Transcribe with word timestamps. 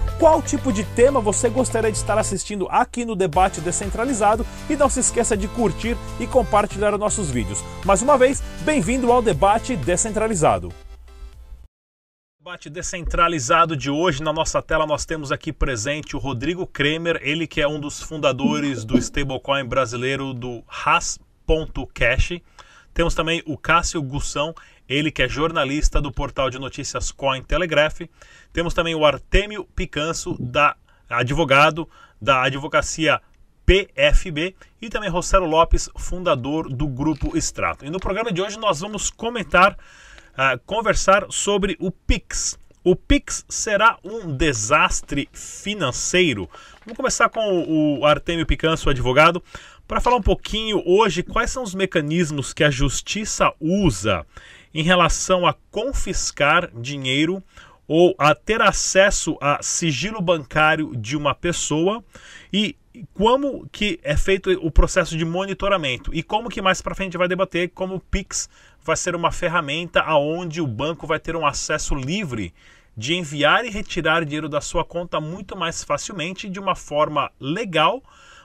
qual 0.21 0.39
tipo 0.39 0.71
de 0.71 0.83
tema 0.83 1.19
você 1.19 1.49
gostaria 1.49 1.91
de 1.91 1.97
estar 1.97 2.15
assistindo 2.15 2.67
aqui 2.69 3.03
no 3.03 3.15
Debate 3.15 3.59
Descentralizado 3.59 4.45
e 4.69 4.75
não 4.75 4.87
se 4.87 4.99
esqueça 4.99 5.35
de 5.35 5.47
curtir 5.47 5.97
e 6.19 6.27
compartilhar 6.27 6.95
nossos 6.95 7.31
vídeos. 7.31 7.63
Mais 7.83 8.03
uma 8.03 8.19
vez, 8.19 8.39
bem-vindo 8.63 9.11
ao 9.11 9.19
Debate 9.19 9.75
Descentralizado. 9.75 10.71
Debate 12.39 12.69
descentralizado 12.69 13.75
de 13.75 13.89
hoje, 13.89 14.21
na 14.21 14.31
nossa 14.31 14.61
tela 14.61 14.85
nós 14.85 15.05
temos 15.05 15.31
aqui 15.31 15.51
presente 15.51 16.15
o 16.15 16.19
Rodrigo 16.19 16.67
Kremer, 16.67 17.19
ele 17.23 17.47
que 17.47 17.59
é 17.59 17.67
um 17.67 17.79
dos 17.79 17.99
fundadores 17.99 18.85
do 18.85 18.99
stablecoin 18.99 19.65
brasileiro 19.65 20.35
do 20.35 20.63
Has.cash. 20.67 22.41
Temos 22.93 23.15
também 23.15 23.41
o 23.47 23.57
Cássio 23.57 24.03
Gussão, 24.03 24.53
ele 24.87 25.11
que 25.11 25.23
é 25.23 25.27
jornalista 25.27 26.01
do 26.01 26.11
portal 26.11 26.49
de 26.49 26.59
notícias 26.59 27.11
Cointelegraph. 27.11 28.01
Temos 28.53 28.73
também 28.73 28.95
o 28.95 29.05
Artemio 29.05 29.65
Picanso, 29.75 30.35
da 30.39 30.75
advogado 31.09 31.89
da 32.21 32.43
advocacia 32.43 33.21
PFB 33.65 34.55
e 34.81 34.89
também 34.89 35.09
Rossello 35.09 35.45
Lopes, 35.45 35.89
fundador 35.97 36.69
do 36.69 36.87
grupo 36.87 37.35
Extrato. 37.37 37.85
E 37.85 37.89
no 37.89 37.99
programa 37.99 38.31
de 38.31 38.41
hoje 38.41 38.59
nós 38.59 38.79
vamos 38.79 39.09
comentar, 39.09 39.73
uh, 39.73 40.59
conversar 40.65 41.25
sobre 41.29 41.77
o 41.79 41.91
Pix. 41.91 42.59
O 42.83 42.95
Pix 42.95 43.45
será 43.47 43.97
um 44.03 44.35
desastre 44.35 45.29
financeiro? 45.31 46.49
Vamos 46.83 46.97
começar 46.97 47.29
com 47.29 47.99
o 47.99 48.05
Artemio 48.05 48.45
Picanso, 48.45 48.89
advogado, 48.89 49.43
para 49.87 50.01
falar 50.01 50.17
um 50.17 50.21
pouquinho 50.21 50.81
hoje 50.85 51.21
quais 51.21 51.51
são 51.51 51.63
os 51.63 51.75
mecanismos 51.75 52.53
que 52.53 52.63
a 52.63 52.71
justiça 52.71 53.53
usa 53.59 54.25
em 54.73 54.83
relação 54.83 55.45
a 55.45 55.53
confiscar 55.69 56.69
dinheiro 56.73 57.43
ou 57.87 58.15
a 58.17 58.33
ter 58.33 58.61
acesso 58.61 59.37
a 59.41 59.59
sigilo 59.61 60.21
bancário 60.21 60.95
de 60.95 61.17
uma 61.17 61.35
pessoa 61.35 62.03
e 62.51 62.75
como 63.13 63.67
que 63.71 63.99
é 64.03 64.15
feito 64.15 64.51
o 64.65 64.71
processo 64.71 65.17
de 65.17 65.25
monitoramento 65.25 66.13
e 66.13 66.21
como 66.21 66.49
que 66.49 66.61
mais 66.61 66.81
para 66.81 66.95
frente 66.95 67.17
vai 67.17 67.27
debater 67.27 67.69
como 67.69 67.95
o 67.95 67.99
Pix 67.99 68.49
vai 68.83 68.95
ser 68.95 69.15
uma 69.15 69.31
ferramenta 69.31 70.01
aonde 70.01 70.61
o 70.61 70.67
banco 70.67 71.07
vai 71.07 71.19
ter 71.19 71.35
um 71.35 71.45
acesso 71.45 71.95
livre 71.95 72.53
de 72.95 73.15
enviar 73.15 73.65
e 73.65 73.69
retirar 73.69 74.25
dinheiro 74.25 74.49
da 74.49 74.61
sua 74.61 74.83
conta 74.83 75.19
muito 75.21 75.55
mais 75.55 75.83
facilmente 75.83 76.49
de 76.49 76.59
uma 76.59 76.75
forma 76.75 77.31
legal, 77.39 78.03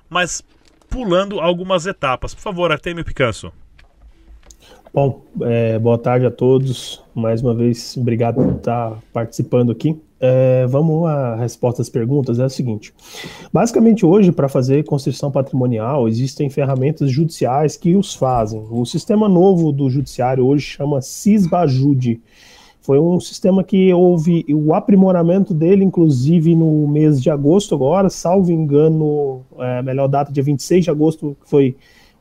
mas 0.08 0.42
pulando 0.88 1.40
algumas 1.40 1.86
etapas. 1.86 2.34
Por 2.34 2.40
favor, 2.40 2.70
Artemio 2.70 3.04
Picanso. 3.04 3.52
Bom, 4.96 5.20
é, 5.42 5.78
boa 5.78 5.98
tarde 5.98 6.24
a 6.24 6.30
todos. 6.30 7.02
Mais 7.14 7.42
uma 7.42 7.54
vez, 7.54 7.94
obrigado 7.98 8.36
por 8.36 8.54
estar 8.54 8.98
participando 9.12 9.70
aqui. 9.70 9.94
É, 10.18 10.66
vamos 10.66 11.06
à 11.06 11.36
resposta 11.36 11.82
às 11.82 11.90
perguntas. 11.90 12.38
É 12.38 12.46
o 12.46 12.48
seguinte: 12.48 12.94
basicamente, 13.52 14.06
hoje, 14.06 14.32
para 14.32 14.48
fazer 14.48 14.84
construção 14.84 15.30
patrimonial, 15.30 16.08
existem 16.08 16.48
ferramentas 16.48 17.10
judiciais 17.10 17.76
que 17.76 17.94
os 17.94 18.14
fazem. 18.14 18.64
O 18.70 18.86
sistema 18.86 19.28
novo 19.28 19.70
do 19.70 19.90
judiciário 19.90 20.46
hoje 20.46 20.64
chama 20.64 21.02
CISBAJUDE. 21.02 22.22
Foi 22.80 22.98
um 22.98 23.20
sistema 23.20 23.62
que 23.62 23.92
houve 23.92 24.46
o 24.48 24.72
aprimoramento 24.72 25.52
dele, 25.52 25.84
inclusive 25.84 26.54
no 26.56 26.88
mês 26.88 27.20
de 27.20 27.28
agosto, 27.28 27.74
agora, 27.74 28.08
salvo 28.08 28.50
engano, 28.50 29.42
é, 29.58 29.82
melhor 29.82 30.08
data, 30.08 30.32
dia 30.32 30.42
26 30.42 30.84
de 30.84 30.90
agosto, 30.90 31.36
foi 31.44 31.76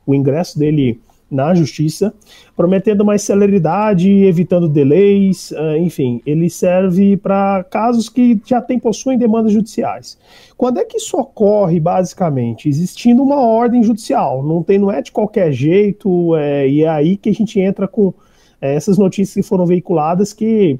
o 0.06 0.14
ingresso 0.14 0.58
dele 0.58 1.00
na 1.30 1.54
justiça, 1.54 2.14
prometendo 2.56 3.04
mais 3.04 3.22
celeridade, 3.22 4.08
evitando 4.08 4.68
delays, 4.68 5.50
uh, 5.50 5.76
enfim, 5.78 6.22
ele 6.24 6.48
serve 6.48 7.16
para 7.16 7.64
casos 7.64 8.08
que 8.08 8.40
já 8.44 8.60
tem, 8.60 8.78
possuem 8.78 9.18
demandas 9.18 9.52
judiciais. 9.52 10.16
Quando 10.56 10.78
é 10.78 10.84
que 10.84 10.98
isso 10.98 11.16
ocorre, 11.16 11.80
basicamente? 11.80 12.68
Existindo 12.68 13.22
uma 13.22 13.40
ordem 13.40 13.82
judicial, 13.82 14.42
não, 14.42 14.62
tem, 14.62 14.78
não 14.78 14.90
é 14.90 15.02
de 15.02 15.10
qualquer 15.10 15.52
jeito, 15.52 16.36
é, 16.36 16.68
e 16.68 16.82
é 16.82 16.88
aí 16.88 17.16
que 17.16 17.28
a 17.28 17.34
gente 17.34 17.58
entra 17.58 17.88
com 17.88 18.14
é, 18.60 18.74
essas 18.74 18.96
notícias 18.96 19.34
que 19.34 19.42
foram 19.42 19.66
veiculadas 19.66 20.32
que 20.32 20.78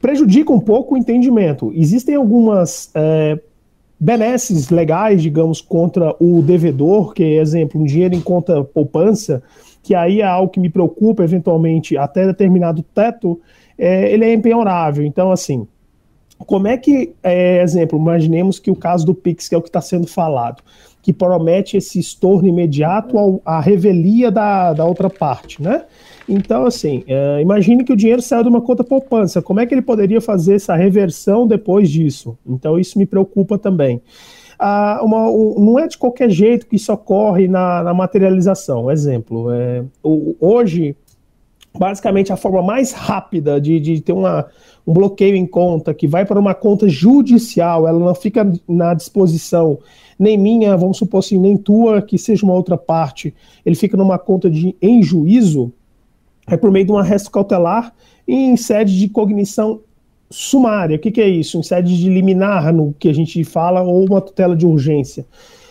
prejudicam 0.00 0.56
um 0.56 0.60
pouco 0.60 0.94
o 0.94 0.98
entendimento. 0.98 1.72
Existem 1.74 2.14
algumas 2.14 2.90
é, 2.94 3.38
benesses 3.98 4.68
legais, 4.68 5.22
digamos, 5.22 5.60
contra 5.60 6.14
o 6.20 6.42
devedor, 6.42 7.14
que 7.14 7.22
é, 7.22 7.36
exemplo, 7.36 7.80
um 7.80 7.84
dinheiro 7.84 8.14
em 8.14 8.20
conta 8.20 8.62
poupança, 8.62 9.42
que 9.82 9.94
aí 9.94 10.20
é 10.20 10.26
algo 10.26 10.50
que 10.50 10.60
me 10.60 10.68
preocupa, 10.68 11.24
eventualmente, 11.24 11.96
até 11.96 12.26
determinado 12.26 12.82
teto, 12.82 13.40
é, 13.78 14.12
ele 14.12 14.24
é 14.24 14.34
empenhorável. 14.34 15.04
Então, 15.04 15.30
assim, 15.30 15.66
como 16.38 16.68
é 16.68 16.76
que, 16.76 17.14
é, 17.22 17.62
exemplo, 17.62 17.98
imaginemos 17.98 18.58
que 18.58 18.70
o 18.70 18.76
caso 18.76 19.06
do 19.06 19.14
Pix, 19.14 19.48
que 19.48 19.54
é 19.54 19.58
o 19.58 19.62
que 19.62 19.68
está 19.68 19.80
sendo 19.80 20.06
falado, 20.06 20.62
que 21.00 21.12
promete 21.12 21.76
esse 21.76 21.98
estorno 21.98 22.48
imediato 22.48 23.16
ao, 23.16 23.40
à 23.44 23.60
revelia 23.60 24.30
da, 24.30 24.72
da 24.72 24.84
outra 24.84 25.08
parte, 25.08 25.62
né? 25.62 25.84
Então, 26.28 26.66
assim, 26.66 27.04
é, 27.06 27.40
imagine 27.40 27.84
que 27.84 27.92
o 27.92 27.96
dinheiro 27.96 28.20
saiu 28.20 28.42
de 28.42 28.48
uma 28.48 28.60
conta 28.60 28.82
poupança. 28.82 29.40
Como 29.40 29.60
é 29.60 29.66
que 29.66 29.74
ele 29.74 29.82
poderia 29.82 30.20
fazer 30.20 30.56
essa 30.56 30.74
reversão 30.74 31.46
depois 31.46 31.88
disso? 31.88 32.36
Então, 32.44 32.78
isso 32.78 32.98
me 32.98 33.06
preocupa 33.06 33.56
também. 33.56 34.02
Ah, 34.58 35.00
uma, 35.02 35.30
um, 35.30 35.54
não 35.58 35.78
é 35.78 35.86
de 35.86 35.98
qualquer 35.98 36.30
jeito 36.30 36.66
que 36.66 36.76
isso 36.76 36.92
ocorre 36.92 37.46
na, 37.46 37.82
na 37.82 37.94
materialização. 37.94 38.90
Exemplo, 38.90 39.52
é, 39.52 39.84
o, 40.02 40.34
hoje, 40.40 40.96
basicamente, 41.78 42.32
a 42.32 42.36
forma 42.36 42.62
mais 42.62 42.92
rápida 42.92 43.60
de, 43.60 43.78
de 43.78 44.00
ter 44.00 44.12
uma, 44.12 44.46
um 44.86 44.92
bloqueio 44.92 45.36
em 45.36 45.46
conta 45.46 45.92
que 45.92 46.08
vai 46.08 46.24
para 46.24 46.40
uma 46.40 46.54
conta 46.54 46.88
judicial, 46.88 47.86
ela 47.86 47.98
não 47.98 48.14
fica 48.14 48.50
na 48.66 48.94
disposição 48.94 49.78
nem 50.18 50.38
minha, 50.38 50.76
vamos 50.76 50.96
supor 50.96 51.18
assim, 51.18 51.38
nem 51.38 51.56
tua, 51.56 52.00
que 52.00 52.16
seja 52.16 52.44
uma 52.44 52.54
outra 52.54 52.76
parte, 52.76 53.34
ele 53.64 53.76
fica 53.76 53.96
numa 53.96 54.18
conta 54.18 54.48
de 54.48 54.74
em 54.80 55.02
juízo, 55.02 55.72
é 56.46 56.56
por 56.56 56.70
meio 56.70 56.86
de 56.86 56.92
um 56.92 56.98
arresto 56.98 57.30
cautelar 57.30 57.92
em 58.26 58.56
sede 58.56 58.98
de 58.98 59.08
cognição 59.08 59.80
sumária. 60.30 60.96
O 60.96 60.98
que, 60.98 61.10
que, 61.10 61.20
é 61.20 61.28
isso? 61.28 61.58
Em 61.58 61.62
sede 61.62 61.96
de 61.96 62.08
liminar, 62.08 62.72
no 62.72 62.94
que 62.98 63.08
a 63.08 63.12
gente 63.12 63.42
fala, 63.44 63.82
ou 63.82 64.04
uma 64.04 64.20
tutela 64.20 64.56
de 64.56 64.66
urgência. 64.66 65.26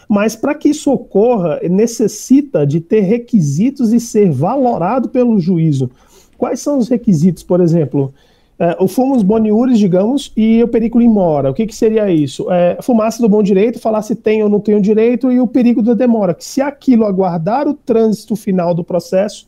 Mas 0.07 0.35
para 0.35 0.53
que 0.53 0.69
isso 0.69 0.91
ocorra, 0.91 1.59
necessita 1.69 2.65
de 2.65 2.79
ter 2.79 3.01
requisitos 3.01 3.91
e 3.91 3.99
ser 3.99 4.31
valorado 4.31 5.09
pelo 5.09 5.39
juízo. 5.39 5.89
Quais 6.37 6.59
são 6.59 6.77
os 6.77 6.87
requisitos, 6.87 7.43
por 7.43 7.59
exemplo? 7.59 8.13
é, 8.57 8.75
o 8.79 8.87
fumus 8.87 9.21
boniuris, 9.21 9.77
digamos, 9.77 10.31
e 10.35 10.63
o 10.63 10.67
periculum 10.67 11.09
mora. 11.09 11.51
O 11.51 11.53
que, 11.53 11.65
que 11.65 11.75
seria 11.75 12.09
isso? 12.09 12.49
É, 12.51 12.77
fumaça 12.81 13.21
do 13.21 13.27
bom 13.27 13.43
direito, 13.43 13.79
falar 13.79 14.01
se 14.01 14.15
tem 14.15 14.41
ou 14.43 14.49
não 14.49 14.59
tem 14.59 14.75
o 14.75 14.81
direito, 14.81 15.31
e 15.31 15.39
o 15.39 15.47
perigo 15.47 15.81
da 15.81 15.93
demora, 15.93 16.33
que 16.33 16.45
se 16.45 16.61
aquilo 16.61 17.05
aguardar 17.05 17.67
o 17.67 17.73
trânsito 17.73 18.35
final 18.35 18.73
do 18.73 18.83
processo, 18.83 19.47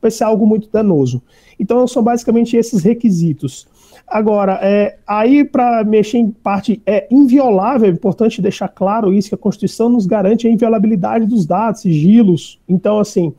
vai 0.00 0.10
ser 0.10 0.24
algo 0.24 0.46
muito 0.46 0.68
danoso. 0.70 1.22
Então, 1.58 1.86
são 1.86 2.02
basicamente 2.02 2.56
esses 2.56 2.82
requisitos. 2.82 3.66
Agora, 4.06 4.60
é, 4.62 4.98
aí 5.06 5.44
para 5.44 5.82
mexer 5.82 6.18
em 6.18 6.30
parte 6.30 6.80
é 6.86 7.08
inviolável, 7.10 7.88
é 7.88 7.92
importante 7.92 8.40
deixar 8.40 8.68
claro 8.68 9.12
isso, 9.12 9.28
que 9.28 9.34
a 9.34 9.38
Constituição 9.38 9.88
nos 9.88 10.06
garante 10.06 10.46
a 10.46 10.50
inviolabilidade 10.50 11.26
dos 11.26 11.44
dados, 11.44 11.80
sigilos. 11.80 12.60
Então, 12.68 13.00
assim, 13.00 13.34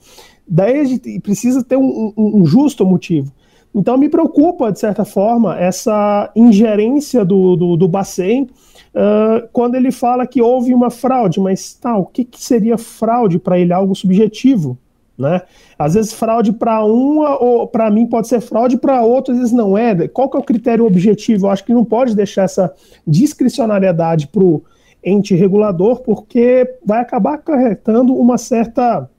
daí 0.46 1.00
precisa 1.22 1.64
ter 1.64 1.78
um, 1.78 2.14
um, 2.18 2.42
um 2.42 2.46
justo 2.46 2.86
motivo. 2.86 3.32
Então, 3.74 3.98
me 3.98 4.10
preocupa, 4.10 4.72
de 4.72 4.80
certa 4.80 5.06
forma, 5.06 5.58
essa 5.58 6.32
ingerência 6.36 7.24
do, 7.24 7.56
do, 7.56 7.78
do 7.78 7.88
Bacen 7.88 8.44
uh, 8.44 9.48
quando 9.54 9.76
ele 9.76 9.92
fala 9.92 10.26
que 10.26 10.42
houve 10.42 10.74
uma 10.74 10.90
fraude, 10.90 11.40
mas 11.40 11.76
tá, 11.76 11.96
o 11.96 12.06
que, 12.06 12.26
que 12.26 12.44
seria 12.44 12.78
fraude 12.78 13.40
para 13.40 13.60
ele? 13.60 13.72
Algo 13.72 13.96
subjetivo, 13.96 14.78
né? 15.18 15.42
Às 15.78 15.96
vezes 15.96 16.14
fraude 16.14 16.54
para 16.54 16.84
uma 16.84 17.42
ou 17.42 17.68
para 17.68 17.90
mim 17.90 18.06
pode 18.06 18.28
ser 18.28 18.40
fraude 18.40 18.78
para 18.78 19.02
outro, 19.02 19.34
às 19.34 19.40
vezes 19.40 19.54
não 19.54 19.78
é. 19.78 20.08
Qual 20.08 20.30
que 20.30 20.38
é 20.38 20.40
o 20.40 20.44
critério 20.44 20.86
objetivo? 20.86 21.48
Eu 21.48 21.52
acho 21.52 21.64
que 21.64 21.74
não 21.74 21.84
pode 21.84 22.16
deixar 22.16 22.44
essa 22.44 22.74
discricionariedade 23.06 24.28
para 24.28 24.44
o 24.44 24.64
ente 25.04 25.36
regulador, 25.36 26.02
porque 26.02 26.78
vai 26.86 27.00
acabar 27.00 27.36
acarretando 27.36 28.14
uma 28.16 28.38
certa 28.38 29.10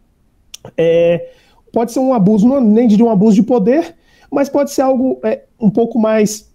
é, 0.76 1.30
pode 1.72 1.92
ser 1.92 2.00
um 2.00 2.12
abuso, 2.12 2.46
não 2.46 2.60
nem 2.60 2.86
de 2.88 3.02
um 3.02 3.10
abuso 3.10 3.36
de 3.36 3.42
poder, 3.42 3.94
mas 4.30 4.48
pode 4.48 4.70
ser 4.70 4.82
algo 4.82 5.18
é, 5.22 5.44
um 5.60 5.70
pouco 5.70 5.98
mais 5.98 6.48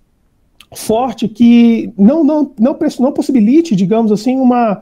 forte 0.76 1.28
que 1.28 1.94
não, 1.98 2.24
não, 2.24 2.52
não, 2.60 2.78
não 3.00 3.12
possibilite, 3.12 3.76
digamos 3.76 4.12
assim, 4.12 4.38
uma, 4.38 4.82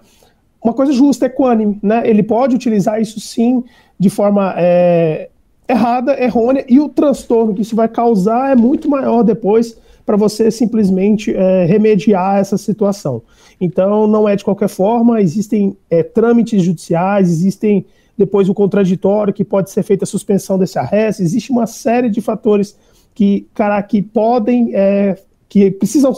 uma 0.64 0.74
coisa 0.74 0.92
justa, 0.92 1.26
equânime. 1.26 1.80
Né? 1.82 2.08
Ele 2.10 2.24
pode 2.24 2.56
utilizar 2.56 3.02
isso 3.02 3.20
sim 3.20 3.64
de 4.02 4.10
forma 4.10 4.56
é, 4.58 5.30
errada, 5.70 6.20
errônea, 6.20 6.66
e 6.68 6.80
o 6.80 6.90
transtorno 6.90 7.54
que 7.54 7.62
isso 7.62 7.76
vai 7.76 7.88
causar 7.88 8.52
é 8.52 8.56
muito 8.56 8.90
maior 8.90 9.22
depois 9.22 9.78
para 10.04 10.18
você 10.18 10.50
simplesmente 10.50 11.32
é, 11.32 11.66
remediar 11.66 12.40
essa 12.40 12.58
situação. 12.58 13.22
Então, 13.62 14.08
não 14.08 14.28
é 14.28 14.36
de 14.36 14.44
qualquer 14.44 14.70
forma, 14.70 15.22
existem 15.22 15.78
é, 15.88 16.02
trâmites 16.02 16.64
judiciais, 16.64 17.30
existem 17.30 17.86
depois 18.18 18.50
o 18.50 18.56
contraditório, 18.56 19.32
que 19.32 19.46
pode 19.46 19.70
ser 19.70 19.84
feita 19.84 20.04
a 20.04 20.08
suspensão 20.08 20.58
desse 20.58 20.80
arresto, 20.80 21.22
existe 21.22 21.52
uma 21.52 21.68
série 21.68 22.10
de 22.10 22.22
fatores 22.22 22.76
que, 23.14 23.46
cara, 23.54 23.80
que 23.84 24.02
podem, 24.02 24.72
é, 24.74 25.16
que 25.48 25.70
precisam 25.70 26.12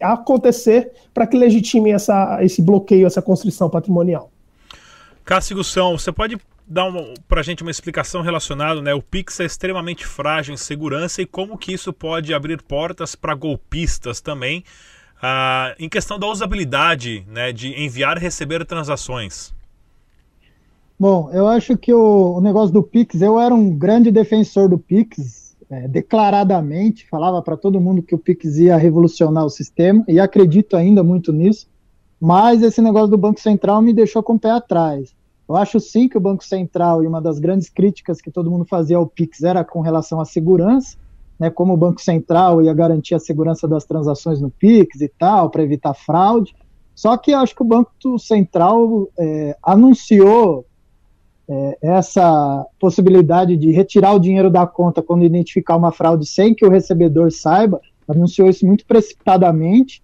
acontecer 0.00 0.92
para 1.12 1.26
que 1.26 1.36
legitimem 1.36 1.94
essa, 1.94 2.38
esse 2.44 2.62
bloqueio, 2.62 3.08
essa 3.08 3.20
constrição 3.20 3.68
patrimonial. 3.68 4.30
Cássio 5.24 5.56
Gussão, 5.56 5.98
você 5.98 6.12
pode 6.12 6.38
dar 6.68 6.92
para 7.26 7.40
a 7.40 7.42
gente 7.42 7.62
uma 7.62 7.70
explicação 7.70 8.20
relacionada, 8.20 8.82
né? 8.82 8.92
O 8.92 9.00
Pix 9.00 9.40
é 9.40 9.44
extremamente 9.44 10.06
frágil 10.06 10.52
em 10.52 10.56
segurança 10.56 11.22
e 11.22 11.26
como 11.26 11.56
que 11.56 11.72
isso 11.72 11.92
pode 11.92 12.34
abrir 12.34 12.62
portas 12.62 13.14
para 13.14 13.34
golpistas 13.34 14.20
também, 14.20 14.62
ah, 15.22 15.74
em 15.78 15.88
questão 15.88 16.18
da 16.18 16.26
usabilidade, 16.26 17.24
né? 17.26 17.52
De 17.52 17.68
enviar 17.82 18.18
e 18.18 18.20
receber 18.20 18.64
transações. 18.66 19.54
Bom, 21.00 21.30
eu 21.32 21.46
acho 21.46 21.76
que 21.78 21.94
o, 21.94 22.34
o 22.36 22.40
negócio 22.40 22.72
do 22.72 22.82
Pix, 22.82 23.22
eu 23.22 23.38
era 23.38 23.54
um 23.54 23.70
grande 23.70 24.10
defensor 24.10 24.68
do 24.68 24.78
Pix, 24.78 25.56
é, 25.70 25.86
declaradamente, 25.86 27.06
falava 27.08 27.40
para 27.40 27.56
todo 27.56 27.80
mundo 27.80 28.02
que 28.02 28.14
o 28.14 28.18
Pix 28.18 28.56
ia 28.56 28.76
revolucionar 28.76 29.44
o 29.44 29.50
sistema, 29.50 30.04
e 30.08 30.18
acredito 30.18 30.76
ainda 30.76 31.04
muito 31.04 31.32
nisso, 31.32 31.68
mas 32.20 32.62
esse 32.62 32.82
negócio 32.82 33.08
do 33.08 33.16
Banco 33.16 33.38
Central 33.38 33.80
me 33.80 33.92
deixou 33.92 34.24
com 34.24 34.34
o 34.34 34.38
pé 34.40 34.50
atrás. 34.50 35.14
Eu 35.48 35.56
acho 35.56 35.80
sim 35.80 36.08
que 36.08 36.18
o 36.18 36.20
Banco 36.20 36.44
Central, 36.44 37.02
e 37.02 37.06
uma 37.06 37.22
das 37.22 37.38
grandes 37.38 37.70
críticas 37.70 38.20
que 38.20 38.30
todo 38.30 38.50
mundo 38.50 38.66
fazia 38.66 38.98
ao 38.98 39.06
PIX 39.06 39.42
era 39.44 39.64
com 39.64 39.80
relação 39.80 40.20
à 40.20 40.24
segurança, 40.26 40.98
né, 41.38 41.48
como 41.48 41.72
o 41.72 41.76
Banco 41.76 42.02
Central 42.02 42.60
ia 42.60 42.74
garantir 42.74 43.14
a 43.14 43.18
segurança 43.18 43.66
das 43.66 43.84
transações 43.84 44.40
no 44.40 44.50
PIX 44.50 45.00
e 45.00 45.08
tal, 45.08 45.48
para 45.48 45.62
evitar 45.62 45.94
fraude. 45.94 46.54
Só 46.94 47.16
que 47.16 47.30
eu 47.30 47.38
acho 47.38 47.54
que 47.54 47.62
o 47.62 47.66
Banco 47.66 48.18
Central 48.18 49.08
é, 49.16 49.56
anunciou 49.62 50.66
é, 51.48 51.78
essa 51.80 52.66
possibilidade 52.78 53.56
de 53.56 53.70
retirar 53.70 54.12
o 54.12 54.18
dinheiro 54.18 54.50
da 54.50 54.66
conta 54.66 55.00
quando 55.00 55.24
identificar 55.24 55.76
uma 55.76 55.92
fraude 55.92 56.26
sem 56.26 56.54
que 56.54 56.66
o 56.66 56.70
recebedor 56.70 57.32
saiba, 57.32 57.80
anunciou 58.06 58.48
isso 58.50 58.66
muito 58.66 58.84
precipitadamente 58.84 60.02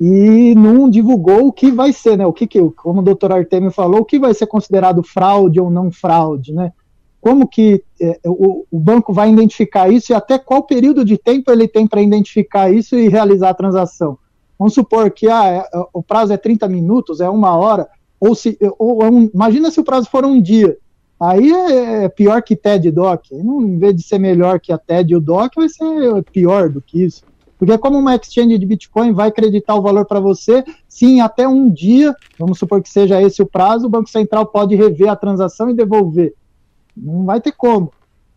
e 0.00 0.54
não 0.54 0.88
divulgou 0.88 1.48
o 1.48 1.52
que 1.52 1.70
vai 1.70 1.92
ser, 1.92 2.16
né? 2.16 2.26
O 2.26 2.32
que, 2.32 2.46
que 2.46 2.58
como 2.70 3.00
o 3.00 3.04
doutor 3.04 3.32
Artemio 3.32 3.70
falou, 3.70 4.00
o 4.00 4.04
que 4.04 4.18
vai 4.18 4.32
ser 4.32 4.46
considerado 4.46 5.02
fraude 5.02 5.60
ou 5.60 5.70
não 5.70 5.92
fraude, 5.92 6.54
né? 6.54 6.72
Como 7.20 7.46
que 7.46 7.84
é, 8.00 8.18
o, 8.24 8.64
o, 8.70 8.80
banco 8.80 9.12
vai 9.12 9.30
identificar 9.30 9.92
isso 9.92 10.10
e 10.10 10.14
até 10.14 10.38
qual 10.38 10.62
período 10.62 11.04
de 11.04 11.18
tempo 11.18 11.52
ele 11.52 11.68
tem 11.68 11.86
para 11.86 12.00
identificar 12.00 12.72
isso 12.72 12.96
e 12.96 13.10
realizar 13.10 13.50
a 13.50 13.54
transação? 13.54 14.16
Vamos 14.58 14.72
supor 14.72 15.10
que 15.10 15.28
ah, 15.28 15.46
é, 15.46 15.58
é, 15.58 15.84
o 15.92 16.02
prazo 16.02 16.32
é 16.32 16.38
30 16.38 16.66
minutos, 16.66 17.20
é 17.20 17.28
uma 17.28 17.54
hora, 17.54 17.86
ou 18.18 18.34
se. 18.34 18.56
Ou 18.78 19.02
é 19.02 19.08
imagina 19.34 19.70
se 19.70 19.80
o 19.80 19.84
prazo 19.84 20.08
for 20.08 20.24
um 20.24 20.40
dia. 20.40 20.78
Aí 21.20 21.52
é, 21.52 22.04
é 22.04 22.08
pior 22.08 22.42
que 22.42 22.56
TED 22.56 22.88
e 22.88 22.90
DOC. 22.90 23.32
Em 23.32 23.78
vez 23.78 23.94
de 23.94 24.02
ser 24.02 24.18
melhor 24.18 24.58
que 24.58 24.72
a 24.72 24.78
TED 24.78 25.12
e 25.12 25.16
o 25.16 25.20
DOC, 25.20 25.56
vai 25.56 25.68
ser 25.68 26.22
pior 26.32 26.70
do 26.70 26.80
que 26.80 27.04
isso. 27.04 27.22
Porque 27.60 27.76
como 27.76 27.98
uma 27.98 28.16
exchange 28.16 28.56
de 28.56 28.64
Bitcoin 28.64 29.12
vai 29.12 29.28
acreditar 29.28 29.74
o 29.74 29.82
valor 29.82 30.06
para 30.06 30.18
você, 30.18 30.64
sim, 30.88 31.20
até 31.20 31.46
um 31.46 31.68
dia, 31.68 32.16
vamos 32.38 32.58
supor 32.58 32.82
que 32.82 32.88
seja 32.88 33.20
esse 33.20 33.42
o 33.42 33.46
prazo, 33.46 33.86
o 33.86 33.90
Banco 33.90 34.08
Central 34.08 34.46
pode 34.46 34.74
rever 34.74 35.10
a 35.10 35.14
transação 35.14 35.68
e 35.68 35.74
devolver. 35.74 36.32
Não 36.96 37.26
vai 37.26 37.38
ter 37.38 37.52
como. 37.52 37.92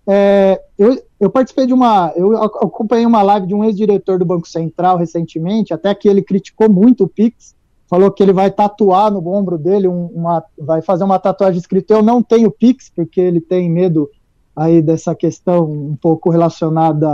É, 0.06 0.62
eu, 0.78 1.02
eu, 1.22 1.30
participei 1.30 1.66
de 1.66 1.74
uma, 1.74 2.12
eu 2.18 2.36
acompanhei 2.44 3.06
uma 3.06 3.22
live 3.22 3.48
de 3.48 3.56
um 3.56 3.64
ex-diretor 3.64 4.20
do 4.20 4.26
Banco 4.26 4.46
Central 4.46 4.98
recentemente, 4.98 5.74
até 5.74 5.96
que 5.96 6.10
ele 6.10 6.22
criticou 6.22 6.70
muito 6.70 7.06
o 7.06 7.08
Pix, 7.08 7.56
falou 7.88 8.12
que 8.12 8.22
ele 8.22 8.34
vai 8.34 8.52
tatuar 8.52 9.10
no 9.10 9.26
ombro 9.26 9.58
dele, 9.58 9.88
um, 9.88 10.08
uma, 10.08 10.44
vai 10.60 10.82
fazer 10.82 11.06
uma 11.06 11.18
tatuagem 11.18 11.62
escrita 11.62 11.94
eu 11.94 12.04
não 12.04 12.22
tenho 12.22 12.52
Pix, 12.52 12.92
porque 12.94 13.22
ele 13.22 13.40
tem 13.40 13.70
medo 13.70 14.10
aí 14.56 14.82
dessa 14.82 15.16
questão 15.16 15.64
um 15.66 15.96
pouco 15.96 16.30
relacionada 16.30 17.08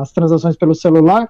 às 0.00 0.12
transações 0.12 0.56
pelo 0.56 0.74
celular, 0.74 1.28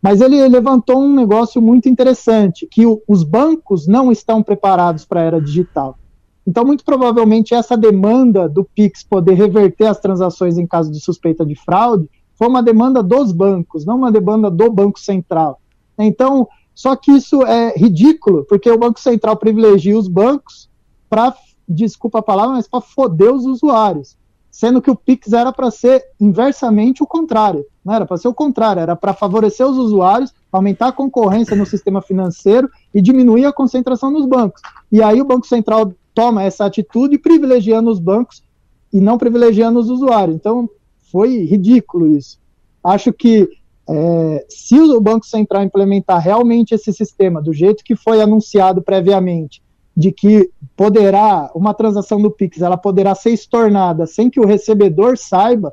mas 0.00 0.20
ele 0.20 0.46
levantou 0.48 1.00
um 1.00 1.14
negócio 1.14 1.60
muito 1.60 1.88
interessante, 1.88 2.66
que 2.70 2.86
o, 2.86 3.02
os 3.08 3.24
bancos 3.24 3.86
não 3.86 4.12
estão 4.12 4.42
preparados 4.42 5.04
para 5.04 5.20
a 5.20 5.24
era 5.24 5.40
digital. 5.40 5.98
Então, 6.46 6.64
muito 6.64 6.84
provavelmente, 6.84 7.54
essa 7.54 7.76
demanda 7.76 8.48
do 8.48 8.62
Pix 8.62 9.02
poder 9.02 9.34
reverter 9.34 9.86
as 9.86 9.98
transações 9.98 10.56
em 10.58 10.66
caso 10.66 10.92
de 10.92 11.00
suspeita 11.00 11.44
de 11.44 11.56
fraude 11.56 12.08
foi 12.34 12.46
uma 12.46 12.62
demanda 12.62 13.02
dos 13.02 13.32
bancos, 13.32 13.84
não 13.84 13.96
uma 13.96 14.12
demanda 14.12 14.48
do 14.48 14.70
Banco 14.70 15.00
Central. 15.00 15.60
Então, 15.98 16.46
só 16.72 16.94
que 16.94 17.10
isso 17.10 17.42
é 17.42 17.74
ridículo, 17.76 18.44
porque 18.44 18.70
o 18.70 18.78
Banco 18.78 19.00
Central 19.00 19.36
privilegia 19.36 19.98
os 19.98 20.06
bancos 20.06 20.68
para, 21.08 21.34
desculpa 21.68 22.20
a 22.20 22.22
palavra, 22.22 22.54
mas 22.54 22.68
para 22.68 22.80
foder 22.80 23.34
os 23.34 23.44
usuários 23.44 24.16
sendo 24.56 24.80
que 24.80 24.90
o 24.90 24.96
Pix 24.96 25.34
era 25.34 25.52
para 25.52 25.70
ser 25.70 26.02
inversamente 26.18 27.02
o 27.02 27.06
contrário. 27.06 27.66
Não 27.84 27.92
era 27.92 28.06
para 28.06 28.16
ser 28.16 28.28
o 28.28 28.32
contrário, 28.32 28.80
era 28.80 28.96
para 28.96 29.12
favorecer 29.12 29.66
os 29.66 29.76
usuários, 29.76 30.32
aumentar 30.50 30.88
a 30.88 30.92
concorrência 30.92 31.54
no 31.54 31.66
sistema 31.66 32.00
financeiro 32.00 32.66
e 32.94 33.02
diminuir 33.02 33.44
a 33.44 33.52
concentração 33.52 34.10
nos 34.10 34.24
bancos. 34.24 34.62
E 34.90 35.02
aí 35.02 35.20
o 35.20 35.26
Banco 35.26 35.46
Central 35.46 35.92
toma 36.14 36.42
essa 36.42 36.64
atitude 36.64 37.18
privilegiando 37.18 37.90
os 37.90 38.00
bancos 38.00 38.42
e 38.90 38.98
não 38.98 39.18
privilegiando 39.18 39.78
os 39.78 39.90
usuários. 39.90 40.34
Então 40.34 40.70
foi 41.12 41.44
ridículo 41.44 42.16
isso. 42.16 42.38
Acho 42.82 43.12
que 43.12 43.46
é, 43.86 44.46
se 44.48 44.80
o 44.80 44.98
Banco 45.02 45.26
Central 45.26 45.64
implementar 45.64 46.18
realmente 46.18 46.74
esse 46.74 46.94
sistema 46.94 47.42
do 47.42 47.52
jeito 47.52 47.84
que 47.84 47.94
foi 47.94 48.22
anunciado 48.22 48.80
previamente, 48.80 49.62
de 49.94 50.10
que 50.10 50.50
poderá, 50.76 51.50
uma 51.54 51.72
transação 51.72 52.20
do 52.20 52.30
Pix, 52.30 52.60
ela 52.60 52.76
poderá 52.76 53.14
ser 53.14 53.30
estornada 53.30 54.06
sem 54.06 54.28
que 54.28 54.38
o 54.38 54.46
recebedor 54.46 55.16
saiba, 55.16 55.72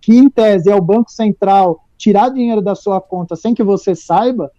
que 0.00 0.16
em 0.16 0.28
tese 0.28 0.68
é 0.68 0.74
o 0.74 0.82
Banco 0.82 1.10
Central 1.10 1.84
tirar 1.96 2.30
dinheiro 2.30 2.60
da 2.60 2.74
sua 2.74 3.00
conta 3.00 3.36
sem 3.36 3.54
que 3.54 3.62
você 3.62 3.94
saiba, 3.94 4.50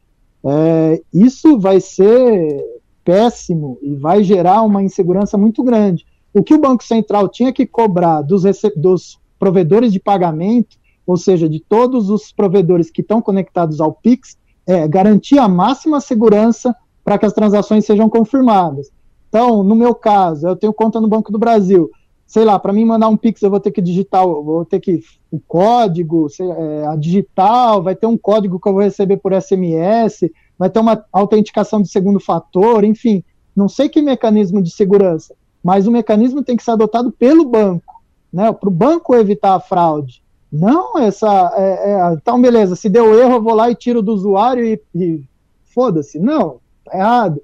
é, 0.45 1.01
isso 1.13 1.59
vai 1.59 1.81
ser 1.81 2.63
péssimo 3.03 3.77
e 3.81 3.93
vai 3.93 4.23
gerar 4.23 4.61
uma 4.61 4.81
insegurança 4.81 5.37
muito 5.37 5.61
grande. 5.61 6.05
O 6.33 6.41
que 6.41 6.53
o 6.53 6.59
Banco 6.59 6.83
Central 6.83 7.27
tinha 7.27 7.51
que 7.51 7.65
cobrar 7.65 8.21
dos, 8.21 8.43
dos 8.77 9.19
provedores 9.37 9.91
de 9.91 9.99
pagamento, 9.99 10.77
ou 11.05 11.17
seja, 11.17 11.49
de 11.49 11.59
todos 11.59 12.09
os 12.09 12.31
provedores 12.31 12.89
que 12.89 13.01
estão 13.01 13.21
conectados 13.21 13.81
ao 13.81 13.91
Pix, 13.91 14.37
é 14.65 14.87
garantir 14.87 15.37
a 15.37 15.49
máxima 15.49 15.99
segurança 15.99 16.73
para 17.03 17.17
que 17.17 17.25
as 17.25 17.33
transações 17.33 17.85
sejam 17.85 18.09
confirmadas. 18.09 18.89
Então, 19.33 19.63
no 19.63 19.73
meu 19.73 19.95
caso, 19.95 20.47
eu 20.47 20.55
tenho 20.55 20.71
conta 20.71 21.01
no 21.01 21.07
Banco 21.07 21.31
do 21.31 21.39
Brasil. 21.39 21.89
sei 22.27 22.45
lá, 22.45 22.59
para 22.59 22.71
mim 22.71 22.85
mandar 22.85 23.09
um 23.09 23.17
Pix 23.17 23.41
eu 23.41 23.49
vou 23.49 23.59
ter 23.59 23.71
que 23.71 23.81
digitar, 23.81 24.23
vou 24.27 24.63
ter 24.63 24.79
que 24.79 25.01
o 25.31 25.39
código, 25.39 26.29
sei, 26.29 26.47
é, 26.47 26.85
a 26.85 26.95
digital, 26.95 27.81
vai 27.81 27.95
ter 27.95 28.05
um 28.05 28.15
código 28.15 28.59
que 28.59 28.69
eu 28.69 28.73
vou 28.73 28.83
receber 28.83 29.17
por 29.17 29.33
SMS, 29.33 30.31
vai 30.57 30.69
ter 30.69 30.79
uma 30.79 31.03
autenticação 31.11 31.81
de 31.81 31.89
segundo 31.89 32.19
fator, 32.19 32.83
enfim, 32.83 33.23
não 33.55 33.67
sei 33.67 33.89
que 33.89 34.03
mecanismo 34.03 34.61
de 34.61 34.69
segurança, 34.69 35.35
mas 35.63 35.87
o 35.87 35.91
mecanismo 35.91 36.43
tem 36.43 36.55
que 36.55 36.63
ser 36.63 36.71
adotado 36.71 37.11
pelo 37.11 37.43
banco, 37.43 38.03
né, 38.31 38.51
para 38.51 38.69
o 38.69 38.71
banco 38.71 39.15
evitar 39.15 39.55
a 39.55 39.59
fraude. 39.59 40.21
Não 40.51 40.99
essa, 40.99 41.51
é, 41.55 41.91
é, 41.91 42.13
então 42.13 42.39
beleza, 42.39 42.75
se 42.75 42.87
deu 42.87 43.19
erro 43.19 43.33
eu 43.33 43.43
vou 43.43 43.55
lá 43.55 43.71
e 43.71 43.75
tiro 43.75 44.03
do 44.03 44.13
usuário 44.13 44.63
e, 44.63 44.79
e 44.93 45.23
foda-se, 45.65 46.19
não, 46.19 46.59
tá 46.85 46.97
errado. 46.97 47.41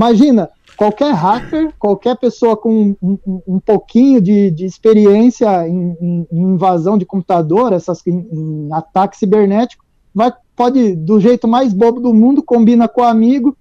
Imagina, 0.00 0.48
qualquer 0.78 1.12
hacker, 1.12 1.74
qualquer 1.78 2.16
pessoa 2.16 2.56
com 2.56 2.96
um, 3.02 3.18
um, 3.26 3.42
um 3.46 3.60
pouquinho 3.60 4.18
de, 4.18 4.50
de 4.50 4.64
experiência 4.64 5.68
em, 5.68 5.94
em, 6.00 6.26
em, 6.32 6.42
invasão 6.54 6.96
de 6.96 7.04
computador, 7.04 7.74
essas, 7.74 8.00
em, 8.06 8.26
em, 8.32 8.72
ataque 8.72 9.18
cibernético, 9.18 9.84
vai, 10.14 10.32
pode, 10.56 10.96
do 10.96 11.20
jeito 11.20 11.46
mais 11.46 11.74
bobo 11.74 12.00
do 12.00 12.14
mundo, 12.14 12.42
combina 12.42 12.88
com 12.88 13.02
o 13.02 13.04
amigo, 13.04 13.54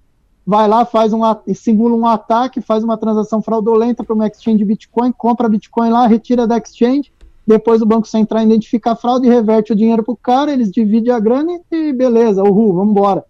vai 0.48 0.66
lá, 0.66 0.86
faz 0.86 1.12
um, 1.12 1.20
simula 1.54 1.94
um 1.94 2.06
ataque, 2.06 2.62
faz 2.62 2.86
uma 2.86 2.96
transação 2.96 3.42
fraudulenta 3.42 4.02
para 4.02 4.16
uma 4.16 4.26
exchange 4.26 4.64
Bitcoin, 4.64 5.12
compra 5.12 5.50
Bitcoin 5.50 5.90
lá, 5.90 6.08
retira 6.08 6.48
da 6.48 6.58
exchange, 6.58 7.12
depois 7.46 7.82
o 7.82 7.86
Banco 7.86 8.08
Central 8.08 8.44
identifica 8.44 8.94
a 8.94 8.96
fraude, 8.96 9.28
reverte 9.28 9.74
o 9.74 9.76
dinheiro 9.76 10.04
para 10.04 10.14
o 10.14 10.18
cara, 10.18 10.54
eles 10.54 10.72
dividem 10.72 11.12
a 11.12 11.20
grana 11.20 11.60
e 11.70 11.92
beleza, 11.92 12.42
uhul, 12.42 12.76
vamos 12.76 12.92
embora. 12.92 13.26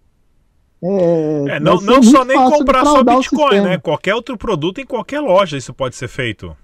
É, 0.82 1.56
é, 1.56 1.60
não, 1.60 1.80
não 1.80 2.02
só 2.02 2.24
nem 2.24 2.36
comprar 2.36 2.84
só 2.84 3.04
Bitcoin, 3.04 3.60
né? 3.60 3.78
Qualquer 3.78 4.14
outro 4.14 4.36
produto 4.36 4.80
em 4.80 4.86
qualquer 4.86 5.20
loja 5.20 5.56
isso 5.56 5.74
pode 5.74 5.94
ser 5.94 6.08
feito. 6.08 6.56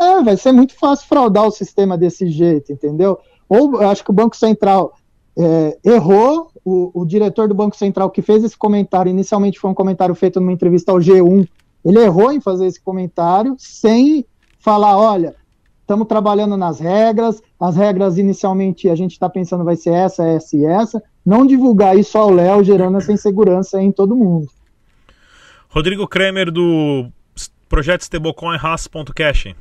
É, 0.00 0.22
vai 0.22 0.36
ser 0.36 0.52
muito 0.52 0.74
fácil 0.74 1.06
fraudar 1.06 1.46
o 1.46 1.50
sistema 1.50 1.98
desse 1.98 2.28
jeito, 2.28 2.72
entendeu? 2.72 3.18
Ou 3.48 3.82
eu 3.82 3.88
acho 3.88 4.02
que 4.02 4.10
o 4.10 4.14
Banco 4.14 4.34
Central 4.34 4.94
é, 5.36 5.78
errou, 5.84 6.50
o, 6.64 6.90
o, 6.94 7.04
diretor 7.04 7.46
do 7.46 7.54
Banco 7.54 7.76
Central 7.76 8.10
que 8.10 8.22
fez 8.22 8.42
esse 8.42 8.56
comentário, 8.56 9.10
inicialmente 9.10 9.58
foi 9.58 9.70
um 9.70 9.74
comentário 9.74 10.14
feito 10.14 10.40
numa 10.40 10.52
entrevista 10.52 10.92
ao 10.92 10.98
G1, 10.98 11.46
ele 11.84 11.98
errou 11.98 12.32
em 12.32 12.40
fazer 12.40 12.66
esse 12.66 12.80
comentário 12.80 13.54
sem 13.58 14.24
falar, 14.58 14.96
olha, 14.96 15.34
estamos 15.82 16.06
trabalhando 16.06 16.56
nas 16.56 16.80
regras, 16.80 17.42
as 17.60 17.76
regras 17.76 18.16
inicialmente 18.16 18.88
a 18.88 18.94
gente 18.94 19.12
está 19.12 19.28
pensando 19.28 19.64
vai 19.64 19.76
ser 19.76 19.92
essa, 19.92 20.24
essa 20.24 20.56
e 20.56 20.64
essa, 20.64 21.02
não 21.24 21.46
divulgar 21.46 21.96
isso 21.96 22.16
ao 22.16 22.30
Léo, 22.30 22.64
gerando 22.64 22.96
essa 22.98 23.12
insegurança 23.12 23.80
em 23.80 23.92
todo 23.92 24.16
mundo. 24.16 24.48
Rodrigo 25.68 26.06
Kremer, 26.08 26.50
do 26.50 27.06
projeto 27.68 28.02
stablecoin 28.02 28.58
Haas.cash. 28.62 29.54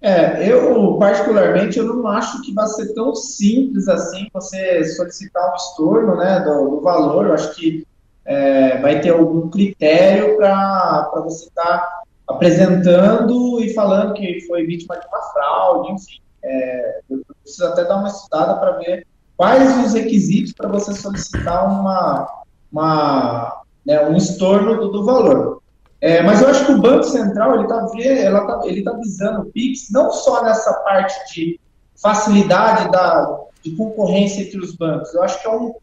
É, 0.00 0.50
eu 0.50 0.96
particularmente 0.98 1.78
eu 1.78 1.86
não 1.86 2.06
acho 2.08 2.42
que 2.42 2.52
vai 2.52 2.66
ser 2.66 2.92
tão 2.92 3.14
simples 3.14 3.88
assim 3.88 4.28
você 4.34 4.84
solicitar 4.84 5.50
um 5.50 5.56
estorno 5.56 6.16
né, 6.16 6.40
do, 6.40 6.68
do 6.68 6.80
valor. 6.82 7.26
Eu 7.26 7.32
acho 7.32 7.54
que 7.54 7.86
é, 8.24 8.80
vai 8.80 9.00
ter 9.00 9.10
algum 9.10 9.48
critério 9.48 10.36
para 10.36 11.10
você 11.24 11.46
estar 11.46 11.78
tá 11.78 12.02
apresentando 12.26 13.60
e 13.60 13.72
falando 13.74 14.14
que 14.14 14.40
foi 14.46 14.64
vítima 14.66 14.98
de 14.98 15.06
uma 15.06 15.22
fraude, 15.32 15.92
enfim. 15.92 16.20
É, 16.42 17.00
eu 17.10 17.22
preciso 17.42 17.66
até 17.66 17.84
dar 17.84 17.96
uma 17.96 18.08
estudada 18.08 18.56
para 18.56 18.72
ver 18.78 19.06
quais 19.36 19.86
os 19.86 19.94
requisitos 19.94 20.52
para 20.52 20.68
você 20.68 20.92
solicitar 20.94 21.70
uma, 21.70 22.42
uma, 22.70 23.62
né, 23.84 24.06
um 24.06 24.16
estorno 24.16 24.76
do, 24.76 24.88
do 24.88 25.04
valor. 25.04 25.62
É, 26.00 26.22
mas 26.22 26.42
eu 26.42 26.48
acho 26.48 26.66
que 26.66 26.72
o 26.72 26.80
Banco 26.80 27.04
Central 27.04 27.54
ele 27.54 27.62
está 27.62 27.86
tá, 27.86 28.60
ele 28.64 28.82
tá 28.82 28.92
visando 28.92 29.40
o 29.40 29.46
PIX 29.46 29.90
não 29.90 30.10
só 30.10 30.42
nessa 30.44 30.72
parte 30.80 31.34
de 31.34 31.58
facilidade 31.96 32.90
da, 32.90 33.40
de 33.62 33.70
concorrência 33.70 34.42
entre 34.42 34.58
os 34.58 34.76
bancos. 34.76 35.14
Eu 35.14 35.22
acho 35.22 35.40
que 35.40 35.48
é 35.48 35.50
um, 35.50 35.74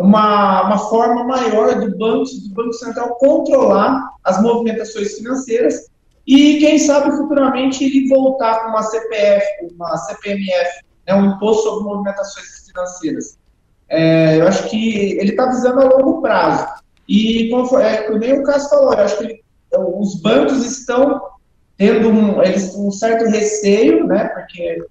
uma, 0.00 0.62
uma 0.66 0.78
forma 0.78 1.24
maior 1.24 1.80
do 1.80 1.96
banco, 1.96 2.24
do 2.24 2.54
Banco 2.54 2.72
Central 2.74 3.16
controlar 3.16 4.10
as 4.24 4.42
movimentações 4.42 5.14
financeiras 5.16 5.90
e, 6.26 6.58
quem 6.58 6.78
sabe, 6.78 7.16
futuramente 7.16 7.84
ele 7.84 8.08
voltar 8.08 8.62
com 8.62 8.70
uma 8.70 8.82
CPF, 8.82 9.44
uma 9.74 9.96
CPMF, 9.96 10.84
né, 11.06 11.14
um 11.14 11.32
imposto 11.32 11.64
sobre 11.64 11.84
movimentações 11.84 12.66
financeiras. 12.66 13.38
É, 13.88 14.38
eu 14.38 14.46
acho 14.46 14.68
que 14.68 15.18
ele 15.18 15.30
está 15.30 15.46
visando 15.46 15.80
a 15.80 15.84
longo 15.84 16.20
prazo. 16.20 16.66
E, 17.08 17.48
como 17.50 17.78
é, 17.78 18.08
nem 18.18 18.38
o 18.38 18.44
Cássio 18.44 18.70
falou, 18.70 18.92
eu 18.92 19.00
acho 19.00 19.18
que 19.18 19.24
ele, 19.24 19.42
os 19.72 20.20
bancos 20.20 20.64
estão 20.64 21.20
tendo 21.76 22.08
um, 22.08 22.42
eles, 22.42 22.74
um 22.76 22.90
certo 22.90 23.24
receio, 23.28 24.06
né, 24.06 24.28
porque 24.28 24.84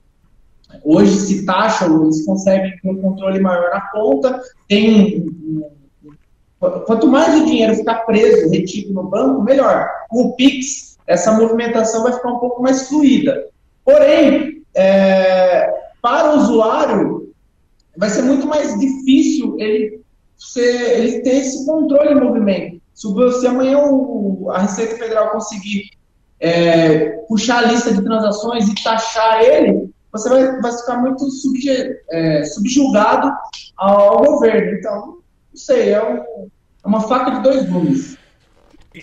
hoje 0.84 1.12
se 1.12 1.46
taxam, 1.46 2.04
eles 2.04 2.26
conseguem 2.26 2.78
ter 2.78 2.90
um 2.90 3.02
controle 3.02 3.40
maior 3.40 3.70
na 3.72 3.82
conta, 3.90 4.42
tem 4.68 5.26
quanto 6.60 7.08
mais 7.08 7.42
o 7.42 7.46
dinheiro 7.46 7.76
ficar 7.76 8.06
preso, 8.06 8.50
retido 8.50 8.94
no 8.94 9.04
banco, 9.04 9.42
melhor. 9.42 9.88
Com 10.10 10.24
o 10.24 10.36
Pix, 10.36 10.98
essa 11.08 11.32
movimentação 11.32 12.04
vai 12.04 12.14
ficar 12.14 12.30
um 12.30 12.40
pouco 12.40 12.62
mais 12.62 12.88
fluida. 12.88 13.48
Porém, 13.86 14.62
é, 14.76 15.74
para 16.02 16.34
o 16.34 16.38
usuário, 16.38 17.34
vai 17.98 18.10
ser 18.10 18.24
muito 18.24 18.46
mais 18.46 18.78
difícil 18.78 19.56
ele, 19.58 20.02
ser, 20.38 21.00
ele 21.00 21.22
ter 21.22 21.38
esse 21.38 21.66
controle 21.66 22.12
em 22.12 22.20
movimento. 22.20 22.82
Se, 22.94 23.08
se 23.40 23.48
amanhã 23.48 23.80
o, 23.80 24.50
a 24.52 24.60
Receita 24.60 24.98
Federal 24.98 25.32
conseguir 25.32 25.90
é, 26.40 27.10
puxar 27.28 27.64
a 27.64 27.68
lista 27.72 27.94
de 27.94 28.04
transações 28.04 28.68
e 28.68 28.84
taxar 28.84 29.42
ele, 29.42 29.90
você 30.12 30.30
vai, 30.30 30.62
vai 30.62 30.72
ficar 30.72 30.98
muito 30.98 31.30
subje, 31.30 31.98
é, 32.10 32.44
subjugado 32.44 33.32
ao 33.78 34.24
governo. 34.24 34.78
Então, 34.78 35.18
não 35.52 35.58
sei, 35.58 35.94
é, 35.94 36.04
um, 36.04 36.18
é 36.84 36.88
uma 36.88 37.02
faca 37.02 37.32
de 37.32 37.44
dois 37.44 37.68
gumes. 37.70 38.18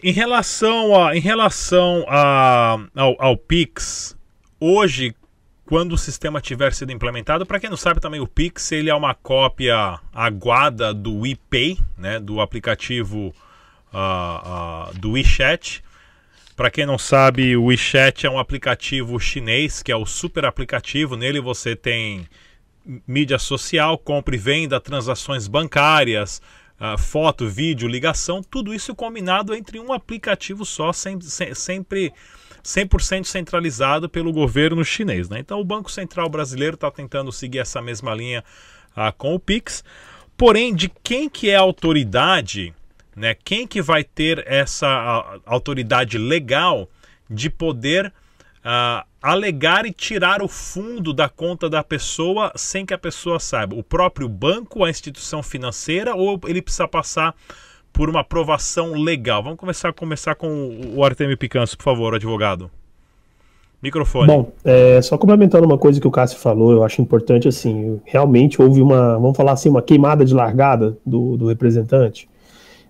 Em 0.02 0.12
relação, 0.12 1.00
a, 1.00 1.16
em 1.16 1.20
relação 1.20 2.04
a, 2.08 2.76
ao, 2.94 3.16
ao 3.22 3.36
Pix, 3.36 4.16
hoje, 4.60 5.14
quando 5.64 5.92
o 5.92 5.98
sistema 5.98 6.40
tiver 6.40 6.72
sido 6.72 6.92
implementado, 6.92 7.46
para 7.46 7.60
quem 7.60 7.70
não 7.70 7.76
sabe 7.76 8.00
também 8.00 8.20
o 8.20 8.26
Pix 8.26 8.72
ele 8.72 8.90
é 8.90 8.94
uma 8.94 9.14
cópia 9.14 9.98
aguada 10.12 10.92
do 10.92 11.20
WePay, 11.20 11.78
né, 11.96 12.18
do 12.18 12.40
aplicativo 12.40 13.34
uh, 13.92 14.90
uh, 14.90 14.98
do 14.98 15.12
WeChat. 15.12 15.82
Para 16.56 16.70
quem 16.70 16.86
não 16.86 16.96
sabe, 16.96 17.54
o 17.54 17.64
WeChat 17.64 18.26
é 18.26 18.30
um 18.30 18.38
aplicativo 18.38 19.20
chinês 19.20 19.82
que 19.82 19.92
é 19.92 19.96
o 19.96 20.06
super 20.06 20.46
aplicativo. 20.46 21.14
Nele 21.14 21.38
você 21.38 21.76
tem 21.76 22.26
mídia 23.06 23.38
social, 23.38 23.98
compra 23.98 24.34
e 24.34 24.38
venda, 24.38 24.80
transações 24.80 25.46
bancárias, 25.46 26.40
uh, 26.80 26.96
foto, 26.96 27.46
vídeo, 27.46 27.86
ligação, 27.86 28.42
tudo 28.42 28.72
isso 28.72 28.94
combinado 28.94 29.54
entre 29.54 29.78
um 29.78 29.92
aplicativo 29.92 30.64
só, 30.64 30.94
sempre, 30.94 31.26
sempre 31.54 32.14
100% 32.64 33.24
centralizado 33.24 34.08
pelo 34.08 34.32
governo 34.32 34.82
chinês. 34.82 35.28
Né? 35.28 35.40
Então 35.40 35.60
o 35.60 35.64
Banco 35.64 35.92
Central 35.92 36.30
brasileiro 36.30 36.76
está 36.76 36.90
tentando 36.90 37.30
seguir 37.32 37.58
essa 37.58 37.82
mesma 37.82 38.14
linha 38.14 38.42
uh, 38.96 39.12
com 39.18 39.34
o 39.34 39.38
Pix. 39.38 39.84
Porém, 40.38 40.74
de 40.74 40.90
quem 41.04 41.28
que 41.28 41.50
é 41.50 41.56
a 41.56 41.60
autoridade, 41.60 42.74
né? 43.16 43.34
quem 43.34 43.66
que 43.66 43.80
vai 43.80 44.04
ter 44.04 44.44
essa 44.46 45.40
autoridade 45.46 46.18
legal 46.18 46.88
de 47.28 47.48
poder 47.48 48.12
uh, 48.58 49.04
alegar 49.22 49.86
e 49.86 49.92
tirar 49.92 50.42
o 50.42 50.48
fundo 50.48 51.12
da 51.12 51.28
conta 51.28 51.68
da 51.68 51.82
pessoa 51.82 52.52
sem 52.54 52.84
que 52.84 52.92
a 52.92 52.98
pessoa 52.98 53.40
saiba? 53.40 53.74
O 53.74 53.82
próprio 53.82 54.28
banco, 54.28 54.84
a 54.84 54.90
instituição 54.90 55.42
financeira 55.42 56.14
ou 56.14 56.38
ele 56.46 56.60
precisa 56.60 56.86
passar 56.86 57.34
por 57.92 58.10
uma 58.10 58.20
aprovação 58.20 58.92
legal? 58.92 59.42
Vamos 59.42 59.58
começar, 59.58 59.92
começar 59.94 60.34
com 60.34 60.92
o 60.94 61.02
Artemio 61.02 61.38
Picanço, 61.38 61.76
por 61.76 61.84
favor, 61.84 62.14
advogado. 62.14 62.70
Microfone. 63.82 64.26
Bom, 64.26 64.52
é, 64.64 65.00
só 65.02 65.16
complementando 65.18 65.66
uma 65.66 65.78
coisa 65.78 66.00
que 66.00 66.06
o 66.06 66.10
Cássio 66.10 66.38
falou, 66.38 66.72
eu 66.72 66.82
acho 66.82 67.00
importante, 67.00 67.46
assim, 67.46 68.00
realmente 68.04 68.60
houve 68.60 68.80
uma, 68.80 69.18
vamos 69.18 69.36
falar 69.36 69.52
assim, 69.52 69.68
uma 69.68 69.82
queimada 69.82 70.24
de 70.24 70.34
largada 70.34 70.96
do, 71.04 71.36
do 71.36 71.46
representante. 71.46 72.28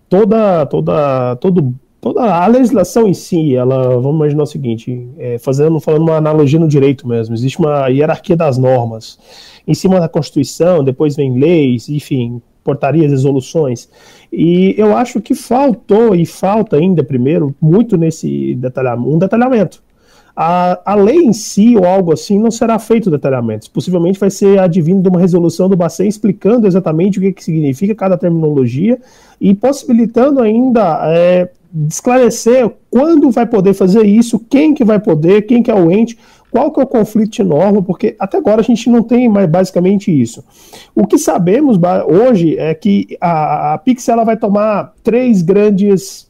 Toda, 0.09 0.67
toda, 0.67 1.37
todo 1.37 1.75
toda 2.01 2.23
a 2.23 2.47
legislação 2.47 3.09
em 3.09 3.15
si, 3.15 3.57
ela, 3.57 3.99
vamos 3.99 4.17
imaginar 4.17 4.45
o 4.45 4.47
seguinte, 4.47 5.09
é, 5.19 5.39
fazendo, 5.39 5.81
falando 5.81 6.03
uma 6.03 6.17
analogia 6.17 6.61
no 6.61 6.69
direito 6.69 7.07
mesmo, 7.09 7.35
existe 7.35 7.59
uma 7.59 7.89
hierarquia 7.89 8.37
das 8.37 8.57
normas. 8.57 9.19
Em 9.67 9.75
cima 9.75 9.99
da 9.99 10.09
Constituição, 10.09 10.85
depois 10.85 11.17
vem 11.17 11.37
leis, 11.37 11.89
enfim, 11.89 12.41
portarias, 12.63 13.11
resoluções. 13.11 13.89
E 14.33 14.75
eu 14.79 14.97
acho 14.97 15.21
que 15.21 15.35
faltou 15.35 16.15
e 16.15 16.25
falta 16.25 16.77
ainda, 16.77 17.03
primeiro, 17.03 17.53
muito 17.61 17.97
nesse 17.97 18.55
detalhamento, 18.55 19.11
um 19.11 19.19
detalhamento 19.19 19.83
a, 20.37 20.93
a 20.93 20.95
lei 20.95 21.16
em 21.16 21.33
si 21.33 21.76
ou 21.76 21.85
algo 21.87 22.12
assim 22.12 22.38
não 22.38 22.50
será 22.50 22.78
feito 22.78 23.11
detalhamento. 23.11 23.71
Possivelmente 23.71 24.21
vai 24.21 24.28
ser 24.28 24.59
advindo 24.59 25.02
de 25.02 25.09
uma 25.09 25.19
resolução 25.19 25.66
do 25.66 25.76
Bacen 25.76 26.07
explicando 26.07 26.66
exatamente 26.66 27.19
o 27.19 27.23
que, 27.23 27.33
que 27.33 27.43
significa 27.43 27.95
cada 27.95 28.19
terminologia 28.19 28.99
e 29.40 29.55
possibilitando 29.55 30.40
ainda 30.43 31.00
é, 31.05 31.49
esclarecer 31.88 32.71
quando 32.90 33.31
vai 33.31 33.47
poder 33.47 33.73
fazer 33.73 34.05
isso, 34.05 34.38
quem 34.38 34.75
que 34.75 34.85
vai 34.85 34.99
poder, 34.99 35.43
quem 35.43 35.62
que 35.62 35.71
é 35.71 35.75
o 35.75 35.90
ente, 35.90 36.19
qual 36.50 36.71
que 36.71 36.81
é 36.81 36.83
o 36.83 36.87
conflito 36.87 37.31
de 37.33 37.43
norma, 37.43 37.83
porque 37.83 38.14
até 38.19 38.37
agora 38.37 38.61
a 38.61 38.64
gente 38.64 38.88
não 38.90 39.02
tem 39.02 39.28
mais 39.28 39.49
basicamente 39.49 40.11
isso. 40.11 40.45
O 40.95 41.07
que 41.07 41.19
sabemos 41.19 41.78
hoje 42.07 42.59
é 42.59 42.75
que 42.75 43.16
a, 43.21 43.75
a 43.75 43.78
Pix 43.78 44.09
ela 44.09 44.25
vai 44.25 44.37
tomar 44.37 44.93
três 45.02 45.43
grandes 45.43 46.25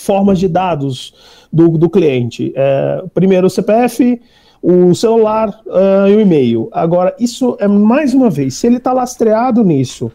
formas 0.00 0.38
de 0.38 0.48
dados 0.48 1.14
do, 1.52 1.68
do 1.76 1.88
cliente. 1.88 2.52
É, 2.56 3.04
primeiro 3.14 3.46
o 3.46 3.50
CPF, 3.50 4.20
o 4.62 4.94
celular 4.94 5.48
uh, 5.66 6.08
e 6.08 6.16
o 6.16 6.20
e-mail. 6.20 6.68
Agora, 6.72 7.14
isso 7.18 7.56
é 7.58 7.66
mais 7.66 8.12
uma 8.12 8.28
vez, 8.28 8.54
se 8.54 8.66
ele 8.66 8.76
está 8.76 8.92
lastreado 8.92 9.64
nisso, 9.64 10.12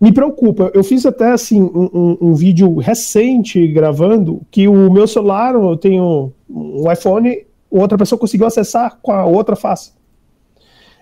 me 0.00 0.12
preocupa. 0.12 0.70
Eu 0.72 0.82
fiz 0.82 1.04
até 1.04 1.30
assim 1.32 1.60
um, 1.60 1.90
um, 1.92 2.18
um, 2.28 2.34
vídeo 2.34 2.78
recente 2.78 3.66
gravando 3.68 4.40
que 4.50 4.66
o 4.66 4.90
meu 4.90 5.06
celular, 5.06 5.54
eu 5.54 5.76
tenho 5.76 6.32
um 6.48 6.90
iPhone, 6.90 7.44
outra 7.70 7.98
pessoa 7.98 8.18
conseguiu 8.18 8.46
acessar 8.46 8.98
com 9.02 9.12
a 9.12 9.26
outra 9.26 9.54
face. 9.54 9.92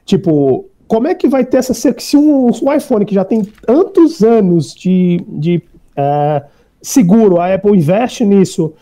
Tipo, 0.04 0.68
como 0.88 1.06
é 1.06 1.14
que 1.14 1.28
vai 1.28 1.44
ter 1.44 1.58
essa 1.58 1.74
se 1.74 2.16
um, 2.16 2.46
um 2.46 2.72
iPhone 2.72 3.04
que 3.04 3.14
já 3.14 3.24
tem 3.24 3.44
tantos 3.44 4.22
anos 4.22 4.74
de, 4.74 5.22
de 5.28 5.62
uh, 5.96 6.44
seguro, 6.82 7.40
a 7.40 7.54
Apple 7.54 7.76
investe 7.76 8.24
nisso, 8.24 8.74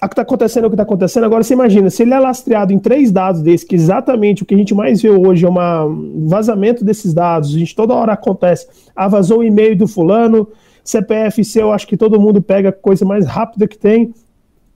o 0.00 0.06
que 0.06 0.12
está 0.12 0.22
acontecendo 0.22 0.64
é 0.64 0.66
o 0.66 0.70
que 0.70 0.74
está 0.74 0.84
acontecendo. 0.84 1.24
Agora 1.24 1.42
você 1.42 1.54
imagina, 1.54 1.90
se 1.90 2.02
ele 2.02 2.14
é 2.14 2.18
lastreado 2.20 2.72
em 2.72 2.78
três 2.78 3.10
dados 3.10 3.42
desses, 3.42 3.66
que 3.66 3.74
exatamente 3.74 4.42
o 4.42 4.46
que 4.46 4.54
a 4.54 4.58
gente 4.58 4.74
mais 4.74 5.02
vê 5.02 5.10
hoje 5.10 5.44
é 5.44 5.50
um 5.50 6.28
vazamento 6.28 6.84
desses 6.84 7.12
dados, 7.12 7.54
a 7.54 7.58
gente 7.58 7.74
toda 7.74 7.94
hora 7.94 8.12
acontece, 8.12 8.68
ah, 8.94 9.08
vazou 9.08 9.40
o 9.40 9.44
e-mail 9.44 9.76
do 9.76 9.88
fulano, 9.88 10.48
CPF 10.84 11.44
seu, 11.44 11.72
acho 11.72 11.86
que 11.86 11.96
todo 11.96 12.20
mundo 12.20 12.40
pega 12.40 12.68
a 12.68 12.72
coisa 12.72 13.04
mais 13.04 13.26
rápida 13.26 13.66
que 13.66 13.76
tem, 13.76 14.14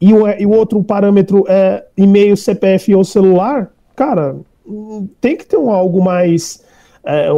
e 0.01 0.13
o, 0.13 0.29
e 0.29 0.45
o 0.45 0.51
outro 0.51 0.83
parâmetro 0.83 1.45
é 1.49 1.85
e-mail, 1.97 2.37
CPF 2.37 2.93
ou 2.93 3.05
celular, 3.05 3.71
cara, 3.95 4.37
tem 5.21 5.37
que 5.37 5.47
ter 5.47 5.57
um 5.57 5.71
algo 5.71 6.03
mais 6.03 6.65
é, 7.05 7.29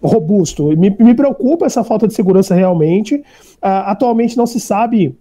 robusto. 0.00 0.68
Me, 0.76 0.96
me 0.98 1.14
preocupa 1.14 1.66
essa 1.66 1.82
falta 1.82 2.06
de 2.06 2.14
segurança 2.14 2.54
realmente. 2.54 3.22
Uh, 3.62 3.86
atualmente 3.86 4.36
não 4.36 4.46
se 4.46 4.60
sabe 4.60 5.16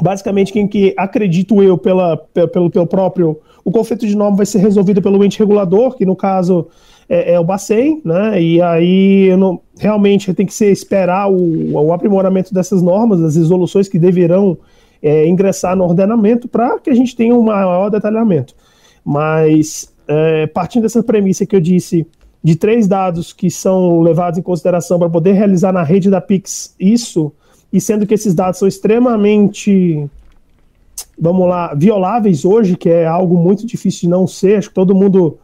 basicamente 0.00 0.52
quem 0.52 0.68
que 0.68 0.94
acredito 0.96 1.62
eu 1.62 1.76
pela, 1.76 2.16
pelo, 2.16 2.70
pelo 2.70 2.86
próprio 2.86 3.40
o 3.64 3.72
conflito 3.72 4.06
de 4.06 4.14
norma 4.14 4.36
vai 4.36 4.46
ser 4.46 4.58
resolvido 4.58 5.02
pelo 5.02 5.24
ente 5.24 5.38
regulador 5.38 5.96
que 5.96 6.06
no 6.06 6.14
caso 6.14 6.68
é, 7.08 7.34
é 7.34 7.40
o 7.40 7.44
Bacen, 7.44 8.00
né? 8.04 8.40
E 8.40 8.60
aí 8.60 9.34
não, 9.36 9.60
realmente 9.78 10.32
tem 10.34 10.46
que 10.46 10.54
ser 10.54 10.70
esperar 10.70 11.30
o, 11.30 11.72
o, 11.72 11.92
aprimoramento 11.92 12.52
dessas 12.52 12.82
normas, 12.82 13.22
as 13.22 13.36
resoluções 13.36 13.88
que 13.88 13.98
deverão 13.98 14.58
é, 15.02 15.26
ingressar 15.26 15.76
no 15.76 15.84
ordenamento 15.84 16.48
para 16.48 16.78
que 16.78 16.90
a 16.90 16.94
gente 16.94 17.14
tenha 17.14 17.34
um 17.34 17.42
maior 17.42 17.90
detalhamento. 17.90 18.54
Mas 19.04 19.92
é, 20.08 20.46
partindo 20.48 20.82
dessa 20.82 21.02
premissa 21.02 21.46
que 21.46 21.54
eu 21.54 21.60
disse 21.60 22.06
de 22.42 22.56
três 22.56 22.86
dados 22.86 23.32
que 23.32 23.50
são 23.50 24.00
levados 24.00 24.38
em 24.38 24.42
consideração 24.42 24.98
para 24.98 25.10
poder 25.10 25.32
realizar 25.32 25.72
na 25.72 25.82
rede 25.82 26.10
da 26.10 26.20
Pix 26.20 26.74
isso 26.78 27.32
e 27.72 27.80
sendo 27.80 28.06
que 28.06 28.14
esses 28.14 28.34
dados 28.34 28.58
são 28.58 28.68
extremamente, 28.68 30.08
vamos 31.18 31.48
lá, 31.48 31.74
violáveis 31.74 32.44
hoje, 32.44 32.76
que 32.76 32.88
é 32.88 33.06
algo 33.06 33.36
muito 33.36 33.66
difícil 33.66 34.02
de 34.02 34.08
não 34.08 34.26
ser, 34.26 34.58
acho 34.58 34.68
que 34.68 34.74
todo 34.74 34.94
mundo 34.94 35.38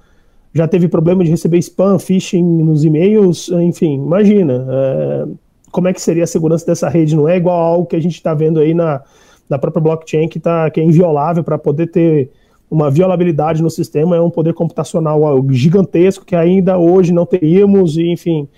já 0.54 0.68
teve 0.68 0.88
problema 0.88 1.24
de 1.24 1.30
receber 1.30 1.58
spam, 1.58 1.98
phishing 1.98 2.42
nos 2.42 2.84
e-mails, 2.84 3.48
enfim, 3.48 3.94
imagina 3.94 4.66
é, 4.68 5.26
como 5.70 5.88
é 5.88 5.92
que 5.92 6.00
seria 6.00 6.24
a 6.24 6.26
segurança 6.26 6.66
dessa 6.66 6.88
rede, 6.88 7.16
não 7.16 7.28
é 7.28 7.36
igual 7.36 7.74
ao 7.74 7.86
que 7.86 7.96
a 7.96 8.00
gente 8.00 8.14
está 8.14 8.34
vendo 8.34 8.60
aí 8.60 8.74
na, 8.74 9.02
na 9.48 9.58
própria 9.58 9.82
blockchain, 9.82 10.28
que, 10.28 10.38
tá, 10.38 10.70
que 10.70 10.80
é 10.80 10.84
inviolável 10.84 11.42
para 11.42 11.58
poder 11.58 11.88
ter 11.88 12.30
uma 12.70 12.90
violabilidade 12.90 13.62
no 13.62 13.68
sistema, 13.68 14.16
é 14.16 14.20
um 14.20 14.30
poder 14.30 14.54
computacional 14.54 15.20
gigantesco 15.50 16.24
que 16.24 16.34
ainda 16.34 16.78
hoje 16.78 17.12
não 17.12 17.26
teríamos, 17.26 17.98
e, 17.98 18.10
enfim, 18.10 18.48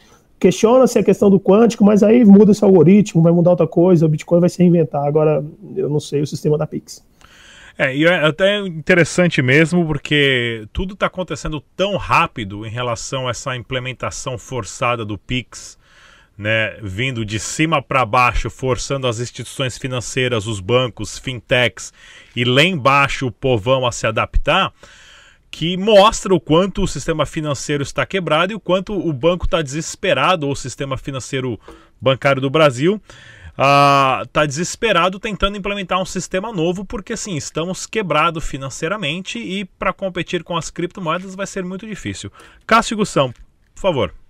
Questiona-se 0.45 0.99
a 0.99 1.03
questão 1.03 1.31
do 1.31 1.41
quântico, 1.41 1.83
mas 1.83 2.03
aí 2.03 2.23
muda 2.23 2.53
esse 2.53 2.63
algoritmo, 2.63 3.23
vai 3.23 3.33
mudar 3.33 3.53
outra 3.53 3.67
coisa, 3.67 4.05
o 4.05 4.09
Bitcoin 4.11 4.41
vai 4.41 4.51
se 4.51 4.59
reinventar. 4.59 5.03
Agora, 5.03 5.43
eu 5.75 5.89
não 5.89 5.99
sei 5.99 6.21
o 6.21 6.27
sistema 6.27 6.59
da 6.59 6.67
Pix. 6.67 7.03
É, 7.79 7.97
e 7.97 8.05
é 8.05 8.27
até 8.27 8.59
interessante 8.59 9.41
mesmo, 9.41 9.87
porque 9.87 10.69
tudo 10.71 10.93
está 10.93 11.07
acontecendo 11.07 11.63
tão 11.75 11.97
rápido 11.97 12.67
em 12.67 12.69
relação 12.69 13.27
a 13.27 13.31
essa 13.31 13.57
implementação 13.57 14.37
forçada 14.37 15.03
do 15.03 15.17
Pix, 15.17 15.79
né, 16.37 16.77
vindo 16.83 17.25
de 17.25 17.41
cima 17.41 17.81
para 17.81 18.05
baixo, 18.05 18.51
forçando 18.51 19.07
as 19.07 19.21
instituições 19.21 19.79
financeiras, 19.79 20.47
os 20.47 20.61
bancos, 20.61 21.19
fintechs 21.19 21.91
e 22.37 22.45
lá 22.45 22.63
embaixo 22.63 23.29
o 23.29 23.33
povão 23.33 23.87
a 23.87 23.93
se 23.93 24.07
adaptar 24.07 24.75
que 25.55 25.77
mostra 25.77 26.35
o 26.35 26.41
quanto 26.41 26.83
o 26.83 26.89
sistema 26.89 27.25
financeiro 27.25 27.81
está 27.81 28.05
quebrado 28.05 28.53
e 28.53 28.57
o 28.57 28.61
quanto 28.61 28.93
o 28.93 29.13
banco 29.13 29.45
está 29.45 29.63
desesperado, 29.63 30.47
ou 30.47 30.53
o 30.53 30.57
sistema 30.57 30.97
financeiro 30.97 31.61
bancário 32.01 32.43
do 32.43 32.51
Brasil 32.51 33.01
está 33.53 34.43
uh, 34.43 34.47
desesperado 34.49 35.21
tentando 35.21 35.57
implementar 35.57 36.03
um 36.03 36.05
sistema 36.05 36.53
novo, 36.53 36.85
porque 36.85 37.13
assim, 37.13 37.37
estamos 37.37 37.87
quebrados 37.87 38.45
financeiramente 38.45 39.39
e 39.39 39.65
para 39.65 39.93
competir 39.93 40.43
com 40.43 40.57
as 40.57 40.71
criptomoedas 40.71 41.37
vai 41.37 41.47
ser 41.47 41.63
muito 41.63 41.87
difícil. 41.87 42.33
Cássio 42.67 42.97
Gussão, 42.97 43.33
por 43.77 43.81
favor. 43.81 44.24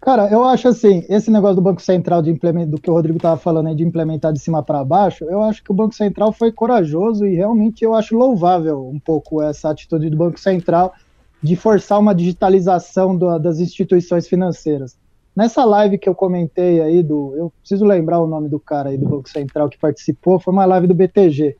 Cara, 0.00 0.30
eu 0.32 0.42
acho 0.44 0.66
assim, 0.66 1.04
esse 1.10 1.30
negócio 1.30 1.56
do 1.56 1.62
Banco 1.62 1.82
Central 1.82 2.22
de 2.22 2.30
implementar, 2.30 2.70
do 2.70 2.80
que 2.80 2.90
o 2.90 2.94
Rodrigo 2.94 3.18
estava 3.18 3.36
falando 3.36 3.66
aí, 3.66 3.74
de 3.74 3.84
implementar 3.84 4.32
de 4.32 4.38
cima 4.38 4.62
para 4.62 4.82
baixo, 4.82 5.24
eu 5.24 5.42
acho 5.42 5.62
que 5.62 5.70
o 5.70 5.74
Banco 5.74 5.94
Central 5.94 6.32
foi 6.32 6.50
corajoso 6.50 7.26
e 7.26 7.34
realmente 7.34 7.84
eu 7.84 7.94
acho 7.94 8.16
louvável 8.16 8.88
um 8.88 8.98
pouco 8.98 9.42
essa 9.42 9.68
atitude 9.68 10.08
do 10.08 10.16
Banco 10.16 10.40
Central 10.40 10.94
de 11.42 11.54
forçar 11.54 12.00
uma 12.00 12.14
digitalização 12.14 13.14
do, 13.14 13.38
das 13.38 13.58
instituições 13.60 14.26
financeiras. 14.26 14.96
Nessa 15.36 15.66
live 15.66 15.98
que 15.98 16.08
eu 16.08 16.14
comentei 16.14 16.80
aí 16.80 17.02
do, 17.02 17.34
eu 17.36 17.52
preciso 17.60 17.84
lembrar 17.84 18.20
o 18.20 18.26
nome 18.26 18.48
do 18.48 18.58
cara 18.58 18.88
aí 18.88 18.96
do 18.96 19.06
Banco 19.06 19.28
Central 19.28 19.68
que 19.68 19.78
participou, 19.78 20.40
foi 20.40 20.54
uma 20.54 20.64
live 20.64 20.86
do 20.86 20.94
BTG, 20.94 21.58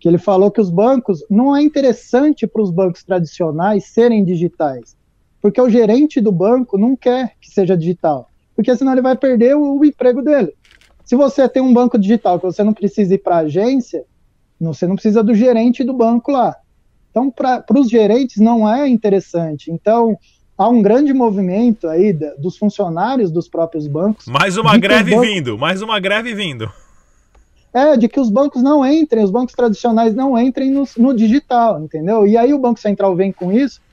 que 0.00 0.08
ele 0.08 0.18
falou 0.18 0.50
que 0.50 0.60
os 0.60 0.70
bancos 0.70 1.22
não 1.28 1.54
é 1.54 1.62
interessante 1.62 2.46
para 2.46 2.62
os 2.62 2.70
bancos 2.70 3.04
tradicionais 3.04 3.84
serem 3.84 4.24
digitais 4.24 4.96
porque 5.44 5.60
o 5.60 5.68
gerente 5.68 6.22
do 6.22 6.32
banco 6.32 6.78
não 6.78 6.96
quer 6.96 7.34
que 7.38 7.50
seja 7.50 7.76
digital, 7.76 8.30
porque 8.56 8.74
senão 8.74 8.92
ele 8.92 9.02
vai 9.02 9.14
perder 9.14 9.54
o, 9.54 9.78
o 9.78 9.84
emprego 9.84 10.22
dele. 10.22 10.54
Se 11.04 11.14
você 11.14 11.46
tem 11.46 11.62
um 11.62 11.74
banco 11.74 11.98
digital 11.98 12.40
que 12.40 12.46
você 12.46 12.64
não 12.64 12.72
precisa 12.72 13.14
ir 13.14 13.18
para 13.18 13.36
a 13.36 13.40
agência, 13.40 14.06
você 14.58 14.86
não 14.86 14.94
precisa 14.94 15.22
do 15.22 15.34
gerente 15.34 15.84
do 15.84 15.92
banco 15.92 16.32
lá. 16.32 16.56
Então, 17.10 17.30
para 17.30 17.62
os 17.78 17.90
gerentes 17.90 18.38
não 18.38 18.66
é 18.66 18.88
interessante. 18.88 19.70
Então, 19.70 20.16
há 20.56 20.66
um 20.66 20.80
grande 20.80 21.12
movimento 21.12 21.88
aí 21.88 22.14
da, 22.14 22.32
dos 22.36 22.56
funcionários 22.56 23.30
dos 23.30 23.46
próprios 23.46 23.86
bancos. 23.86 24.24
Mais 24.24 24.56
uma 24.56 24.78
greve 24.78 25.14
vindo, 25.20 25.58
mais 25.58 25.82
uma 25.82 26.00
greve 26.00 26.34
vindo. 26.34 26.72
É, 27.70 27.98
de 27.98 28.08
que 28.08 28.18
os 28.18 28.30
bancos 28.30 28.62
não 28.62 28.86
entrem, 28.86 29.22
os 29.22 29.30
bancos 29.30 29.54
tradicionais 29.54 30.14
não 30.14 30.38
entrem 30.38 30.70
no, 30.70 30.84
no 30.96 31.14
digital, 31.14 31.82
entendeu? 31.82 32.26
E 32.26 32.34
aí 32.34 32.54
o 32.54 32.58
Banco 32.58 32.80
Central 32.80 33.14
vem 33.14 33.30
com 33.30 33.52
isso, 33.52 33.83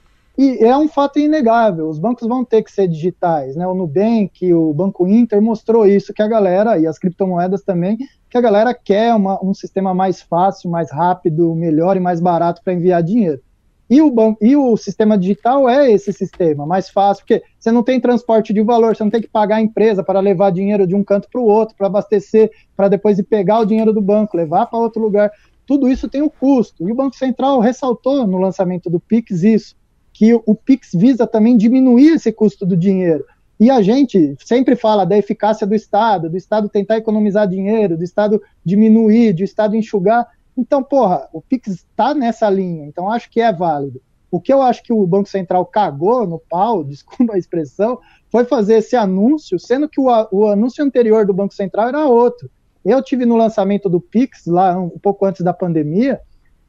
e 0.42 0.58
é 0.64 0.76
um 0.76 0.88
fato 0.88 1.20
inegável, 1.20 1.88
os 1.88 2.00
bancos 2.00 2.28
vão 2.28 2.44
ter 2.44 2.64
que 2.64 2.72
ser 2.72 2.88
digitais, 2.88 3.56
né? 3.56 3.68
O 3.68 3.76
Nubank, 3.76 4.52
o 4.52 4.74
Banco 4.74 5.08
Inter 5.08 5.40
mostrou 5.40 5.86
isso 5.86 6.12
que 6.12 6.22
a 6.24 6.28
galera, 6.28 6.80
e 6.80 6.88
as 6.88 6.98
criptomoedas 6.98 7.62
também, 7.62 7.96
que 8.28 8.36
a 8.36 8.42
galera 8.42 8.74
quer 8.74 9.14
uma, 9.14 9.40
um 9.46 9.54
sistema 9.54 9.94
mais 9.94 10.20
fácil, 10.20 10.72
mais 10.72 10.92
rápido, 10.92 11.54
melhor 11.54 11.96
e 11.96 12.00
mais 12.00 12.20
barato 12.20 12.60
para 12.64 12.74
enviar 12.74 13.04
dinheiro. 13.04 13.40
E 13.88 14.02
o, 14.02 14.10
banco, 14.10 14.44
e 14.44 14.56
o 14.56 14.76
sistema 14.78 15.16
digital 15.16 15.70
é 15.70 15.92
esse 15.92 16.12
sistema, 16.12 16.66
mais 16.66 16.90
fácil, 16.90 17.24
porque 17.24 17.44
você 17.60 17.72
não 17.72 17.84
tem 17.84 18.00
transporte 18.00 18.52
de 18.52 18.64
valor, 18.64 18.96
você 18.96 19.04
não 19.04 19.12
tem 19.12 19.22
que 19.22 19.30
pagar 19.30 19.58
a 19.58 19.62
empresa 19.62 20.04
para 20.04 20.20
levar 20.20 20.52
dinheiro 20.52 20.88
de 20.88 20.96
um 20.96 21.04
canto 21.04 21.28
para 21.32 21.40
o 21.40 21.46
outro, 21.46 21.76
para 21.76 21.86
abastecer, 21.86 22.50
para 22.76 22.88
depois 22.88 23.20
ir 23.20 23.24
pegar 23.24 23.60
o 23.60 23.66
dinheiro 23.66 23.94
do 23.94 24.02
banco, 24.02 24.36
levar 24.36 24.66
para 24.66 24.80
outro 24.80 25.04
lugar. 25.04 25.30
Tudo 25.68 25.88
isso 25.88 26.10
tem 26.10 26.24
um 26.24 26.30
custo. 26.30 26.90
E 26.90 26.92
o 26.92 26.96
Banco 26.96 27.16
Central 27.16 27.60
ressaltou 27.60 28.26
no 28.26 28.40
lançamento 28.40 28.90
do 28.90 29.00
Pix 29.00 29.44
isso 29.44 29.80
que 30.22 30.40
o 30.46 30.54
Pix 30.54 30.92
visa 30.94 31.26
também 31.26 31.58
diminuir 31.58 32.10
esse 32.10 32.32
custo 32.32 32.64
do 32.64 32.78
dinheiro. 32.78 33.26
E 33.60 33.72
a 33.72 33.82
gente 33.82 34.36
sempre 34.46 34.76
fala 34.76 35.04
da 35.04 35.18
eficácia 35.18 35.66
do 35.66 35.74
Estado, 35.74 36.30
do 36.30 36.38
Estado 36.38 36.70
tentar 36.70 36.98
economizar 36.98 37.48
dinheiro, 37.48 37.98
do 37.98 38.04
Estado 38.04 38.40
diminuir, 38.64 39.34
do 39.34 39.44
Estado 39.44 39.76
enxugar. 39.76 40.28
Então, 40.56 40.84
porra, 40.84 41.28
o 41.34 41.42
Pix 41.42 41.70
está 41.70 42.14
nessa 42.14 42.48
linha, 42.52 42.86
então 42.86 43.10
acho 43.10 43.32
que 43.32 43.42
é 43.42 43.52
válido. 43.52 44.00
O 44.30 44.40
que 44.40 44.54
eu 44.54 44.62
acho 44.62 44.84
que 44.84 44.94
o 44.94 45.08
Banco 45.08 45.28
Central 45.28 45.66
cagou 45.66 46.28
no 46.28 46.38
pau, 46.38 46.84
desculpa 46.86 47.34
a 47.34 47.40
expressão, 47.40 47.98
foi 48.30 48.46
fazer 48.46 48.76
esse 48.76 48.96
anúncio, 48.96 49.58
sendo 49.58 49.90
que 49.90 50.00
o, 50.00 50.06
o 50.32 50.46
anúncio 50.50 50.86
anterior 50.86 51.26
do 51.26 51.34
Banco 51.34 51.56
Central 51.56 51.88
era 51.88 52.06
outro. 52.06 52.48
Eu 52.86 53.02
tive 53.02 53.26
no 53.26 53.36
lançamento 53.36 53.90
do 53.90 54.00
Pix, 54.00 54.46
lá 54.46 54.78
um 54.78 55.00
pouco 55.00 55.26
antes 55.26 55.42
da 55.42 55.52
pandemia, 55.52 56.22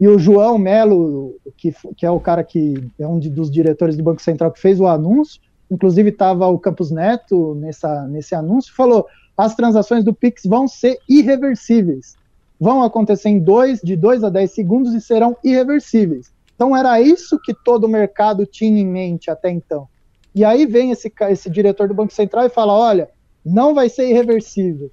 e 0.02 0.08
o 0.08 0.18
João 0.18 0.58
Melo, 0.58 1.36
que, 1.56 1.72
que 1.96 2.04
é 2.04 2.10
o 2.10 2.18
cara 2.18 2.42
que 2.42 2.90
é 2.98 3.06
um 3.06 3.20
de, 3.20 3.30
dos 3.30 3.48
diretores 3.48 3.96
do 3.96 4.02
Banco 4.02 4.20
Central 4.20 4.50
que 4.50 4.58
fez 4.58 4.80
o 4.80 4.88
anúncio, 4.88 5.40
inclusive 5.70 6.08
estava 6.08 6.48
o 6.48 6.58
Campos 6.58 6.90
Neto 6.90 7.54
nessa, 7.54 8.02
nesse 8.08 8.34
anúncio, 8.34 8.74
falou: 8.74 9.06
as 9.36 9.54
transações 9.54 10.02
do 10.02 10.12
Pix 10.12 10.42
vão 10.44 10.66
ser 10.66 10.98
irreversíveis. 11.08 12.16
Vão 12.58 12.82
acontecer 12.82 13.28
em 13.28 13.38
dois, 13.38 13.80
de 13.80 13.94
2 13.94 14.24
a 14.24 14.28
10 14.28 14.50
segundos 14.50 14.92
e 14.92 15.00
serão 15.00 15.36
irreversíveis. 15.44 16.32
Então 16.56 16.76
era 16.76 17.00
isso 17.00 17.38
que 17.38 17.54
todo 17.54 17.84
o 17.84 17.88
mercado 17.88 18.44
tinha 18.44 18.80
em 18.80 18.84
mente 18.84 19.30
até 19.30 19.50
então. 19.50 19.86
E 20.34 20.44
aí 20.44 20.66
vem 20.66 20.90
esse, 20.90 21.12
esse 21.30 21.48
diretor 21.48 21.86
do 21.86 21.94
Banco 21.94 22.12
Central 22.12 22.44
e 22.44 22.50
fala: 22.50 22.72
olha, 22.72 23.08
não 23.46 23.72
vai 23.72 23.88
ser 23.88 24.10
irreversível. 24.10 24.90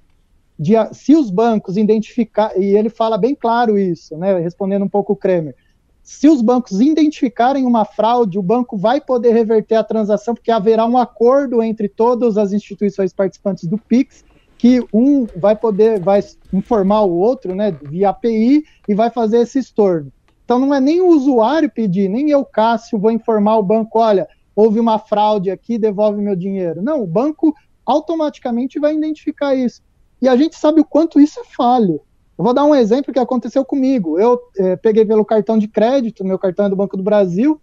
De, 0.62 0.74
se 0.92 1.16
os 1.16 1.30
bancos 1.30 1.78
identificar, 1.78 2.52
e 2.54 2.76
ele 2.76 2.90
fala 2.90 3.16
bem 3.16 3.34
claro 3.34 3.78
isso, 3.78 4.14
né, 4.18 4.38
respondendo 4.38 4.84
um 4.84 4.88
pouco 4.90 5.14
o 5.14 5.16
Kremer, 5.16 5.56
se 6.02 6.28
os 6.28 6.42
bancos 6.42 6.82
identificarem 6.82 7.64
uma 7.64 7.86
fraude, 7.86 8.38
o 8.38 8.42
banco 8.42 8.76
vai 8.76 9.00
poder 9.00 9.32
reverter 9.32 9.76
a 9.76 9.82
transação, 9.82 10.34
porque 10.34 10.50
haverá 10.50 10.84
um 10.84 10.98
acordo 10.98 11.62
entre 11.62 11.88
todas 11.88 12.36
as 12.36 12.52
instituições 12.52 13.10
participantes 13.10 13.66
do 13.66 13.78
PIX, 13.78 14.22
que 14.58 14.84
um 14.92 15.26
vai 15.34 15.56
poder, 15.56 15.98
vai 15.98 16.22
informar 16.52 17.04
o 17.04 17.16
outro, 17.16 17.54
né, 17.54 17.74
via 17.82 18.10
API, 18.10 18.62
e 18.86 18.94
vai 18.94 19.08
fazer 19.08 19.38
esse 19.38 19.58
estorno. 19.58 20.12
Então 20.44 20.58
não 20.58 20.74
é 20.74 20.80
nem 20.80 21.00
o 21.00 21.08
usuário 21.08 21.70
pedir, 21.70 22.10
nem 22.10 22.28
eu, 22.28 22.44
Cássio, 22.44 22.98
vou 22.98 23.10
informar 23.10 23.56
o 23.56 23.62
banco, 23.62 23.98
olha, 23.98 24.28
houve 24.54 24.78
uma 24.78 24.98
fraude 24.98 25.50
aqui, 25.50 25.78
devolve 25.78 26.20
meu 26.20 26.36
dinheiro. 26.36 26.82
Não, 26.82 27.02
o 27.02 27.06
banco 27.06 27.54
automaticamente 27.86 28.78
vai 28.78 28.94
identificar 28.94 29.54
isso. 29.54 29.80
E 30.20 30.28
a 30.28 30.36
gente 30.36 30.56
sabe 30.56 30.80
o 30.80 30.84
quanto 30.84 31.20
isso 31.20 31.40
é 31.40 31.44
falho. 31.44 32.00
Eu 32.38 32.44
vou 32.44 32.54
dar 32.54 32.64
um 32.64 32.74
exemplo 32.74 33.12
que 33.12 33.18
aconteceu 33.18 33.64
comigo. 33.64 34.18
Eu 34.18 34.40
é, 34.56 34.76
peguei 34.76 35.04
pelo 35.04 35.24
cartão 35.24 35.58
de 35.58 35.68
crédito, 35.68 36.24
meu 36.24 36.38
cartão 36.38 36.66
é 36.66 36.70
do 36.70 36.76
Banco 36.76 36.96
do 36.96 37.02
Brasil, 37.02 37.60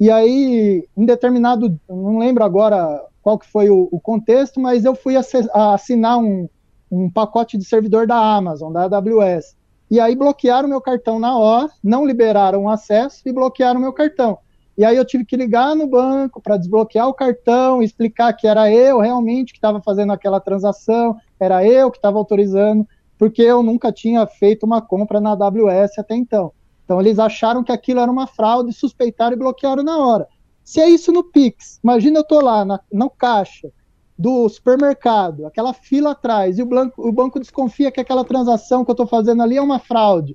e 0.00 0.10
aí, 0.10 0.88
em 0.96 1.04
determinado, 1.04 1.78
não 1.86 2.18
lembro 2.18 2.42
agora 2.42 3.04
qual 3.22 3.38
que 3.38 3.46
foi 3.46 3.68
o, 3.68 3.86
o 3.92 4.00
contexto, 4.00 4.58
mas 4.58 4.86
eu 4.86 4.94
fui 4.94 5.14
assinar 5.14 6.18
um, 6.18 6.48
um 6.90 7.10
pacote 7.10 7.58
de 7.58 7.64
servidor 7.64 8.06
da 8.06 8.16
Amazon, 8.16 8.72
da 8.72 8.84
AWS. 8.84 9.54
E 9.90 10.00
aí 10.00 10.16
bloquearam 10.16 10.68
meu 10.68 10.80
cartão 10.80 11.18
na 11.18 11.36
hora, 11.36 11.68
não 11.84 12.06
liberaram 12.06 12.64
o 12.64 12.70
acesso 12.70 13.20
e 13.26 13.32
bloquearam 13.32 13.78
meu 13.78 13.92
cartão. 13.92 14.38
E 14.76 14.84
aí 14.84 14.96
eu 14.96 15.04
tive 15.04 15.24
que 15.24 15.36
ligar 15.36 15.74
no 15.74 15.86
banco 15.86 16.40
para 16.40 16.56
desbloquear 16.56 17.08
o 17.08 17.14
cartão, 17.14 17.82
explicar 17.82 18.32
que 18.32 18.46
era 18.46 18.72
eu 18.72 19.00
realmente 19.00 19.52
que 19.52 19.58
estava 19.58 19.80
fazendo 19.82 20.12
aquela 20.12 20.40
transação, 20.40 21.16
era 21.38 21.66
eu 21.66 21.90
que 21.90 21.98
estava 21.98 22.18
autorizando 22.18 22.86
porque 23.20 23.42
eu 23.42 23.62
nunca 23.62 23.92
tinha 23.92 24.26
feito 24.26 24.64
uma 24.64 24.80
compra 24.80 25.20
na 25.20 25.32
AWS 25.32 25.98
até 25.98 26.16
então. 26.16 26.52
Então 26.82 26.98
eles 26.98 27.18
acharam 27.18 27.62
que 27.62 27.70
aquilo 27.70 28.00
era 28.00 28.10
uma 28.10 28.26
fraude, 28.26 28.72
suspeitaram 28.72 29.34
e 29.34 29.38
bloquearam 29.38 29.82
na 29.82 29.98
hora. 29.98 30.26
Se 30.64 30.80
é 30.80 30.88
isso 30.88 31.12
no 31.12 31.22
Pix, 31.22 31.78
imagina 31.84 32.18
eu 32.18 32.22
estou 32.22 32.42
lá 32.42 32.64
na, 32.64 32.80
no 32.90 33.10
caixa 33.10 33.70
do 34.18 34.48
supermercado, 34.48 35.46
aquela 35.46 35.74
fila 35.74 36.12
atrás, 36.12 36.58
e 36.58 36.62
o, 36.62 36.66
banco, 36.66 37.06
o 37.06 37.12
banco 37.12 37.38
desconfia 37.38 37.90
que 37.90 38.00
aquela 38.00 38.24
transação 38.24 38.84
que 38.84 38.90
eu 38.90 38.94
estou 38.94 39.06
fazendo 39.06 39.42
ali 39.42 39.58
é 39.58 39.62
uma 39.62 39.78
fraude, 39.78 40.32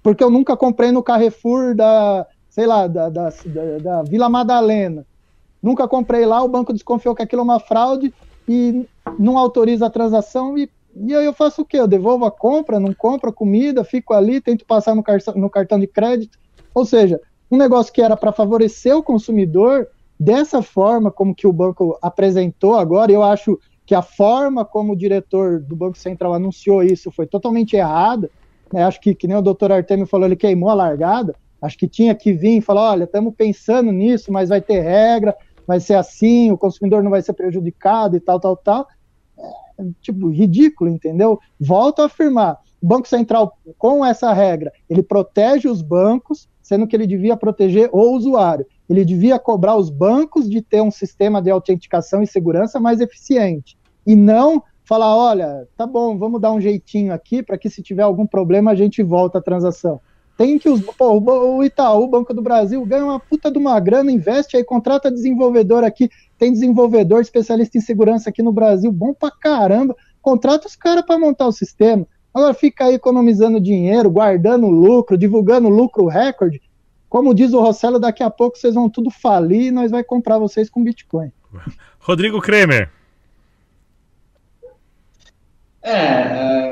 porque 0.00 0.22
eu 0.22 0.30
nunca 0.30 0.56
comprei 0.56 0.92
no 0.92 1.02
Carrefour 1.02 1.74
da, 1.74 2.24
sei 2.58 2.66
lá, 2.66 2.88
da, 2.88 3.08
da, 3.08 3.28
da, 3.80 4.02
Vila 4.02 4.28
Madalena. 4.28 5.06
Nunca 5.62 5.86
comprei 5.86 6.26
lá, 6.26 6.42
o 6.42 6.48
banco 6.48 6.72
desconfiou 6.72 7.14
que 7.14 7.22
aquilo 7.22 7.42
é 7.42 7.44
uma 7.44 7.60
fraude 7.60 8.12
e 8.48 8.84
não 9.16 9.38
autoriza 9.38 9.86
a 9.86 9.90
transação 9.90 10.58
e 10.58 10.68
e 10.96 11.14
aí 11.14 11.24
eu 11.24 11.32
faço 11.32 11.62
o 11.62 11.64
quê? 11.64 11.78
Eu 11.78 11.86
devolvo 11.86 12.24
a 12.24 12.30
compra, 12.30 12.80
não 12.80 12.92
compro 12.92 13.30
a 13.30 13.32
comida, 13.32 13.84
fico 13.84 14.12
ali, 14.12 14.40
tento 14.40 14.64
passar 14.64 14.96
no, 14.96 15.02
car 15.02 15.20
no 15.36 15.48
cartão 15.48 15.78
de 15.78 15.86
crédito. 15.86 16.36
Ou 16.74 16.84
seja, 16.84 17.20
um 17.48 17.56
negócio 17.56 17.92
que 17.92 18.02
era 18.02 18.16
para 18.16 18.32
favorecer 18.32 18.96
o 18.96 19.02
consumidor, 19.02 19.86
dessa 20.18 20.60
forma 20.60 21.12
como 21.12 21.36
que 21.36 21.46
o 21.46 21.52
banco 21.52 21.96
apresentou 22.02 22.74
agora, 22.74 23.12
eu 23.12 23.22
acho 23.22 23.60
que 23.86 23.94
a 23.94 24.02
forma 24.02 24.64
como 24.64 24.94
o 24.94 24.96
diretor 24.96 25.60
do 25.60 25.76
Banco 25.76 25.96
Central 25.96 26.34
anunciou 26.34 26.82
isso 26.82 27.12
foi 27.12 27.26
totalmente 27.26 27.76
errada. 27.76 28.28
Né? 28.72 28.82
Acho 28.82 29.00
que, 29.00 29.14
que 29.14 29.28
nem 29.28 29.36
o 29.36 29.42
doutor 29.42 29.70
Artemio 29.70 30.06
falou, 30.06 30.26
ele 30.26 30.34
queimou 30.34 30.70
a 30.70 30.74
largada. 30.74 31.36
Acho 31.60 31.76
que 31.76 31.88
tinha 31.88 32.14
que 32.14 32.32
vir 32.32 32.58
e 32.58 32.60
falar, 32.60 32.90
olha, 32.92 33.04
estamos 33.04 33.34
pensando 33.34 33.90
nisso, 33.90 34.32
mas 34.32 34.48
vai 34.48 34.60
ter 34.60 34.80
regra, 34.80 35.36
vai 35.66 35.80
ser 35.80 35.94
assim, 35.94 36.50
o 36.52 36.58
consumidor 36.58 37.02
não 37.02 37.10
vai 37.10 37.22
ser 37.22 37.32
prejudicado 37.32 38.16
e 38.16 38.20
tal, 38.20 38.38
tal, 38.38 38.56
tal 38.56 38.86
tipo, 40.00 40.28
ridículo, 40.28 40.90
entendeu? 40.90 41.38
Volto 41.58 42.02
a 42.02 42.06
afirmar, 42.06 42.58
o 42.80 42.86
Banco 42.86 43.08
Central, 43.08 43.56
com 43.76 44.04
essa 44.04 44.32
regra, 44.32 44.72
ele 44.88 45.02
protege 45.02 45.68
os 45.68 45.82
bancos, 45.82 46.48
sendo 46.62 46.86
que 46.86 46.94
ele 46.94 47.06
devia 47.06 47.36
proteger 47.36 47.88
o 47.92 48.14
usuário. 48.14 48.66
Ele 48.88 49.04
devia 49.04 49.38
cobrar 49.38 49.76
os 49.76 49.90
bancos 49.90 50.48
de 50.48 50.62
ter 50.62 50.80
um 50.80 50.90
sistema 50.90 51.42
de 51.42 51.50
autenticação 51.50 52.22
e 52.22 52.26
segurança 52.26 52.78
mais 52.78 53.00
eficiente. 53.00 53.76
E 54.06 54.14
não 54.14 54.62
falar, 54.84 55.14
olha, 55.14 55.68
tá 55.76 55.86
bom, 55.86 56.16
vamos 56.16 56.40
dar 56.40 56.52
um 56.52 56.60
jeitinho 56.60 57.12
aqui 57.12 57.42
para 57.42 57.58
que 57.58 57.68
se 57.68 57.82
tiver 57.82 58.02
algum 58.02 58.26
problema 58.26 58.70
a 58.70 58.74
gente 58.74 59.02
volta 59.02 59.38
a 59.38 59.42
transação. 59.42 60.00
Tem 60.38 60.56
que 60.56 60.68
os. 60.68 60.80
Pô, 60.80 61.18
o 61.18 61.64
Itaú, 61.64 62.04
o 62.04 62.08
Banco 62.08 62.32
do 62.32 62.40
Brasil, 62.40 62.86
ganha 62.86 63.04
uma 63.04 63.18
puta 63.18 63.50
de 63.50 63.58
uma 63.58 63.78
grana, 63.80 64.12
investe 64.12 64.56
aí, 64.56 64.62
contrata 64.62 65.10
desenvolvedor 65.10 65.82
aqui. 65.82 66.08
Tem 66.38 66.52
desenvolvedor, 66.52 67.20
especialista 67.20 67.76
em 67.76 67.80
segurança 67.80 68.30
aqui 68.30 68.40
no 68.40 68.52
Brasil, 68.52 68.92
bom 68.92 69.12
pra 69.12 69.32
caramba. 69.32 69.96
Contrata 70.22 70.68
os 70.68 70.76
caras 70.76 71.04
para 71.04 71.18
montar 71.18 71.48
o 71.48 71.52
sistema. 71.52 72.06
Agora 72.32 72.54
fica 72.54 72.84
aí 72.84 72.94
economizando 72.94 73.60
dinheiro, 73.60 74.08
guardando 74.08 74.68
lucro, 74.68 75.18
divulgando 75.18 75.68
lucro 75.68 76.06
recorde. 76.06 76.62
Como 77.08 77.34
diz 77.34 77.52
o 77.52 77.60
Rossello, 77.60 77.98
daqui 77.98 78.22
a 78.22 78.30
pouco 78.30 78.56
vocês 78.56 78.74
vão 78.74 78.88
tudo 78.88 79.10
falir 79.10 79.62
e 79.62 79.70
nós 79.72 79.90
vai 79.90 80.04
comprar 80.04 80.38
vocês 80.38 80.70
com 80.70 80.84
Bitcoin. 80.84 81.32
Rodrigo 81.98 82.40
Kremer. 82.40 82.92
É, 85.82 85.94
é 85.94 86.67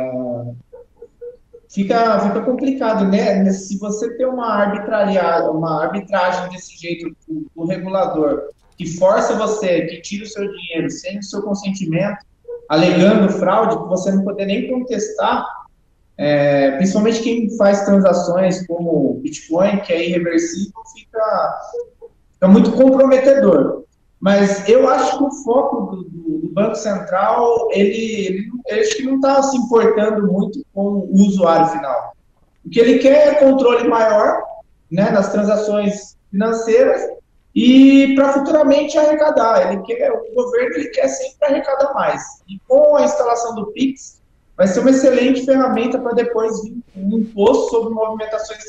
fica, 1.76 2.20
fica 2.20 2.40
complicado, 2.40 3.06
né? 3.06 3.44
Se 3.52 3.78
você 3.78 4.16
tem 4.16 4.26
uma 4.26 4.46
arbitrariedade, 4.46 5.50
uma 5.50 5.84
arbitragem 5.84 6.50
desse 6.50 6.74
jeito 6.78 7.14
do 7.54 7.66
regulador, 7.66 8.44
que 8.78 8.86
força 8.96 9.36
você, 9.36 9.82
que 9.82 10.00
tira 10.00 10.24
o 10.24 10.28
seu 10.28 10.50
dinheiro 10.50 10.90
sem 10.90 11.18
o 11.18 11.22
seu 11.22 11.42
consentimento, 11.42 12.24
alegando 12.70 13.30
fraude, 13.30 13.76
que 13.76 13.88
você 13.88 14.10
não 14.10 14.24
poder 14.24 14.46
nem 14.46 14.70
contestar, 14.70 15.46
é, 16.16 16.70
principalmente 16.78 17.22
quem 17.22 17.54
faz 17.58 17.84
transações 17.84 18.66
como 18.66 19.20
Bitcoin, 19.22 19.80
que 19.80 19.92
é 19.92 20.08
irreversível, 20.08 20.72
fica, 20.94 21.60
fica 22.32 22.48
muito 22.48 22.72
comprometedor. 22.72 23.84
Mas 24.20 24.68
eu 24.68 24.88
acho 24.88 25.18
que 25.18 25.24
o 25.24 25.30
foco 25.44 25.96
do, 25.96 26.04
do, 26.04 26.38
do 26.38 26.48
Banco 26.52 26.74
Central, 26.74 27.68
ele, 27.72 28.50
ele, 28.66 28.80
acho 28.80 28.96
que 28.96 29.02
não 29.02 29.16
está 29.16 29.42
se 29.42 29.56
importando 29.56 30.26
muito 30.26 30.64
com 30.72 31.08
o 31.10 31.26
usuário 31.26 31.66
final. 31.68 32.12
O 32.64 32.70
que 32.70 32.80
ele 32.80 32.98
quer 32.98 33.28
é 33.28 33.34
controle 33.34 33.86
maior 33.88 34.42
né, 34.90 35.10
nas 35.10 35.30
transações 35.30 36.16
financeiras 36.30 37.02
e 37.54 38.14
para 38.14 38.32
futuramente 38.32 38.98
arrecadar. 38.98 39.72
Ele 39.72 39.82
quer, 39.82 40.10
o 40.12 40.34
governo 40.34 40.76
ele 40.76 40.88
quer 40.88 41.08
sempre 41.08 41.46
arrecadar 41.48 41.94
mais. 41.94 42.22
E 42.48 42.58
com 42.66 42.96
a 42.96 43.02
instalação 43.02 43.54
do 43.54 43.66
Pix, 43.72 44.20
vai 44.56 44.66
ser 44.66 44.80
uma 44.80 44.90
excelente 44.90 45.44
ferramenta 45.44 45.98
para 45.98 46.12
depois 46.12 46.62
vir 46.62 46.76
um 46.96 47.18
imposto 47.18 47.70
sobre 47.70 47.94
movimentações 47.94 48.62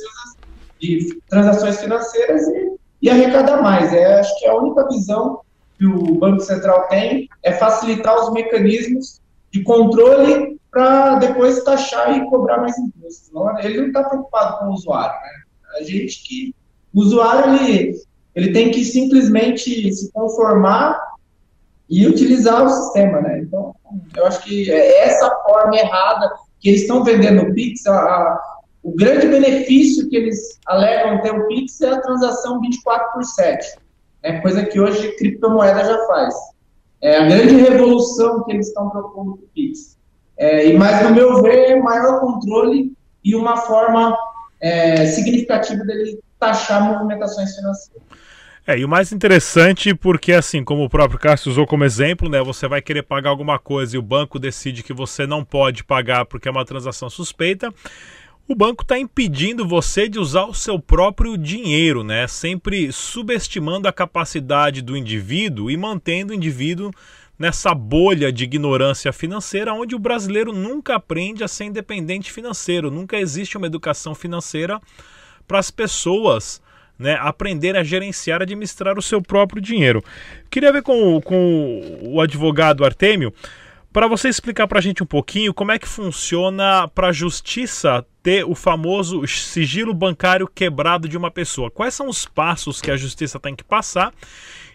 de 0.80 1.20
transações 1.30 1.80
financeiras 1.80 2.48
e 2.48 2.77
e 3.02 3.10
arrecadar 3.10 3.62
mais. 3.62 3.94
É, 3.94 4.20
acho 4.20 4.38
que 4.40 4.46
é 4.46 4.50
a 4.50 4.58
única 4.58 4.88
visão 4.88 5.42
que 5.78 5.86
o 5.86 6.16
Banco 6.16 6.42
Central 6.42 6.88
tem 6.88 7.30
é 7.44 7.54
facilitar 7.54 8.16
os 8.16 8.32
mecanismos 8.34 9.22
de 9.52 9.64
controle 9.64 10.60
para 10.72 11.16
depois 11.16 11.64
taxar 11.64 12.18
e 12.18 12.30
cobrar 12.30 12.60
mais 12.60 12.78
impostos. 12.78 13.30
Ele 13.64 13.82
não 13.82 13.88
está 13.88 14.04
preocupado 14.04 14.60
com 14.60 14.66
o 14.66 14.74
usuário. 14.74 15.20
Né? 15.22 15.80
A 15.80 15.84
gente 15.84 16.24
que. 16.24 16.56
O 16.94 17.02
usuário 17.02 17.54
ele, 17.56 17.94
ele 18.34 18.52
tem 18.54 18.72
que 18.72 18.84
simplesmente 18.84 19.92
se 19.94 20.12
conformar 20.12 21.00
e 21.90 22.08
utilizar 22.08 22.64
o 22.64 22.70
sistema. 22.70 23.22
Né? 23.22 23.40
Então, 23.40 23.76
eu 24.16 24.26
acho 24.26 24.42
que 24.44 24.72
é 24.72 25.04
essa 25.04 25.30
forma 25.46 25.76
errada 25.76 26.32
que 26.60 26.70
eles 26.70 26.82
estão 26.82 27.04
vendendo 27.04 27.44
o 27.44 27.54
Pix, 27.54 27.86
a, 27.86 28.40
o 28.84 28.96
grande 28.96 29.28
benefício 29.28 30.10
que 30.10 30.16
eles 30.16 30.60
alegam 30.66 31.22
ter 31.22 31.32
o 31.32 31.48
Pix 31.48 31.82
é 31.82 31.90
a 31.90 32.02
transação 32.02 32.62
24 32.62 33.14
por 33.14 33.24
7, 33.24 33.78
né, 34.24 34.42
coisa 34.42 34.66
que 34.66 34.80
hoje 34.80 35.16
criptomoeda 35.18 35.84
já 35.84 36.06
faz. 36.08 36.34
É 37.02 37.18
a 37.18 37.26
grande 37.28 37.56
revolução 37.56 38.44
que 38.44 38.52
eles 38.52 38.68
estão 38.68 38.90
propondo 38.90 39.38
com 39.38 39.44
o 39.44 39.50
Pix. 39.54 39.98
É, 40.38 40.68
e, 40.68 40.78
mas, 40.78 41.04
no 41.04 41.16
meu 41.16 41.42
ver, 41.42 41.72
é 41.72 41.76
maior 41.76 42.20
controle 42.20 42.94
e 43.24 43.36
uma 43.36 43.58
forma 43.58 44.16
é, 44.62 45.06
significativa 45.08 45.84
dele 45.84 46.20
taxar 46.40 46.84
movimentações 46.84 47.56
financeiras. 47.56 48.08
É, 48.66 48.78
e 48.78 48.84
o 48.84 48.90
mais 48.90 49.14
interessante, 49.14 49.94
porque 49.94 50.34
assim, 50.34 50.62
como 50.62 50.84
o 50.84 50.90
próprio 50.90 51.18
Cássio 51.18 51.50
usou 51.50 51.66
como 51.66 51.86
exemplo, 51.86 52.28
né, 52.28 52.44
você 52.44 52.68
vai 52.68 52.82
querer 52.82 53.02
pagar 53.02 53.30
alguma 53.30 53.58
coisa 53.58 53.96
e 53.96 54.00
o 54.00 54.02
banco 54.02 54.38
decide 54.38 54.84
que 54.84 54.92
você 54.92 55.26
não 55.26 55.42
pode 55.42 55.86
pagar 55.86 56.26
porque 56.26 56.50
é 56.50 56.52
uma 56.52 56.66
transação 56.66 57.10
suspeita, 57.10 57.74
o 58.48 58.56
banco 58.56 58.84
está 58.84 58.98
impedindo 58.98 59.68
você 59.68 60.08
de 60.08 60.18
usar 60.18 60.46
o 60.46 60.54
seu 60.54 60.80
próprio 60.80 61.38
dinheiro, 61.38 62.02
né? 62.02 62.28
Sempre 62.28 62.92
subestimando 62.94 63.88
a 63.88 63.94
capacidade 63.94 64.82
do 64.82 64.96
indivíduo 64.96 65.70
e 65.70 65.76
mantendo 65.76 66.32
o 66.32 66.36
indivíduo 66.36 66.92
nessa 67.38 67.74
bolha 67.76 68.32
de 68.32 68.46
ignorância 68.46 69.12
financeira 69.12 69.74
onde 69.74 69.96
o 69.96 70.00
brasileiro 70.00 70.54
nunca 70.54 70.96
aprende 70.96 71.44
a 71.44 71.48
ser 71.48 71.66
independente 71.66 72.32
financeiro, 72.32 72.90
nunca 72.90 73.18
existe 73.18 73.58
uma 73.58 73.68
educação 73.68 74.16
financeira 74.16 74.80
para 75.46 75.60
as 75.60 75.70
pessoas 75.70 76.62
né, 76.98 77.16
aprender 77.20 77.76
a 77.76 77.84
gerenciar, 77.84 78.42
administrar 78.42 78.98
o 78.98 79.02
seu 79.02 79.22
próprio 79.22 79.62
dinheiro. 79.62 80.04
Queria 80.50 80.72
ver 80.72 80.82
com, 80.82 81.22
com 81.22 82.00
o 82.02 82.22
advogado 82.22 82.86
Artemio 82.86 83.34
para 83.94 84.08
você 84.08 84.30
explicar 84.30 84.68
para 84.68 84.80
a 84.80 84.82
gente 84.82 85.04
um 85.04 85.08
pouquinho 85.08 85.54
como 85.54 85.72
é 85.72 85.80
que 85.80 85.88
funciona 85.88 86.88
para 86.88 87.08
a 87.08 87.12
justiça 87.12 88.06
ter 88.28 88.44
o 88.44 88.54
famoso 88.54 89.26
sigilo 89.26 89.94
bancário 89.94 90.50
quebrado 90.54 91.08
de 91.08 91.16
uma 91.16 91.32
pessoa. 91.32 91.72
Quais 91.72 91.94
são 91.94 92.10
os 92.10 92.26
passos 92.26 92.82
que 92.82 92.92
a 92.92 92.98
justiça 92.98 93.40
tem 93.40 93.56
que 93.56 93.64
passar? 93.64 94.14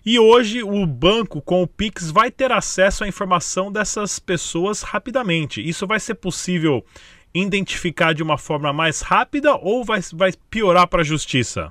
E 0.07 0.19
hoje 0.19 0.63
o 0.63 0.87
banco 0.87 1.43
com 1.43 1.63
o 1.63 1.67
Pix 1.67 2.11
vai 2.11 2.31
ter 2.31 2.51
acesso 2.51 3.05
à 3.05 3.09
informação 3.09 3.71
dessas 3.71 4.19
pessoas 4.19 4.81
rapidamente. 4.81 5.61
Isso 5.61 5.87
vai 5.87 6.01
ser 6.01 6.15
possível 6.15 6.83
identificar 7.35 8.15
de 8.15 8.23
uma 8.23 8.39
forma 8.39 8.73
mais 8.73 9.03
rápida 9.03 9.55
ou 9.55 9.85
vai, 9.85 10.01
vai 10.15 10.33
piorar 10.49 10.89
para 10.89 11.03
a 11.03 11.05
justiça? 11.05 11.71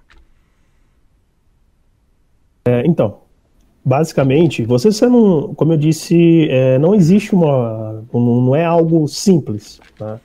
É, 2.64 2.86
então, 2.86 3.22
basicamente, 3.84 4.64
você, 4.66 5.08
não, 5.08 5.56
como 5.56 5.74
eu 5.74 5.78
disse, 5.78 6.48
é, 6.48 6.78
não 6.78 6.94
existe 6.94 7.34
uma, 7.34 8.06
não 8.14 8.56
é 8.56 8.64
algo 8.64 9.08
simples. 9.08 9.82
Né? 10.00 10.20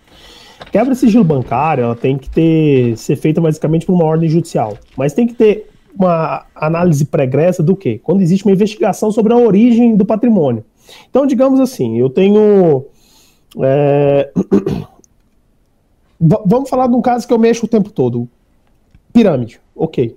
Quebra 0.70 0.94
sigilo 0.94 1.24
bancário, 1.24 1.84
ela 1.84 1.96
tem 1.96 2.16
que 2.16 2.30
ter, 2.30 2.96
ser 2.96 3.16
feita 3.16 3.40
basicamente 3.40 3.84
por 3.86 3.94
uma 3.94 4.04
ordem 4.04 4.28
judicial, 4.28 4.76
mas 4.96 5.12
tem 5.12 5.26
que 5.26 5.34
ter 5.34 5.70
uma 5.98 6.44
análise 6.54 7.04
pregressa 7.04 7.62
do 7.62 7.74
quê? 7.74 8.00
Quando 8.02 8.20
existe 8.20 8.44
uma 8.44 8.52
investigação 8.52 9.10
sobre 9.10 9.32
a 9.32 9.36
origem 9.36 9.96
do 9.96 10.04
patrimônio. 10.04 10.64
Então, 11.08 11.26
digamos 11.26 11.58
assim, 11.60 11.98
eu 11.98 12.10
tenho. 12.10 12.86
É... 13.62 14.30
Vamos 16.18 16.70
falar 16.70 16.86
de 16.86 16.94
um 16.94 17.02
caso 17.02 17.26
que 17.26 17.32
eu 17.32 17.38
mexo 17.38 17.66
o 17.66 17.68
tempo 17.68 17.90
todo. 17.90 18.28
Pirâmide, 19.12 19.60
ok. 19.74 20.16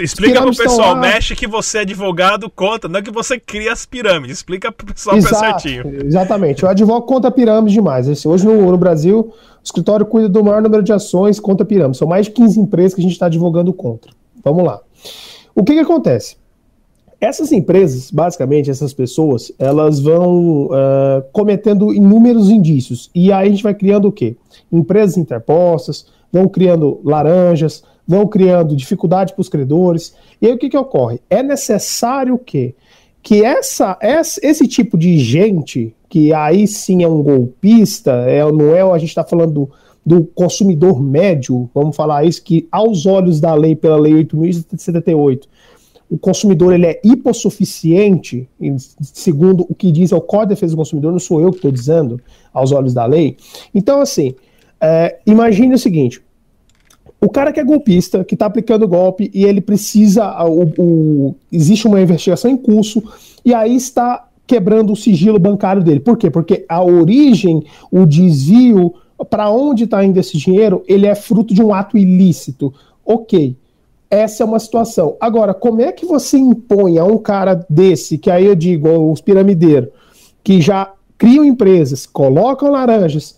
Explica 0.00 0.42
pro 0.42 0.54
pessoal, 0.54 0.96
mexe 0.96 1.34
que 1.34 1.46
você 1.46 1.78
é 1.78 1.80
advogado 1.82 2.50
conta, 2.50 2.88
não 2.88 2.98
é 2.98 3.02
que 3.02 3.10
você 3.10 3.38
cria 3.38 3.72
as 3.72 3.86
pirâmides. 3.86 4.38
Explica 4.38 4.70
pro 4.70 4.86
pessoal 4.86 5.16
Exato, 5.16 5.62
certinho. 5.62 6.04
Exatamente. 6.04 6.64
O 6.64 6.68
advogado 6.68 7.06
conta 7.06 7.30
pirâmides 7.30 7.72
demais. 7.72 8.08
Assim, 8.08 8.28
hoje 8.28 8.46
no, 8.46 8.70
no, 8.70 8.76
Brasil, 8.76 9.20
o 9.20 9.34
escritório 9.64 10.04
cuida 10.04 10.28
do 10.28 10.44
maior 10.44 10.60
número 10.60 10.82
de 10.82 10.92
ações, 10.92 11.40
conta 11.40 11.64
pirâmides. 11.64 11.98
São 11.98 12.08
mais 12.08 12.26
de 12.26 12.32
15 12.32 12.60
empresas 12.60 12.94
que 12.94 13.00
a 13.00 13.04
gente 13.04 13.12
está 13.12 13.26
advogando 13.26 13.72
contra. 13.72 14.12
Vamos 14.42 14.64
lá. 14.64 14.80
O 15.54 15.64
que, 15.64 15.72
que 15.72 15.80
acontece? 15.80 16.36
Essas 17.20 17.52
empresas, 17.52 18.10
basicamente, 18.10 18.70
essas 18.70 18.92
pessoas, 18.92 19.50
elas 19.58 19.98
vão 19.98 20.66
uh, 20.66 21.22
cometendo 21.32 21.94
inúmeros 21.94 22.50
indícios. 22.50 23.10
E 23.14 23.32
aí 23.32 23.48
a 23.48 23.50
gente 23.50 23.62
vai 23.62 23.72
criando 23.72 24.08
o 24.08 24.12
quê? 24.12 24.36
Empresas 24.70 25.16
interpostas, 25.16 26.06
vão 26.30 26.48
criando 26.48 27.00
laranjas, 27.02 27.82
vão 28.06 28.26
criando 28.26 28.76
dificuldade 28.76 29.32
para 29.32 29.40
os 29.40 29.48
credores. 29.48 30.14
E 30.40 30.46
aí 30.46 30.52
o 30.52 30.58
que, 30.58 30.68
que 30.68 30.76
ocorre? 30.76 31.20
É 31.28 31.42
necessário 31.42 32.38
que, 32.38 32.74
que 33.22 33.42
essa, 33.42 33.98
esse 34.00 34.68
tipo 34.68 34.96
de 34.98 35.18
gente, 35.18 35.94
que 36.08 36.32
aí 36.32 36.66
sim 36.66 37.02
é 37.02 37.08
um 37.08 37.22
golpista, 37.22 38.12
é, 38.12 38.40
não 38.50 38.74
é, 38.74 38.82
a 38.82 38.98
gente 38.98 39.08
está 39.08 39.24
falando 39.24 39.52
do, 39.52 39.70
do 40.04 40.24
consumidor 40.34 41.02
médio, 41.02 41.70
vamos 41.74 41.96
falar 41.96 42.24
isso, 42.24 42.42
que 42.42 42.68
aos 42.70 43.06
olhos 43.06 43.40
da 43.40 43.54
lei, 43.54 43.74
pela 43.74 43.96
lei 43.96 44.12
8.078, 44.12 45.44
o 46.10 46.18
consumidor 46.18 46.74
ele 46.74 46.86
é 46.86 47.00
hipossuficiente, 47.02 48.48
segundo 49.00 49.66
o 49.68 49.74
que 49.74 49.90
diz 49.90 50.12
é 50.12 50.16
o 50.16 50.20
Código 50.20 50.48
de 50.48 50.54
Defesa 50.54 50.74
do 50.74 50.76
Consumidor, 50.76 51.10
não 51.10 51.18
sou 51.18 51.40
eu 51.40 51.50
que 51.50 51.56
estou 51.56 51.72
dizendo, 51.72 52.20
aos 52.52 52.70
olhos 52.70 52.92
da 52.92 53.06
lei. 53.06 53.36
Então, 53.74 54.00
assim, 54.00 54.34
é, 54.80 55.18
imagine 55.26 55.74
o 55.74 55.78
seguinte: 55.78 56.22
o 57.24 57.30
cara 57.30 57.52
que 57.52 57.58
é 57.58 57.64
golpista, 57.64 58.22
que 58.22 58.34
está 58.34 58.44
aplicando 58.44 58.86
golpe 58.86 59.30
e 59.32 59.44
ele 59.44 59.62
precisa. 59.62 60.44
O, 60.44 60.64
o, 60.76 61.34
existe 61.50 61.86
uma 61.86 62.00
investigação 62.00 62.50
em 62.50 62.56
curso 62.56 63.02
e 63.42 63.54
aí 63.54 63.74
está 63.74 64.28
quebrando 64.46 64.92
o 64.92 64.96
sigilo 64.96 65.38
bancário 65.38 65.82
dele. 65.82 66.00
Por 66.00 66.18
quê? 66.18 66.30
Porque 66.30 66.66
a 66.68 66.82
origem, 66.84 67.64
o 67.90 68.04
desvio, 68.04 68.92
para 69.30 69.50
onde 69.50 69.84
está 69.84 70.04
indo 70.04 70.20
esse 70.20 70.36
dinheiro, 70.36 70.84
ele 70.86 71.06
é 71.06 71.14
fruto 71.14 71.54
de 71.54 71.62
um 71.62 71.72
ato 71.72 71.96
ilícito. 71.96 72.74
Ok. 73.06 73.56
Essa 74.10 74.42
é 74.42 74.46
uma 74.46 74.58
situação. 74.58 75.16
Agora, 75.18 75.54
como 75.54 75.80
é 75.80 75.90
que 75.92 76.04
você 76.04 76.36
impõe 76.36 76.98
a 76.98 77.04
um 77.06 77.16
cara 77.16 77.66
desse, 77.70 78.18
que 78.18 78.30
aí 78.30 78.44
eu 78.44 78.54
digo, 78.54 79.10
os 79.10 79.22
piramideiros, 79.22 79.88
que 80.42 80.60
já 80.60 80.92
criam 81.16 81.42
empresas, 81.42 82.06
colocam 82.06 82.70
laranjas, 82.70 83.36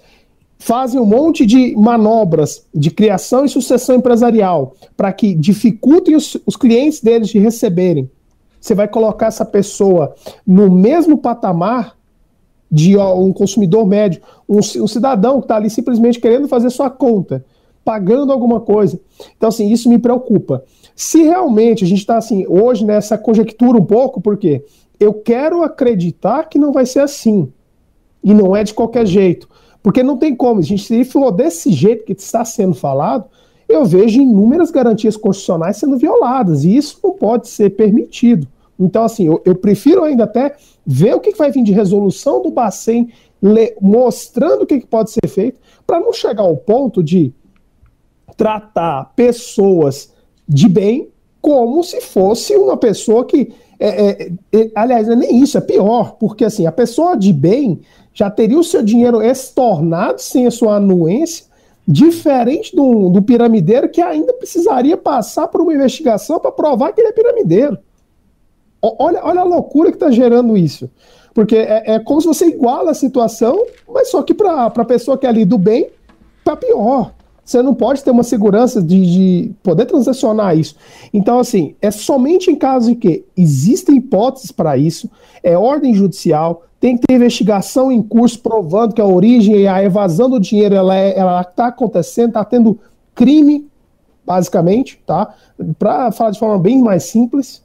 fazem 0.59 1.01
um 1.01 1.05
monte 1.05 1.45
de 1.45 1.75
manobras 1.77 2.65
de 2.75 2.91
criação 2.91 3.45
e 3.45 3.49
sucessão 3.49 3.97
empresarial 3.97 4.75
para 4.97 5.13
que 5.13 5.35
dificultem 5.35 6.17
os, 6.17 6.37
os, 6.47 6.57
clientes 6.57 7.01
deles 7.01 7.29
de 7.29 7.39
receberem. 7.39 8.11
Você 8.61 8.75
vai 8.75 8.89
colocar 8.89 9.27
essa 9.27 9.45
pessoa 9.45 10.15
no 10.47 10.71
mesmo 10.71 11.19
patamar 11.19 11.97
de 12.71 12.97
ó, 12.97 13.17
um 13.19 13.33
consumidor 13.33 13.87
médio, 13.87 14.21
um, 14.49 14.59
um 14.59 14.89
cidadão 14.89 15.39
que 15.41 15.45
está 15.45 15.57
ali 15.57 15.71
simplesmente 15.71 16.19
querendo 16.19 16.49
fazer 16.49 16.71
sua 16.71 16.91
conta, 16.91 17.45
pagando 17.85 18.33
alguma 18.33 18.61
coisa. 18.61 18.99
Então, 19.37 19.49
assim, 19.49 19.71
isso 19.71 19.89
me 19.89 19.99
preocupa. 19.99 20.65
Se 20.95 21.23
realmente 21.23 21.85
a 21.85 21.87
gente 21.87 22.01
está 22.01 22.17
assim, 22.17 22.47
hoje 22.49 22.85
nessa 22.85 23.17
conjectura 23.17 23.79
um 23.79 23.85
pouco, 23.85 24.21
porque 24.21 24.65
eu 24.99 25.13
quero 25.15 25.63
acreditar 25.63 26.49
que 26.49 26.59
não 26.59 26.73
vai 26.73 26.87
ser 26.87 27.01
assim. 27.01 27.53
E 28.25 28.35
não 28.35 28.57
é 28.57 28.65
de 28.65 28.75
qualquer 28.75 29.07
jeito. 29.07 29.49
Porque 29.87 30.03
não 30.03 30.17
tem 30.17 30.35
como. 30.35 30.59
A 30.59 30.63
gente, 30.65 30.83
se 30.83 31.05
for 31.05 31.31
desse 31.31 31.71
jeito 31.71 32.05
que 32.05 32.13
está 32.13 32.45
sendo 32.45 32.75
falado, 32.75 33.27
eu 33.69 33.85
vejo 33.85 34.21
inúmeras 34.21 34.73
garantias 34.73 35.17
constitucionais 35.17 35.77
sendo 35.77 35.97
violadas, 35.97 36.65
e 36.65 36.77
isso 36.77 36.99
não 37.05 37.13
pode 37.13 37.47
ser 37.49 37.71
permitido. 37.71 38.49
Então, 38.81 39.05
assim, 39.05 39.29
eu, 39.29 39.41
eu 39.45 39.55
prefiro 39.55 40.03
ainda 40.03 40.25
até 40.25 40.57
ver 40.85 41.15
o 41.15 41.21
que, 41.21 41.31
vai 41.37 41.53
vir 41.53 41.63
de 41.63 41.71
resolução 41.71 42.43
do 42.43 42.51
Bacen, 42.51 43.13
mostrando 43.81 44.63
o 44.63 44.67
que 44.67 44.85
pode 44.85 45.13
ser 45.13 45.29
feito, 45.29 45.61
para 45.87 46.01
não 46.01 46.13
chegar 46.13 46.43
ao 46.43 46.57
ponto 46.57 47.01
de 47.01 47.33
tratar 48.37 49.13
pessoas 49.15 50.13
de 50.49 50.69
bem 50.69 51.11
como 51.47 51.85
se 51.85 52.01
fosse 52.01 52.57
uma 52.57 52.77
pessoa 52.77 53.25
que. 53.25 53.55
É, 53.79 53.89
é, 53.89 54.33
é, 54.53 54.71
aliás, 54.75 55.09
é 55.09 55.15
nem 55.15 55.41
isso, 55.41 55.57
é 55.57 55.61
pior, 55.61 56.17
porque 56.19 56.45
assim, 56.45 56.67
a 56.67 56.73
pessoa 56.73 57.15
de 57.15 57.33
bem 57.33 57.83
já 58.13 58.29
teria 58.29 58.59
o 58.59 58.65
seu 58.65 58.83
dinheiro 58.83 59.23
estornado 59.23 60.21
sem 60.21 60.47
a 60.47 60.51
sua 60.51 60.77
anuência, 60.77 61.45
diferente 61.87 62.75
do, 62.75 63.11
do 63.11 63.23
piramideiro 63.23 63.89
que 63.89 64.01
ainda 64.01 64.33
precisaria 64.33 64.97
passar 64.97 65.47
por 65.47 65.61
uma 65.61 65.73
investigação 65.73 66.41
para 66.41 66.51
provar 66.51 66.93
que 66.93 67.01
ele 67.01 67.11
é 67.11 67.13
piramideiro. 67.13 67.79
Olha, 68.83 69.21
olha 69.23 69.41
a 69.43 69.45
loucura 69.45 69.91
que 69.91 69.97
está 69.97 70.11
gerando 70.11 70.57
isso. 70.57 70.91
Porque 71.33 71.55
é, 71.55 71.95
é, 71.95 71.99
como 72.01 72.21
se 72.21 72.27
você 72.27 72.47
iguala 72.47 72.91
a 72.91 72.95
situação, 72.95 73.65
mas 73.87 74.11
só 74.11 74.21
que 74.23 74.35
para 74.35 74.67
a 74.67 74.85
pessoa 74.85 75.17
que 75.17 75.27
é 75.27 75.29
ali 75.29 75.45
do 75.45 75.59
bem, 75.59 75.91
tá 76.43 76.57
pior. 76.57 77.13
Você 77.47 77.63
não 77.63 77.73
pode 77.73 78.03
ter 78.03 78.11
uma 78.11 78.25
segurança 78.25 78.83
de, 78.83 79.07
de, 79.07 79.53
poder 79.63 79.87
transacionar 79.87 80.59
isso. 80.59 80.75
Então, 81.15 81.39
assim, 81.39 81.77
é 81.81 81.93
somente 81.93 82.51
em 82.51 82.57
caso 82.57 82.91
de 82.91 82.97
que 82.97 83.25
existem 83.37 83.99
hipóteses 83.99 84.51
para 84.51 84.77
isso, 84.77 85.09
é 85.45 85.57
ordem 85.57 85.95
judicial, 85.95 86.65
tem 86.81 86.97
que 86.97 87.07
ter 87.07 87.15
investigação 87.15 87.93
em 87.93 88.03
curso 88.03 88.41
provando 88.41 88.95
que 88.95 89.01
a 89.01 89.07
origem 89.07 89.59
e 89.59 89.69
a 89.69 89.81
evasão 89.81 90.29
do 90.29 90.41
dinheiro 90.41 90.75
ela 90.75 90.97
é, 90.97 91.17
está 91.41 91.69
acontecendo, 91.69 92.29
está 92.29 92.45
tendo 92.45 92.81
crime, 93.15 93.69
basicamente, 94.25 95.01
tá? 95.07 95.33
Para 95.79 96.11
falar 96.11 96.33
de 96.33 96.41
forma 96.41 96.59
bem 96.59 96.83
mais 96.83 97.05
simples, 97.05 97.63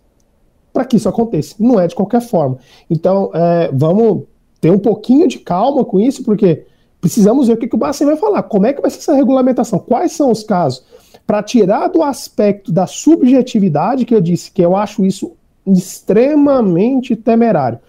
para 0.71 0.85
que 0.85 0.97
isso 0.97 1.09
aconteça. 1.09 1.55
Não 1.59 1.79
é 1.79 1.87
de 1.87 1.95
qualquer 1.95 2.21
forma. 2.21 2.59
Então, 2.87 3.31
é, 3.33 3.71
vamos 3.73 4.25
ter 4.61 4.69
um 4.69 4.77
pouquinho 4.77 5.27
de 5.27 5.39
calma 5.39 5.83
com 5.83 5.99
isso, 5.99 6.23
porque 6.23 6.67
precisamos 7.01 7.47
ver 7.47 7.53
o 7.53 7.57
que, 7.57 7.67
que 7.67 7.75
o 7.75 7.79
Bacen 7.79 8.07
vai 8.07 8.15
falar. 8.15 8.43
Como 8.43 8.65
é 8.65 8.71
que 8.71 8.81
vai 8.81 8.89
ser 8.89 8.99
essa 8.99 9.13
regulamentação? 9.13 9.79
Quais 9.79 10.13
são 10.13 10.31
os 10.31 10.43
casos? 10.43 10.85
Para 11.27 11.43
tirar 11.43 11.87
do 11.87 12.01
aspecto 12.01 12.71
da 12.71 12.87
subjetividade, 12.87 14.05
que 14.05 14.15
eu 14.15 14.21
disse 14.21 14.51
que 14.51 14.63
eu 14.63 14.75
acho 14.75 15.05
isso 15.05 15.33
extremamente 15.65 17.15
temerário 17.15 17.79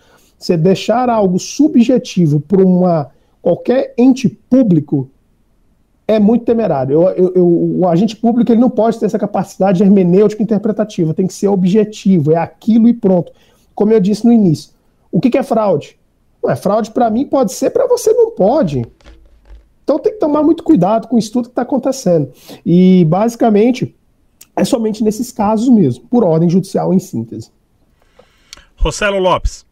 você 0.42 0.57
deixar 0.57 1.09
algo 1.09 1.38
subjetivo 1.38 2.40
para 2.40 2.62
uma 2.62 3.11
qualquer 3.40 3.94
ente 3.96 4.29
público 4.29 5.09
é 6.07 6.18
muito 6.18 6.44
temerário. 6.44 6.94
Eu, 6.94 7.09
eu, 7.11 7.33
eu, 7.35 7.46
o 7.79 7.88
agente 7.88 8.16
público 8.16 8.51
ele 8.51 8.61
não 8.61 8.68
pode 8.68 8.98
ter 8.98 9.07
essa 9.07 9.18
capacidade 9.18 9.83
hermenêutica 9.83 10.42
interpretativa, 10.42 11.14
tem 11.14 11.27
que 11.27 11.33
ser 11.33 11.48
objetivo, 11.48 12.33
é 12.33 12.37
aquilo 12.37 12.88
e 12.88 12.92
pronto. 12.92 13.33
Como 13.75 13.92
eu 13.92 14.01
disse 14.01 14.25
no 14.25 14.33
início. 14.33 14.72
O 15.11 15.20
que, 15.20 15.31
que 15.31 15.38
é 15.38 15.42
fraude? 15.42 15.96
Não 16.42 16.51
é 16.51 16.57
fraude 16.57 16.90
para 16.90 17.09
mim, 17.09 17.25
pode 17.25 17.53
ser, 17.53 17.70
para 17.70 17.87
você 17.87 18.12
não 18.12 18.33
pode. 18.33 18.85
Então 19.85 19.99
tem 19.99 20.12
que 20.12 20.18
tomar 20.18 20.42
muito 20.42 20.62
cuidado 20.62 21.09
com 21.09 21.18
isso 21.18 21.33
tudo 21.33 21.45
que 21.45 21.53
está 21.53 21.62
acontecendo. 21.62 22.31
E 22.64 23.05
basicamente 23.05 23.95
é 24.55 24.64
somente 24.64 25.03
nesses 25.03 25.33
casos 25.33 25.68
mesmo, 25.68 26.05
por 26.09 26.25
ordem 26.25 26.49
judicial 26.49 26.92
em 26.92 26.99
síntese. 26.99 27.51
Rossello 28.77 29.18
Lopes. 29.18 29.64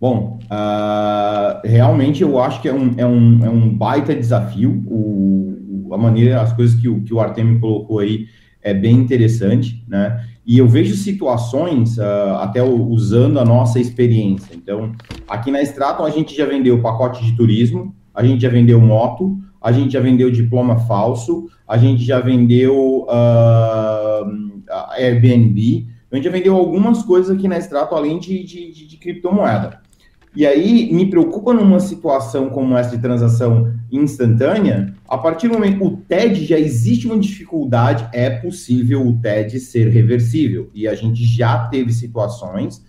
Bom, 0.00 0.40
uh, 0.50 1.60
realmente 1.64 2.22
eu 2.22 2.40
acho 2.40 2.60
que 2.60 2.68
é 2.68 2.74
um, 2.74 2.94
é 2.96 3.06
um, 3.06 3.44
é 3.44 3.48
um 3.48 3.68
baita 3.68 4.14
desafio. 4.14 4.82
O, 4.88 5.90
a 5.92 5.96
maneira, 5.96 6.40
as 6.40 6.52
coisas 6.52 6.78
que 6.80 6.88
o, 6.88 7.02
que 7.02 7.14
o 7.14 7.20
Artemio 7.20 7.60
colocou 7.60 8.00
aí 8.00 8.26
é 8.60 8.74
bem 8.74 8.96
interessante, 8.96 9.84
né? 9.86 10.24
E 10.44 10.58
eu 10.58 10.66
vejo 10.66 10.96
situações, 10.96 11.98
uh, 11.98 12.34
até 12.40 12.60
usando 12.60 13.38
a 13.38 13.44
nossa 13.44 13.78
experiência. 13.78 14.56
Então, 14.56 14.90
aqui 15.28 15.52
na 15.52 15.62
Straton 15.62 16.04
a 16.04 16.10
gente 16.10 16.36
já 16.36 16.46
vendeu 16.46 16.82
pacote 16.82 17.24
de 17.24 17.36
turismo, 17.36 17.94
a 18.14 18.24
gente 18.24 18.42
já 18.42 18.48
vendeu 18.48 18.80
moto, 18.80 19.38
a 19.60 19.70
gente 19.72 19.92
já 19.92 20.00
vendeu 20.00 20.30
diploma 20.30 20.76
falso, 20.80 21.48
a 21.66 21.78
gente 21.78 22.04
já 22.04 22.20
vendeu 22.20 23.06
uh, 23.08 24.62
Airbnb, 24.98 25.86
a 26.10 26.16
gente 26.16 26.24
já 26.24 26.30
vendeu 26.30 26.56
algumas 26.56 27.02
coisas 27.02 27.34
aqui 27.34 27.48
na 27.48 27.58
Strato, 27.58 27.94
além 27.94 28.18
de, 28.18 28.42
de, 28.44 28.72
de, 28.72 28.86
de 28.86 28.96
criptomoeda. 28.96 29.80
E 30.34 30.46
aí 30.46 30.90
me 30.92 31.08
preocupa 31.10 31.52
numa 31.52 31.78
situação 31.78 32.48
como 32.48 32.76
essa 32.76 32.96
de 32.96 33.02
transação 33.02 33.72
instantânea, 33.90 34.94
a 35.06 35.18
partir 35.18 35.48
do 35.48 35.54
momento 35.54 35.84
o 35.84 35.96
TED 35.98 36.46
já 36.46 36.58
existe 36.58 37.06
uma 37.06 37.18
dificuldade, 37.18 38.08
é 38.14 38.30
possível 38.30 39.06
o 39.06 39.18
TED 39.20 39.60
ser 39.60 39.88
reversível. 39.88 40.70
E 40.74 40.88
a 40.88 40.94
gente 40.94 41.22
já 41.22 41.66
teve 41.66 41.92
situações 41.92 42.82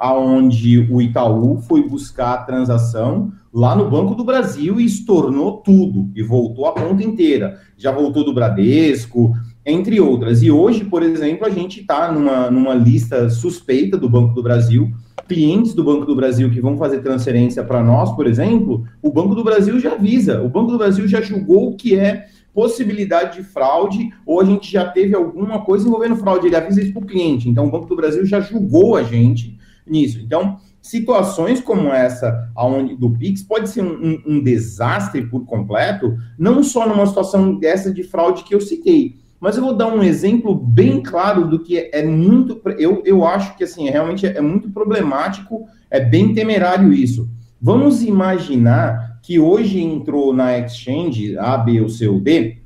aonde 0.00 0.78
o 0.90 1.02
Itaú 1.02 1.58
foi 1.58 1.86
buscar 1.86 2.32
a 2.32 2.42
transação 2.42 3.30
lá 3.52 3.76
no 3.76 3.90
Banco 3.90 4.14
do 4.14 4.24
Brasil 4.24 4.80
e 4.80 4.86
estornou 4.86 5.58
tudo 5.58 6.08
e 6.16 6.22
voltou 6.22 6.64
a 6.66 6.72
conta 6.72 7.04
inteira. 7.04 7.60
Já 7.76 7.92
voltou 7.92 8.24
do 8.24 8.32
Bradesco, 8.32 9.34
entre 9.66 10.00
outras. 10.00 10.42
E 10.42 10.50
hoje, 10.50 10.86
por 10.86 11.02
exemplo, 11.02 11.46
a 11.46 11.50
gente 11.50 11.80
está 11.80 12.10
numa, 12.10 12.50
numa 12.50 12.72
lista 12.72 13.28
suspeita 13.28 13.98
do 13.98 14.08
Banco 14.08 14.34
do 14.34 14.42
Brasil 14.42 14.90
clientes 15.28 15.74
do 15.74 15.84
Banco 15.84 16.04
do 16.04 16.16
Brasil 16.16 16.50
que 16.50 16.60
vão 16.60 16.76
fazer 16.76 17.02
transferência 17.02 17.62
para 17.62 17.84
nós, 17.84 18.10
por 18.16 18.26
exemplo, 18.26 18.84
o 19.00 19.12
Banco 19.12 19.32
do 19.32 19.44
Brasil 19.44 19.78
já 19.78 19.92
avisa, 19.92 20.42
o 20.42 20.48
Banco 20.48 20.72
do 20.72 20.78
Brasil 20.78 21.06
já 21.06 21.20
julgou 21.20 21.68
o 21.68 21.76
que 21.76 21.94
é 21.94 22.26
possibilidade 22.52 23.36
de 23.36 23.44
fraude, 23.44 24.10
ou 24.26 24.40
a 24.40 24.44
gente 24.44 24.72
já 24.72 24.84
teve 24.88 25.14
alguma 25.14 25.60
coisa 25.60 25.86
envolvendo 25.86 26.16
fraude, 26.16 26.48
ele 26.48 26.56
avisa 26.56 26.82
isso 26.82 26.92
para 26.92 27.04
o 27.04 27.06
cliente. 27.06 27.48
Então, 27.48 27.66
o 27.66 27.70
Banco 27.70 27.86
do 27.86 27.94
Brasil 27.94 28.26
já 28.26 28.40
julgou 28.40 28.96
a 28.96 29.04
gente 29.04 29.56
nisso. 29.86 30.20
Então, 30.20 30.58
situações 30.80 31.60
como 31.60 31.88
essa 31.88 32.50
aonde, 32.54 32.96
do 32.96 33.10
Pix 33.10 33.42
pode 33.42 33.68
ser 33.68 33.82
um, 33.82 33.92
um, 33.92 34.22
um 34.26 34.42
desastre 34.42 35.26
por 35.26 35.44
completo, 35.44 36.16
não 36.38 36.62
só 36.62 36.88
numa 36.88 37.06
situação 37.06 37.58
dessa 37.58 37.92
de 37.92 38.02
fraude 38.02 38.44
que 38.44 38.54
eu 38.54 38.60
citei, 38.60 39.20
mas 39.40 39.56
eu 39.56 39.62
vou 39.62 39.74
dar 39.74 39.88
um 39.88 40.02
exemplo 40.02 40.54
bem 40.54 41.02
claro 41.02 41.48
do 41.48 41.60
que 41.60 41.90
é 41.92 42.04
muito. 42.04 42.60
Eu, 42.78 43.02
eu 43.06 43.24
acho 43.24 43.56
que 43.56 43.64
assim, 43.64 43.88
realmente 43.88 44.26
é 44.26 44.40
muito 44.40 44.70
problemático, 44.70 45.66
é 45.90 45.98
bem 45.98 46.34
temerário 46.34 46.92
isso. 46.92 47.28
Vamos 47.60 48.02
imaginar 48.02 49.18
que 49.22 49.38
hoje 49.38 49.80
entrou 49.80 50.34
na 50.34 50.58
exchange 50.58 51.38
A, 51.38 51.56
B 51.56 51.80
ou 51.80 51.88
C 51.88 52.06
ou 52.06 52.20
D 52.20 52.59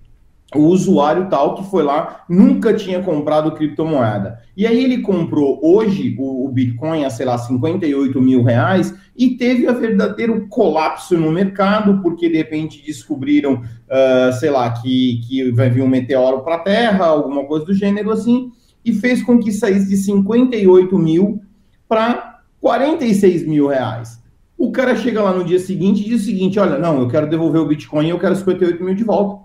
o 0.54 0.62
usuário 0.62 1.28
tal 1.28 1.54
que 1.54 1.64
foi 1.70 1.82
lá, 1.82 2.24
nunca 2.28 2.72
tinha 2.74 3.02
comprado 3.02 3.52
criptomoeda. 3.52 4.38
E 4.56 4.66
aí 4.66 4.82
ele 4.84 4.98
comprou 4.98 5.58
hoje 5.62 6.14
o, 6.18 6.46
o, 6.46 6.48
Bitcoin 6.48 7.04
a, 7.04 7.10
sei 7.10 7.26
lá, 7.26 7.36
58 7.36 8.20
mil 8.20 8.42
reais 8.42 8.94
e 9.16 9.30
teve 9.30 9.68
um 9.68 9.74
verdadeiro 9.74 10.46
colapso 10.48 11.18
no 11.18 11.30
mercado, 11.32 12.00
porque 12.02 12.28
de 12.28 12.36
repente 12.36 12.84
descobriram, 12.84 13.54
uh, 13.54 14.32
sei 14.38 14.50
lá, 14.50 14.70
que, 14.70 15.20
que 15.26 15.50
vai 15.50 15.70
vir 15.70 15.82
um 15.82 15.88
meteoro 15.88 16.42
para 16.42 16.56
a 16.56 16.60
Terra, 16.60 17.06
alguma 17.06 17.44
coisa 17.44 17.66
do 17.66 17.74
gênero 17.74 18.10
assim, 18.10 18.50
e 18.84 18.92
fez 18.92 19.22
com 19.22 19.38
que 19.38 19.50
saísse 19.50 19.88
de 19.88 19.96
58 19.96 20.98
mil 20.98 21.40
para 21.88 22.40
46 22.60 23.46
mil 23.46 23.66
reais. 23.66 24.22
O 24.56 24.70
cara 24.70 24.94
chega 24.94 25.22
lá 25.22 25.32
no 25.32 25.44
dia 25.44 25.58
seguinte 25.58 26.02
e 26.02 26.08
diz 26.08 26.22
o 26.22 26.24
seguinte: 26.24 26.58
olha, 26.58 26.78
não, 26.78 27.00
eu 27.00 27.08
quero 27.08 27.28
devolver 27.28 27.60
o 27.60 27.66
Bitcoin 27.66 28.08
eu 28.08 28.18
quero 28.18 28.36
58 28.36 28.82
mil 28.82 28.94
de 28.94 29.04
volta. 29.04 29.43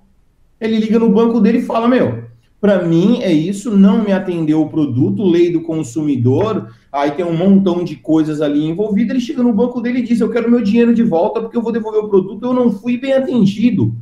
Ele 0.60 0.78
liga 0.78 1.00
no 1.00 1.10
banco 1.10 1.40
dele 1.40 1.60
e 1.60 1.66
fala: 1.66 1.88
Meu, 1.88 2.24
para 2.60 2.84
mim 2.84 3.22
é 3.22 3.32
isso, 3.32 3.76
não 3.76 4.04
me 4.04 4.12
atendeu 4.12 4.62
o 4.62 4.70
produto, 4.70 5.24
lei 5.24 5.50
do 5.52 5.62
consumidor, 5.62 6.74
aí 6.92 7.12
tem 7.12 7.26
um 7.26 7.36
montão 7.36 7.84
de 7.84 7.96
coisas 7.96 8.42
ali 8.42 8.66
envolvidas. 8.66 9.12
Ele 9.12 9.26
chega 9.26 9.42
no 9.42 9.54
banco 9.54 9.80
dele 9.80 10.00
e 10.00 10.04
diz: 10.04 10.20
Eu 10.20 10.30
quero 10.30 10.52
meu 10.52 10.62
dinheiro 10.62 10.94
de 10.94 11.04
volta 11.04 11.40
porque 11.40 11.56
eu 11.56 11.62
vou 11.62 11.72
devolver 11.72 12.04
o 12.04 12.10
produto, 12.10 12.46
eu 12.46 12.54
não 12.54 12.72
fui 12.72 12.98
bem 12.98 13.14
atendido. 13.14 13.96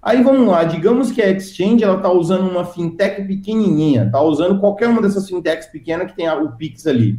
Aí 0.00 0.22
vamos 0.22 0.46
lá, 0.46 0.64
digamos 0.64 1.10
que 1.10 1.20
a 1.20 1.30
Exchange 1.30 1.84
ela 1.84 1.96
está 1.96 2.10
usando 2.10 2.48
uma 2.48 2.64
fintech 2.64 3.22
pequenininha, 3.26 4.04
está 4.04 4.22
usando 4.22 4.58
qualquer 4.58 4.88
uma 4.88 5.02
dessas 5.02 5.28
fintechs 5.28 5.66
pequenas 5.66 6.10
que 6.10 6.16
tem 6.16 6.30
o 6.30 6.52
Pix 6.52 6.86
ali. 6.86 7.18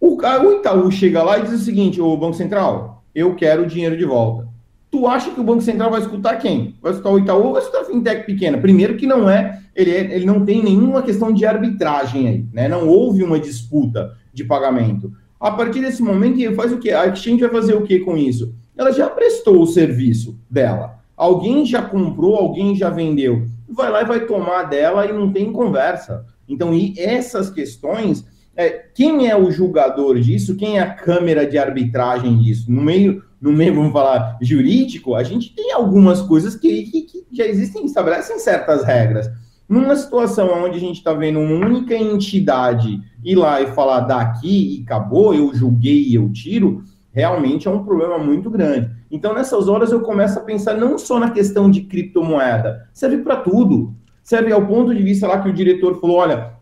O, 0.00 0.16
o 0.16 0.52
Itaú 0.58 0.90
chega 0.90 1.22
lá 1.22 1.38
e 1.38 1.42
diz 1.42 1.52
o 1.52 1.58
seguinte: 1.58 2.00
Ô 2.00 2.16
Banco 2.16 2.34
Central, 2.34 3.04
eu 3.14 3.34
quero 3.34 3.62
o 3.62 3.66
dinheiro 3.66 3.98
de 3.98 4.04
volta 4.04 4.53
tu 4.94 5.08
acha 5.08 5.32
que 5.32 5.40
o 5.40 5.44
Banco 5.44 5.60
Central 5.60 5.90
vai 5.90 6.00
escutar 6.00 6.36
quem? 6.36 6.76
Vai 6.80 6.92
escutar 6.92 7.10
o 7.10 7.18
Itaú 7.18 7.46
ou 7.46 7.52
vai 7.54 7.62
escutar 7.62 7.80
a 7.80 7.84
fintech 7.84 8.24
pequena? 8.24 8.58
Primeiro 8.58 8.96
que 8.96 9.08
não 9.08 9.28
é, 9.28 9.60
ele, 9.74 9.90
é, 9.90 10.14
ele 10.14 10.24
não 10.24 10.44
tem 10.44 10.62
nenhuma 10.62 11.02
questão 11.02 11.32
de 11.32 11.44
arbitragem 11.44 12.28
aí, 12.28 12.46
né? 12.52 12.68
Não 12.68 12.86
houve 12.86 13.24
uma 13.24 13.40
disputa 13.40 14.16
de 14.32 14.44
pagamento. 14.44 15.12
A 15.40 15.50
partir 15.50 15.80
desse 15.80 16.00
momento, 16.00 16.38
ele 16.38 16.54
faz 16.54 16.72
o 16.72 16.78
quê? 16.78 16.92
A 16.92 17.08
Exchange 17.08 17.40
vai 17.40 17.50
fazer 17.50 17.74
o 17.74 17.82
quê 17.82 17.98
com 17.98 18.16
isso? 18.16 18.54
Ela 18.76 18.92
já 18.92 19.10
prestou 19.10 19.60
o 19.60 19.66
serviço 19.66 20.38
dela. 20.48 21.00
Alguém 21.16 21.66
já 21.66 21.82
comprou, 21.82 22.36
alguém 22.36 22.76
já 22.76 22.88
vendeu. 22.88 23.48
Vai 23.68 23.90
lá 23.90 24.02
e 24.02 24.06
vai 24.06 24.20
tomar 24.26 24.62
dela 24.62 25.06
e 25.06 25.12
não 25.12 25.32
tem 25.32 25.52
conversa. 25.52 26.24
Então, 26.48 26.72
e 26.72 26.94
essas 26.96 27.50
questões, 27.50 28.24
é, 28.54 28.70
quem 28.94 29.28
é 29.28 29.36
o 29.36 29.50
julgador 29.50 30.20
disso? 30.20 30.54
Quem 30.54 30.78
é 30.78 30.82
a 30.82 30.94
câmera 30.94 31.44
de 31.44 31.58
arbitragem 31.58 32.38
disso? 32.38 32.70
No 32.70 32.80
meio 32.80 33.24
no 33.44 33.52
meio, 33.52 33.74
vamos 33.74 33.92
falar, 33.92 34.38
jurídico, 34.40 35.14
a 35.14 35.22
gente 35.22 35.54
tem 35.54 35.70
algumas 35.70 36.22
coisas 36.22 36.56
que, 36.56 36.84
que, 36.84 37.02
que 37.02 37.26
já 37.30 37.44
existem, 37.44 37.84
estabelecem 37.84 38.38
certas 38.38 38.82
regras. 38.82 39.30
Numa 39.68 39.94
situação 39.96 40.64
onde 40.64 40.78
a 40.78 40.80
gente 40.80 40.96
está 40.96 41.12
vendo 41.12 41.40
uma 41.40 41.66
única 41.66 41.94
entidade 41.94 42.98
ir 43.22 43.34
lá 43.34 43.60
e 43.60 43.66
falar 43.66 44.00
daqui 44.00 44.78
e 44.78 44.82
acabou, 44.82 45.34
eu 45.34 45.54
julguei 45.54 46.04
e 46.04 46.14
eu 46.14 46.32
tiro, 46.32 46.84
realmente 47.12 47.68
é 47.68 47.70
um 47.70 47.84
problema 47.84 48.16
muito 48.16 48.48
grande. 48.48 48.90
Então, 49.10 49.34
nessas 49.34 49.68
horas, 49.68 49.92
eu 49.92 50.00
começo 50.00 50.38
a 50.38 50.42
pensar 50.42 50.78
não 50.78 50.96
só 50.96 51.20
na 51.20 51.30
questão 51.30 51.70
de 51.70 51.82
criptomoeda, 51.82 52.88
serve 52.94 53.18
para 53.18 53.36
tudo. 53.36 53.94
Serve 54.22 54.52
ao 54.52 54.66
ponto 54.66 54.94
de 54.94 55.02
vista 55.02 55.28
lá 55.28 55.42
que 55.42 55.50
o 55.50 55.52
diretor 55.52 56.00
falou: 56.00 56.16
olha, 56.16 56.54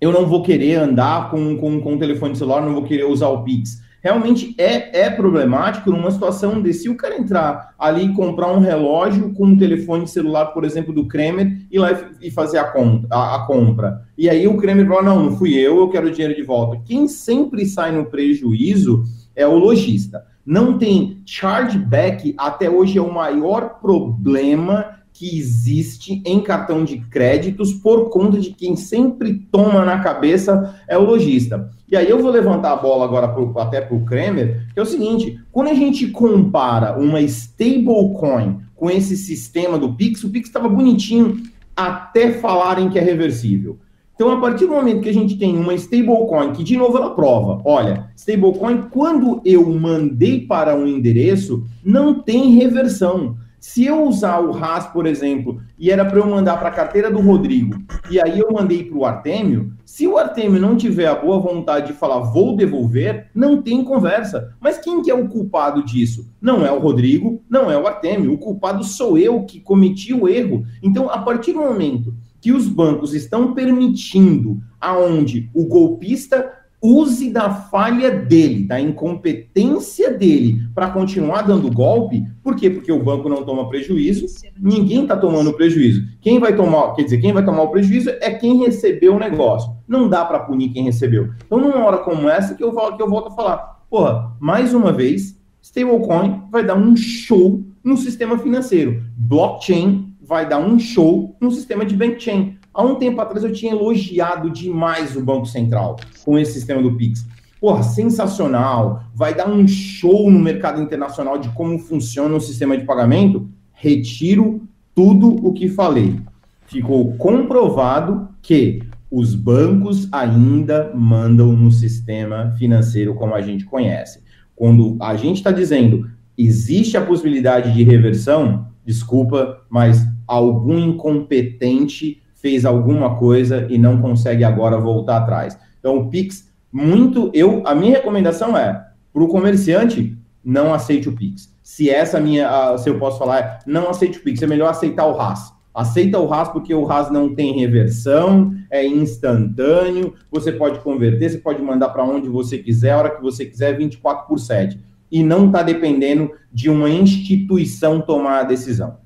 eu 0.00 0.10
não 0.10 0.24
vou 0.24 0.42
querer 0.42 0.76
andar 0.76 1.30
com, 1.30 1.58
com, 1.58 1.78
com 1.78 1.98
telefone 1.98 2.34
celular, 2.34 2.62
não 2.62 2.72
vou 2.72 2.84
querer 2.84 3.04
usar 3.04 3.28
o 3.28 3.44
Pix 3.44 3.81
realmente 4.02 4.54
é, 4.58 5.04
é 5.04 5.10
problemático 5.10 5.90
numa 5.90 6.10
situação 6.10 6.60
de 6.60 6.74
se 6.74 6.88
o 6.88 6.96
cara 6.96 7.16
entrar 7.16 7.72
ali 7.78 8.06
e 8.06 8.12
comprar 8.12 8.52
um 8.52 8.58
relógio 8.58 9.32
com 9.32 9.46
um 9.46 9.56
telefone 9.56 10.06
celular, 10.08 10.46
por 10.46 10.64
exemplo, 10.64 10.92
do 10.92 11.06
Kremer, 11.06 11.64
e 11.70 11.78
lá 11.78 11.90
e 12.20 12.30
fazer 12.30 12.58
a, 12.58 12.72
a, 13.10 13.36
a 13.36 13.46
compra. 13.46 14.02
E 14.18 14.28
aí 14.28 14.46
o 14.48 14.56
Kremer 14.56 14.86
fala, 14.86 15.02
não, 15.02 15.22
não 15.22 15.36
fui 15.36 15.54
eu, 15.54 15.78
eu 15.78 15.88
quero 15.88 16.08
o 16.08 16.10
dinheiro 16.10 16.34
de 16.34 16.42
volta. 16.42 16.82
Quem 16.84 17.06
sempre 17.06 17.64
sai 17.64 17.92
no 17.92 18.06
prejuízo 18.06 19.04
é 19.36 19.46
o 19.46 19.56
lojista. 19.56 20.24
Não 20.44 20.76
tem 20.76 21.22
chargeback, 21.24 22.34
até 22.36 22.68
hoje 22.68 22.98
é 22.98 23.02
o 23.02 23.14
maior 23.14 23.78
problema 23.80 25.01
que 25.12 25.38
existe 25.38 26.22
em 26.24 26.40
cartão 26.40 26.84
de 26.84 26.98
créditos 26.98 27.72
por 27.72 28.10
conta 28.10 28.40
de 28.40 28.50
quem 28.50 28.74
sempre 28.76 29.34
toma 29.52 29.84
na 29.84 30.00
cabeça 30.00 30.74
é 30.88 30.96
o 30.96 31.04
lojista. 31.04 31.70
E 31.90 31.96
aí 31.96 32.08
eu 32.08 32.18
vou 32.18 32.30
levantar 32.30 32.72
a 32.72 32.76
bola 32.76 33.04
agora 33.04 33.28
pro, 33.28 33.52
até 33.58 33.80
para 33.80 33.94
o 33.94 34.04
Kremer, 34.04 34.66
que 34.72 34.80
é 34.80 34.82
o 34.82 34.86
seguinte, 34.86 35.38
quando 35.52 35.68
a 35.68 35.74
gente 35.74 36.08
compara 36.08 36.98
uma 36.98 37.20
stablecoin 37.20 38.60
com 38.74 38.90
esse 38.90 39.16
sistema 39.16 39.78
do 39.78 39.94
Pix, 39.94 40.24
o 40.24 40.30
Pix 40.30 40.48
estava 40.48 40.68
bonitinho 40.68 41.42
até 41.76 42.32
falarem 42.32 42.88
que 42.88 42.98
é 42.98 43.02
reversível. 43.02 43.78
Então, 44.14 44.30
a 44.30 44.40
partir 44.40 44.66
do 44.66 44.72
momento 44.72 45.00
que 45.00 45.08
a 45.08 45.14
gente 45.14 45.36
tem 45.36 45.56
uma 45.56 45.74
stablecoin, 45.74 46.52
que 46.52 46.62
de 46.62 46.76
novo 46.76 46.96
ela 46.96 47.10
prova, 47.10 47.60
olha, 47.64 48.10
stablecoin, 48.16 48.84
quando 48.90 49.40
eu 49.44 49.68
mandei 49.72 50.40
para 50.40 50.76
um 50.76 50.86
endereço, 50.86 51.64
não 51.84 52.20
tem 52.20 52.54
reversão. 52.54 53.36
Se 53.62 53.84
eu 53.84 54.02
usar 54.02 54.40
o 54.40 54.50
RAS, 54.50 54.88
por 54.88 55.06
exemplo, 55.06 55.62
e 55.78 55.88
era 55.88 56.04
para 56.04 56.18
eu 56.18 56.26
mandar 56.26 56.58
para 56.58 56.68
a 56.68 56.72
carteira 56.72 57.08
do 57.08 57.20
Rodrigo, 57.20 57.80
e 58.10 58.20
aí 58.20 58.40
eu 58.40 58.50
mandei 58.50 58.82
para 58.82 58.98
o 58.98 59.04
Artemio, 59.04 59.72
se 59.84 60.04
o 60.04 60.18
Artemio 60.18 60.60
não 60.60 60.76
tiver 60.76 61.06
a 61.06 61.14
boa 61.14 61.38
vontade 61.38 61.86
de 61.86 61.92
falar 61.92 62.18
vou 62.18 62.56
devolver, 62.56 63.30
não 63.32 63.62
tem 63.62 63.84
conversa. 63.84 64.52
Mas 64.60 64.78
quem 64.78 65.00
que 65.00 65.12
é 65.12 65.14
o 65.14 65.28
culpado 65.28 65.84
disso? 65.84 66.28
Não 66.40 66.66
é 66.66 66.72
o 66.72 66.80
Rodrigo, 66.80 67.40
não 67.48 67.70
é 67.70 67.78
o 67.78 67.86
Artemio. 67.86 68.32
O 68.32 68.38
culpado 68.38 68.82
sou 68.82 69.16
eu 69.16 69.44
que 69.44 69.60
cometi 69.60 70.12
o 70.12 70.28
erro. 70.28 70.66
Então, 70.82 71.08
a 71.08 71.18
partir 71.18 71.52
do 71.52 71.60
momento 71.60 72.12
que 72.40 72.50
os 72.50 72.66
bancos 72.66 73.14
estão 73.14 73.54
permitindo 73.54 74.60
aonde 74.80 75.48
o 75.54 75.64
golpista 75.66 76.52
use 76.82 77.30
da 77.30 77.50
falha 77.50 78.10
dele, 78.10 78.64
da 78.64 78.80
incompetência 78.80 80.12
dele 80.12 80.60
para 80.74 80.90
continuar 80.90 81.42
dando 81.42 81.70
golpe. 81.70 82.24
Por 82.42 82.56
quê? 82.56 82.68
Porque 82.68 82.90
o 82.90 83.02
banco 83.02 83.28
não 83.28 83.44
toma 83.44 83.68
prejuízo, 83.68 84.26
ninguém 84.58 85.02
está 85.02 85.16
tomando 85.16 85.52
prejuízo. 85.52 86.02
Quem 86.20 86.40
vai 86.40 86.56
tomar, 86.56 86.94
quer 86.94 87.04
dizer, 87.04 87.18
quem 87.18 87.32
vai 87.32 87.44
tomar 87.44 87.62
o 87.62 87.70
prejuízo 87.70 88.10
é 88.20 88.30
quem 88.30 88.58
recebeu 88.58 89.14
o 89.14 89.18
negócio. 89.18 89.72
Não 89.86 90.08
dá 90.08 90.24
para 90.24 90.40
punir 90.40 90.70
quem 90.70 90.84
recebeu. 90.84 91.30
Então, 91.46 91.58
numa 91.58 91.84
hora 91.84 91.98
como 91.98 92.28
essa 92.28 92.54
que 92.54 92.64
eu, 92.64 92.72
que 92.72 93.02
eu 93.02 93.08
volto 93.08 93.28
a 93.28 93.36
falar, 93.36 93.72
Porra, 93.92 94.34
mais 94.40 94.72
uma 94.72 94.90
vez, 94.90 95.38
stablecoin 95.60 96.44
vai 96.50 96.64
dar 96.64 96.76
um 96.76 96.96
show 96.96 97.62
no 97.84 97.94
sistema 97.98 98.38
financeiro. 98.38 99.04
Blockchain 99.18 100.16
vai 100.22 100.48
dar 100.48 100.56
um 100.60 100.78
show 100.78 101.36
no 101.38 101.50
sistema 101.50 101.84
de 101.84 101.94
bankchain. 101.94 102.56
Há 102.74 102.82
um 102.82 102.94
tempo 102.94 103.20
atrás 103.20 103.44
eu 103.44 103.52
tinha 103.52 103.72
elogiado 103.72 104.50
demais 104.50 105.14
o 105.16 105.22
Banco 105.22 105.46
Central 105.46 105.96
com 106.24 106.38
esse 106.38 106.54
sistema 106.54 106.82
do 106.82 106.96
Pix. 106.96 107.26
Porra, 107.60 107.82
sensacional, 107.82 109.04
vai 109.14 109.34
dar 109.34 109.48
um 109.48 109.68
show 109.68 110.30
no 110.30 110.38
mercado 110.38 110.80
internacional 110.80 111.38
de 111.38 111.48
como 111.50 111.78
funciona 111.78 112.34
o 112.34 112.40
sistema 112.40 112.76
de 112.76 112.84
pagamento. 112.84 113.48
Retiro 113.72 114.62
tudo 114.94 115.28
o 115.46 115.52
que 115.52 115.68
falei. 115.68 116.18
Ficou 116.66 117.12
comprovado 117.16 118.28
que 118.40 118.82
os 119.10 119.34
bancos 119.34 120.08
ainda 120.10 120.90
mandam 120.94 121.52
no 121.52 121.70
sistema 121.70 122.54
financeiro 122.58 123.14
como 123.14 123.34
a 123.34 123.42
gente 123.42 123.66
conhece. 123.66 124.22
Quando 124.56 124.96
a 125.00 125.14
gente 125.16 125.36
está 125.36 125.50
dizendo 125.50 126.10
existe 126.36 126.96
a 126.96 127.04
possibilidade 127.04 127.72
de 127.74 127.82
reversão, 127.82 128.66
desculpa, 128.84 129.62
mas 129.68 130.06
algum 130.26 130.78
incompetente 130.78 132.21
fez 132.42 132.64
alguma 132.64 133.16
coisa 133.16 133.66
e 133.70 133.78
não 133.78 134.02
consegue 134.02 134.42
agora 134.42 134.76
voltar 134.76 135.18
atrás. 135.18 135.56
Então, 135.78 135.96
o 135.96 136.10
Pix, 136.10 136.50
muito. 136.70 137.30
eu 137.32 137.62
A 137.64 137.74
minha 137.74 137.92
recomendação 137.92 138.58
é: 138.58 138.84
para 139.12 139.22
o 139.22 139.28
comerciante, 139.28 140.18
não 140.44 140.74
aceite 140.74 141.08
o 141.08 141.12
Pix. 141.12 141.54
Se 141.62 141.88
essa 141.88 142.20
minha, 142.20 142.76
se 142.76 142.90
eu 142.90 142.98
posso 142.98 143.18
falar, 143.18 143.38
é, 143.38 143.58
não 143.64 143.88
aceite 143.88 144.18
o 144.18 144.22
Pix, 144.22 144.42
é 144.42 144.46
melhor 144.46 144.68
aceitar 144.68 145.06
o 145.06 145.12
RAS. 145.12 145.52
Aceita 145.72 146.18
o 146.18 146.26
RAS 146.26 146.48
porque 146.48 146.74
o 146.74 146.84
RAS 146.84 147.10
não 147.10 147.34
tem 147.34 147.58
reversão, 147.58 148.52
é 148.70 148.84
instantâneo, 148.84 150.14
você 150.30 150.52
pode 150.52 150.80
converter, 150.80 151.30
você 151.30 151.38
pode 151.38 151.62
mandar 151.62 151.90
para 151.90 152.04
onde 152.04 152.28
você 152.28 152.58
quiser, 152.58 152.90
a 152.90 152.98
hora 152.98 153.16
que 153.16 153.22
você 153.22 153.46
quiser, 153.46 153.78
24 153.78 154.26
por 154.26 154.38
7. 154.38 154.78
E 155.10 155.22
não 155.22 155.46
está 155.46 155.62
dependendo 155.62 156.32
de 156.52 156.68
uma 156.68 156.90
instituição 156.90 158.00
tomar 158.00 158.40
a 158.40 158.44
decisão. 158.44 158.98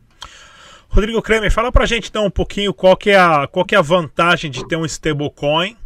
Rodrigo 0.88 1.20
Kremer, 1.20 1.52
fala 1.52 1.70
para 1.70 1.84
a 1.84 1.86
gente 1.86 2.08
então 2.08 2.26
um 2.26 2.30
pouquinho 2.30 2.72
qual 2.72 2.96
que 2.96 3.10
é 3.10 3.18
a, 3.18 3.46
qual 3.46 3.64
que 3.64 3.74
é 3.74 3.78
a 3.78 3.82
vantagem 3.82 4.50
de 4.50 4.66
ter 4.66 4.76
um 4.76 4.84
stablecoin 4.84 5.76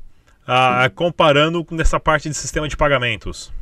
uh, 0.46 0.90
comparando 0.94 1.64
com 1.64 1.80
essa 1.80 1.98
parte 1.98 2.28
de 2.28 2.34
sistema 2.34 2.68
de 2.68 2.76
pagamentos. 2.76 3.52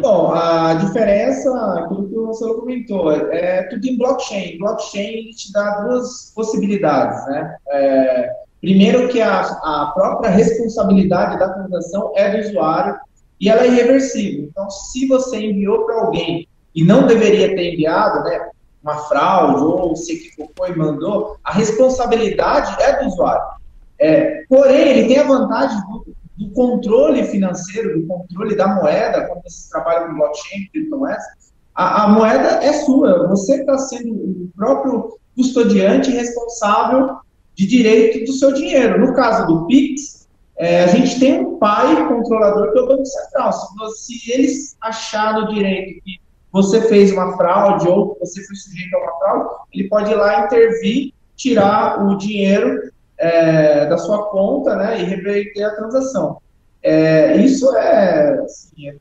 Bom, 0.00 0.32
a 0.32 0.74
diferença, 0.74 1.50
aquilo 1.80 2.08
que 2.08 2.16
o 2.16 2.26
Marcelo 2.26 2.60
comentou, 2.60 3.10
é, 3.10 3.28
é 3.32 3.62
tudo 3.64 3.84
em 3.84 3.98
blockchain. 3.98 4.56
Blockchain 4.58 5.30
te 5.30 5.52
dá 5.52 5.80
duas 5.80 6.32
possibilidades, 6.34 7.26
né? 7.26 7.56
É, 7.68 8.30
primeiro 8.60 9.08
que 9.08 9.20
a, 9.20 9.40
a 9.40 9.92
própria 9.94 10.30
responsabilidade 10.30 11.38
da 11.38 11.48
transação 11.48 12.12
é 12.14 12.30
do 12.30 12.48
usuário 12.48 12.96
e 13.40 13.48
ela 13.48 13.62
é 13.62 13.66
irreversível. 13.66 14.48
Então, 14.48 14.70
se 14.70 15.08
você 15.08 15.36
enviou 15.38 15.84
para 15.84 15.96
alguém 15.96 16.46
e 16.76 16.84
não 16.84 17.04
deveria 17.04 17.56
ter 17.56 17.72
enviado, 17.72 18.22
né? 18.22 18.50
Uma 18.82 18.96
fraude 18.96 19.62
ou 19.62 19.96
se 19.96 20.14
equivocou 20.14 20.68
e 20.68 20.76
mandou, 20.76 21.36
a 21.42 21.52
responsabilidade 21.52 22.80
é 22.82 23.00
do 23.00 23.08
usuário. 23.08 23.42
É, 23.98 24.44
porém, 24.48 24.88
ele 24.88 25.08
tem 25.08 25.18
a 25.18 25.26
vantagem 25.26 25.78
do, 25.88 26.06
do 26.36 26.50
controle 26.52 27.24
financeiro, 27.24 28.00
do 28.00 28.06
controle 28.06 28.54
da 28.54 28.68
moeda, 28.68 29.26
quando 29.26 29.42
você 29.42 29.68
trabalha 29.70 30.06
com 30.06 30.14
blockchain, 30.14 30.68
criptomoedas, 30.72 31.24
a, 31.74 32.04
a 32.04 32.08
moeda 32.08 32.64
é 32.64 32.72
sua, 32.84 33.28
você 33.28 33.60
está 33.60 33.78
sendo 33.78 34.12
o 34.12 34.50
próprio 34.56 35.18
custodiante 35.36 36.10
responsável 36.10 37.18
de 37.54 37.66
direito 37.66 38.24
do 38.24 38.32
seu 38.32 38.52
dinheiro. 38.52 39.00
No 39.00 39.14
caso 39.14 39.46
do 39.46 39.66
PIX, 39.66 40.28
é, 40.56 40.82
a 40.82 40.86
gente 40.88 41.20
tem 41.20 41.40
um 41.40 41.56
pai 41.58 42.08
controlador 42.08 42.72
que 42.72 42.78
é 42.78 42.82
o 42.82 42.88
Banco 42.88 43.06
Central. 43.06 43.52
Se, 43.52 44.18
se 44.18 44.32
eles 44.32 44.76
acharem 44.80 45.42
no 45.42 45.54
direito 45.54 46.02
que 46.02 46.20
você 46.62 46.82
fez 46.82 47.12
uma 47.12 47.36
fraude 47.36 47.88
ou 47.88 48.16
você 48.18 48.44
foi 48.44 48.56
sujeito 48.56 48.96
a 48.96 48.98
uma 48.98 49.18
fraude, 49.18 49.54
ele 49.72 49.88
pode 49.88 50.10
ir 50.10 50.16
lá 50.16 50.44
intervir, 50.44 51.14
tirar 51.36 52.04
o 52.04 52.16
dinheiro 52.16 52.90
é, 53.16 53.86
da 53.86 53.96
sua 53.96 54.24
conta 54.30 54.74
né, 54.74 55.00
e 55.00 55.04
reverter 55.04 55.62
a 55.62 55.76
transação. 55.76 56.38
É, 56.82 57.36
isso 57.36 57.76
é, 57.76 58.40
assim, 58.40 58.88
é 58.88 58.96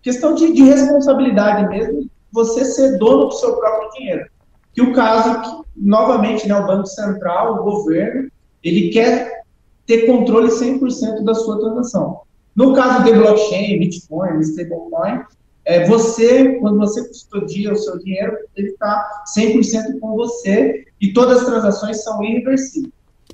questão 0.00 0.34
de, 0.34 0.50
de, 0.52 0.62
responsabilidade 0.62 1.68
mesmo, 1.68 2.08
você 2.32 2.64
ser 2.64 2.96
dono 2.96 3.26
do 3.26 3.32
seu 3.32 3.56
próprio 3.56 3.90
dinheiro. 3.90 4.26
Que 4.72 4.80
o 4.80 4.94
caso, 4.94 5.42
que, 5.42 5.62
novamente, 5.76 6.48
né, 6.48 6.56
o 6.56 6.66
Banco 6.66 6.86
Central, 6.86 7.56
o 7.56 7.64
governo, 7.64 8.30
ele 8.64 8.88
quer 8.90 9.42
ter 9.86 10.06
controle 10.06 10.48
100% 10.48 11.22
da 11.22 11.34
sua 11.34 11.58
transação. 11.58 12.22
No 12.56 12.72
caso 12.72 13.04
de 13.04 13.12
blockchain, 13.12 13.78
Bitcoin, 13.78 14.40
stablecoin, 14.40 15.22
é, 15.68 15.84
você, 15.84 16.54
quando 16.60 16.78
você 16.78 17.06
custodia 17.06 17.70
o 17.70 17.76
seu 17.76 17.98
dinheiro, 17.98 18.34
ele 18.56 18.68
está 18.68 19.06
100% 19.36 20.00
com 20.00 20.16
você 20.16 20.86
e 20.98 21.12
todas 21.12 21.40
as 21.40 21.44
transações 21.44 22.02
são 22.02 22.24
irreversíveis. 22.24 22.90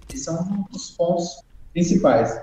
Esses 0.09 0.25
são 0.25 0.67
os 0.73 0.91
pontos 0.91 1.45
principais. 1.73 2.37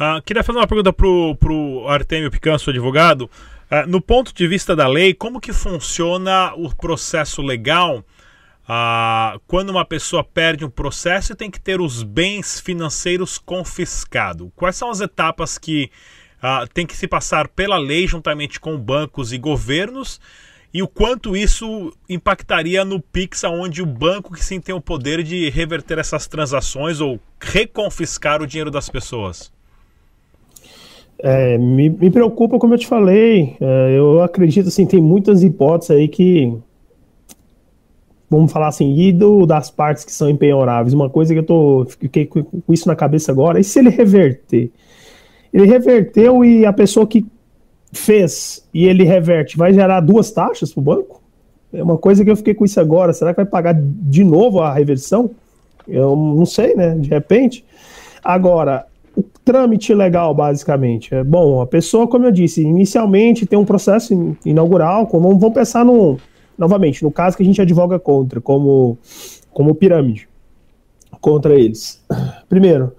Uh, 0.00 0.22
queria 0.24 0.42
fazer 0.42 0.58
uma 0.58 0.66
pergunta 0.66 0.94
para 0.94 1.06
o 1.06 1.86
Artemio 1.86 2.30
Picanso, 2.30 2.70
advogado. 2.70 3.30
Uh, 3.70 3.86
no 3.86 4.00
ponto 4.00 4.32
de 4.32 4.48
vista 4.48 4.74
da 4.74 4.88
lei, 4.88 5.12
como 5.12 5.42
que 5.42 5.52
funciona 5.52 6.54
o 6.54 6.74
processo 6.74 7.42
legal 7.42 7.98
uh, 7.98 9.38
quando 9.46 9.68
uma 9.68 9.84
pessoa 9.84 10.24
perde 10.24 10.64
um 10.64 10.70
processo 10.70 11.34
e 11.34 11.36
tem 11.36 11.50
que 11.50 11.60
ter 11.60 11.82
os 11.82 12.02
bens 12.02 12.60
financeiros 12.60 13.36
confiscados? 13.36 14.48
Quais 14.56 14.74
são 14.74 14.88
as 14.88 15.02
etapas 15.02 15.58
que 15.58 15.90
uh, 16.42 16.66
tem 16.72 16.86
que 16.86 16.96
se 16.96 17.06
passar 17.06 17.48
pela 17.48 17.78
lei 17.78 18.06
juntamente 18.06 18.58
com 18.60 18.78
bancos 18.78 19.32
e 19.32 19.38
governos? 19.38 20.20
e 20.76 20.82
o 20.82 20.88
quanto 20.88 21.34
isso 21.34 21.90
impactaria 22.06 22.84
no 22.84 23.00
Pix, 23.00 23.44
onde 23.44 23.80
o 23.80 23.86
banco 23.86 24.34
que 24.34 24.44
sim 24.44 24.60
tem 24.60 24.74
o 24.74 24.80
poder 24.80 25.22
de 25.22 25.48
reverter 25.48 25.98
essas 25.98 26.26
transações 26.26 27.00
ou 27.00 27.18
reconfiscar 27.40 28.42
o 28.42 28.46
dinheiro 28.46 28.70
das 28.70 28.90
pessoas? 28.90 29.50
É, 31.18 31.56
me, 31.56 31.88
me, 31.88 32.10
preocupa, 32.10 32.58
como 32.58 32.74
eu 32.74 32.78
te 32.78 32.86
falei, 32.86 33.56
é, 33.58 33.96
eu 33.96 34.22
acredito 34.22 34.68
assim, 34.68 34.84
tem 34.84 35.00
muitas 35.00 35.42
hipóteses 35.42 35.96
aí 35.96 36.08
que 36.08 36.54
vamos 38.28 38.52
falar 38.52 38.68
assim, 38.68 38.94
e 38.98 39.14
das 39.46 39.70
partes 39.70 40.04
que 40.04 40.12
são 40.12 40.28
empenhoráveis, 40.28 40.92
uma 40.92 41.08
coisa 41.08 41.32
que 41.32 41.40
eu 41.40 41.46
tô 41.46 41.86
fiquei 41.88 42.26
com 42.26 42.44
isso 42.68 42.86
na 42.86 42.94
cabeça 42.94 43.32
agora, 43.32 43.58
e 43.58 43.64
se 43.64 43.78
ele 43.78 43.88
reverter? 43.88 44.70
Ele 45.56 45.64
reverteu 45.64 46.44
e 46.44 46.66
a 46.66 46.72
pessoa 46.72 47.06
que 47.06 47.24
fez 47.90 48.62
e 48.74 48.84
ele 48.84 49.04
reverte, 49.04 49.56
vai 49.56 49.72
gerar 49.72 50.00
duas 50.00 50.30
taxas 50.30 50.70
para 50.70 50.80
o 50.80 50.84
banco? 50.84 51.22
É 51.72 51.82
uma 51.82 51.96
coisa 51.96 52.22
que 52.22 52.30
eu 52.30 52.36
fiquei 52.36 52.52
com 52.52 52.66
isso 52.66 52.78
agora. 52.78 53.14
Será 53.14 53.32
que 53.32 53.36
vai 53.36 53.46
pagar 53.46 53.74
de 53.74 54.22
novo 54.22 54.60
a 54.60 54.70
reversão? 54.74 55.30
Eu 55.88 56.14
não 56.14 56.44
sei, 56.44 56.74
né? 56.74 56.94
De 56.94 57.08
repente. 57.08 57.64
Agora, 58.22 58.84
o 59.16 59.22
trâmite 59.22 59.94
legal, 59.94 60.34
basicamente. 60.34 61.14
É 61.14 61.24
bom, 61.24 61.62
a 61.62 61.66
pessoa, 61.66 62.06
como 62.06 62.26
eu 62.26 62.32
disse, 62.32 62.60
inicialmente 62.60 63.46
tem 63.46 63.58
um 63.58 63.64
processo 63.64 64.36
inaugural. 64.44 65.06
Como, 65.06 65.38
vamos 65.38 65.54
pensar 65.54 65.86
no. 65.86 66.18
Novamente, 66.58 67.02
no 67.02 67.10
caso 67.10 67.34
que 67.34 67.42
a 67.42 67.46
gente 67.46 67.62
advoga 67.62 67.98
contra, 67.98 68.42
como, 68.42 68.98
como 69.54 69.74
pirâmide 69.74 70.28
contra 71.18 71.54
eles. 71.54 72.02
Primeiro, 72.46 72.92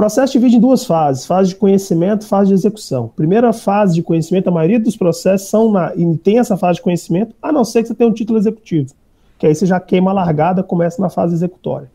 processo 0.00 0.32
divide 0.32 0.56
em 0.56 0.60
duas 0.60 0.86
fases: 0.86 1.26
fase 1.26 1.50
de 1.50 1.56
conhecimento, 1.56 2.26
fase 2.26 2.48
de 2.48 2.54
execução. 2.54 3.08
Primeira 3.14 3.52
fase 3.52 3.94
de 3.94 4.02
conhecimento, 4.02 4.48
a 4.48 4.50
maioria 4.50 4.80
dos 4.80 4.96
processos 4.96 5.50
são 5.50 5.70
na, 5.70 5.92
essa 6.24 6.56
fase 6.56 6.76
de 6.76 6.82
conhecimento, 6.82 7.34
a 7.42 7.52
não 7.52 7.64
ser 7.64 7.82
que 7.82 7.88
você 7.88 7.94
tenha 7.94 8.08
um 8.08 8.12
título 8.14 8.38
executivo, 8.38 8.94
que 9.38 9.46
aí 9.46 9.54
você 9.54 9.66
já 9.66 9.78
queima 9.78 10.10
a 10.10 10.14
largada, 10.14 10.62
começa 10.62 11.02
na 11.02 11.10
fase 11.10 11.34
executória. 11.34 11.90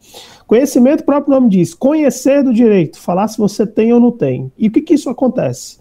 Conhecimento, 0.45 1.01
o 1.01 1.03
próprio 1.03 1.33
nome 1.33 1.49
diz, 1.49 1.73
conhecer 1.73 2.43
do 2.43 2.53
direito, 2.53 2.99
falar 2.99 3.27
se 3.27 3.39
você 3.39 3.65
tem 3.65 3.91
ou 3.91 3.99
não 3.99 4.11
tem. 4.11 4.51
E 4.55 4.67
o 4.67 4.71
que, 4.71 4.81
que 4.81 4.93
isso 4.93 5.09
acontece? 5.09 5.79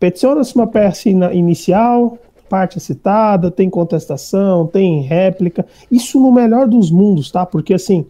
Peticiona-se 0.00 0.54
uma 0.54 0.66
peça 0.66 1.10
inicial, 1.10 2.16
parte 2.48 2.80
citada, 2.80 3.50
tem 3.50 3.68
contestação, 3.68 4.66
tem 4.66 5.02
réplica. 5.02 5.66
Isso 5.90 6.18
no 6.18 6.32
melhor 6.32 6.66
dos 6.66 6.90
mundos, 6.90 7.30
tá? 7.30 7.44
Porque 7.44 7.74
assim 7.74 8.06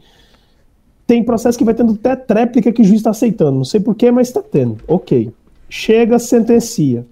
tem 1.07 1.23
processo 1.23 1.59
que 1.59 1.65
vai 1.65 1.75
tendo 1.75 1.93
até 1.93 2.17
tréplica 2.17 2.73
que 2.73 2.83
o 2.83 2.85
juiz 2.85 3.01
está 3.01 3.11
aceitando. 3.11 3.59
Não 3.59 3.65
sei 3.65 3.81
porquê, 3.81 4.11
mas 4.11 4.29
está 4.29 4.43
tendo. 4.43 4.79
Ok. 4.89 5.33
Chega, 5.69 6.19
sentencia. 6.19 7.07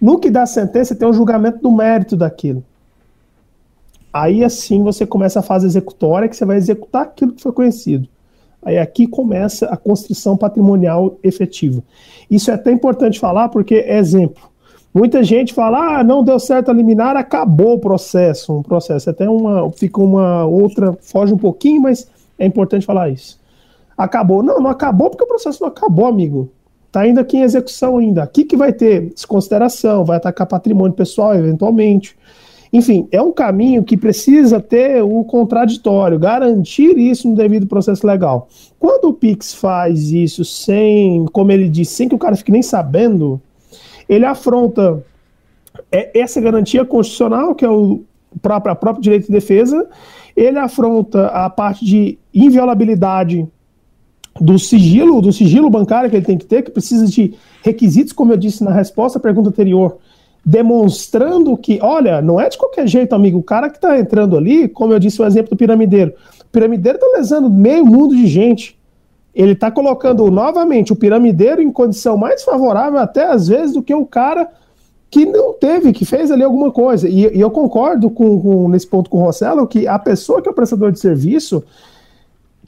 No 0.00 0.18
que 0.18 0.30
dá 0.30 0.42
a 0.42 0.46
sentença, 0.46 0.94
tem 0.94 1.06
um 1.06 1.12
julgamento 1.12 1.58
do 1.58 1.70
mérito 1.70 2.16
daquilo. 2.16 2.64
Aí 4.12 4.42
assim 4.42 4.82
você 4.82 5.06
começa 5.06 5.40
a 5.40 5.42
fase 5.42 5.66
executória, 5.66 6.28
que 6.28 6.36
você 6.36 6.44
vai 6.44 6.56
executar 6.56 7.02
aquilo 7.02 7.32
que 7.32 7.42
foi 7.42 7.52
conhecido. 7.52 8.08
Aí 8.62 8.78
aqui 8.78 9.06
começa 9.06 9.66
a 9.66 9.76
constrição 9.76 10.36
patrimonial 10.36 11.16
efetiva. 11.22 11.82
Isso 12.30 12.50
é 12.50 12.54
até 12.54 12.72
importante 12.72 13.20
falar, 13.20 13.48
porque, 13.48 13.76
exemplo, 13.76 14.42
muita 14.92 15.22
gente 15.22 15.54
fala, 15.54 15.98
ah, 15.98 16.04
não 16.04 16.24
deu 16.24 16.38
certo 16.40 16.70
a 16.70 16.74
liminar, 16.74 17.16
acabou 17.16 17.74
o 17.74 17.78
processo. 17.78 18.52
Um 18.52 18.62
processo 18.62 19.10
até 19.10 19.28
uma, 19.28 19.70
fica 19.72 20.00
uma 20.00 20.44
outra, 20.44 20.96
foge 21.00 21.32
um 21.32 21.38
pouquinho, 21.38 21.82
mas 21.82 22.08
é 22.38 22.46
importante 22.46 22.86
falar 22.86 23.10
isso. 23.10 23.40
Acabou. 23.96 24.42
Não, 24.42 24.60
não 24.60 24.70
acabou 24.70 25.10
porque 25.10 25.24
o 25.24 25.28
processo 25.28 25.60
não 25.60 25.68
acabou, 25.68 26.06
amigo. 26.06 26.50
Está 26.86 27.00
ainda 27.00 27.20
aqui 27.20 27.36
em 27.36 27.42
execução 27.42 27.98
ainda. 27.98 28.22
Aqui 28.22 28.44
que 28.44 28.56
vai 28.56 28.72
ter 28.72 29.10
desconsideração, 29.10 30.04
vai 30.04 30.16
atacar 30.16 30.46
patrimônio 30.46 30.94
pessoal 30.94 31.34
eventualmente. 31.34 32.16
Enfim, 32.72 33.08
é 33.10 33.20
um 33.20 33.32
caminho 33.32 33.82
que 33.82 33.96
precisa 33.96 34.60
ter 34.60 35.02
o 35.02 35.24
contraditório, 35.24 36.18
garantir 36.18 36.98
isso 36.98 37.28
no 37.28 37.34
devido 37.34 37.66
processo 37.66 38.06
legal. 38.06 38.48
Quando 38.78 39.06
o 39.06 39.14
Pix 39.14 39.54
faz 39.54 40.10
isso 40.10 40.44
sem, 40.44 41.24
como 41.32 41.50
ele 41.50 41.68
disse, 41.68 41.94
sem 41.94 42.08
que 42.08 42.14
o 42.14 42.18
cara 42.18 42.36
fique 42.36 42.52
nem 42.52 42.62
sabendo, 42.62 43.40
ele 44.08 44.24
afronta 44.24 45.02
é, 45.90 46.18
essa 46.18 46.40
garantia 46.40 46.84
constitucional, 46.84 47.54
que 47.54 47.64
é 47.64 47.70
o 47.70 48.02
próprio, 48.42 48.76
próprio 48.76 49.02
direito 49.02 49.26
de 49.26 49.32
defesa, 49.32 49.86
ele 50.36 50.58
afronta 50.58 51.26
a 51.28 51.48
parte 51.48 51.84
de 51.84 52.18
inviolabilidade 52.44 53.46
do 54.40 54.58
sigilo, 54.58 55.20
do 55.20 55.32
sigilo 55.32 55.70
bancário 55.70 56.08
que 56.08 56.16
ele 56.16 56.24
tem 56.24 56.38
que 56.38 56.46
ter, 56.46 56.62
que 56.62 56.70
precisa 56.70 57.06
de 57.06 57.34
requisitos, 57.62 58.12
como 58.12 58.32
eu 58.32 58.36
disse 58.36 58.62
na 58.62 58.70
resposta 58.70 59.18
à 59.18 59.20
pergunta 59.20 59.48
anterior, 59.48 59.98
demonstrando 60.44 61.56
que, 61.56 61.78
olha, 61.82 62.22
não 62.22 62.40
é 62.40 62.48
de 62.48 62.56
qualquer 62.56 62.86
jeito, 62.86 63.14
amigo, 63.14 63.38
o 63.38 63.42
cara 63.42 63.68
que 63.68 63.76
está 63.76 63.98
entrando 63.98 64.36
ali, 64.36 64.68
como 64.68 64.92
eu 64.92 64.98
disse 64.98 65.20
o 65.20 65.26
exemplo 65.26 65.50
do 65.50 65.56
piramideiro, 65.56 66.12
o 66.40 66.50
piramideiro 66.50 66.96
está 66.96 67.18
lesando 67.18 67.50
meio 67.50 67.84
mundo 67.84 68.16
de 68.16 68.26
gente. 68.26 68.78
Ele 69.34 69.52
está 69.52 69.70
colocando 69.70 70.30
novamente 70.30 70.92
o 70.92 70.96
piramideiro 70.96 71.60
em 71.60 71.70
condição 71.70 72.16
mais 72.16 72.42
favorável, 72.42 72.98
até 72.98 73.26
às 73.26 73.48
vezes, 73.48 73.74
do 73.74 73.82
que 73.82 73.94
o 73.94 74.06
cara 74.06 74.48
que 75.10 75.26
não 75.26 75.52
teve, 75.52 75.92
que 75.92 76.04
fez 76.04 76.30
ali 76.30 76.42
alguma 76.42 76.70
coisa. 76.70 77.08
E, 77.08 77.36
e 77.36 77.40
eu 77.40 77.50
concordo 77.50 78.10
com, 78.10 78.40
com, 78.40 78.68
nesse 78.68 78.86
ponto 78.86 79.08
com 79.10 79.18
o 79.18 79.22
Rossello 79.22 79.66
que 79.66 79.86
a 79.86 79.98
pessoa 79.98 80.40
que 80.40 80.48
é 80.48 80.52
o 80.52 80.54
prestador 80.54 80.92
de 80.92 80.98
serviço 80.98 81.62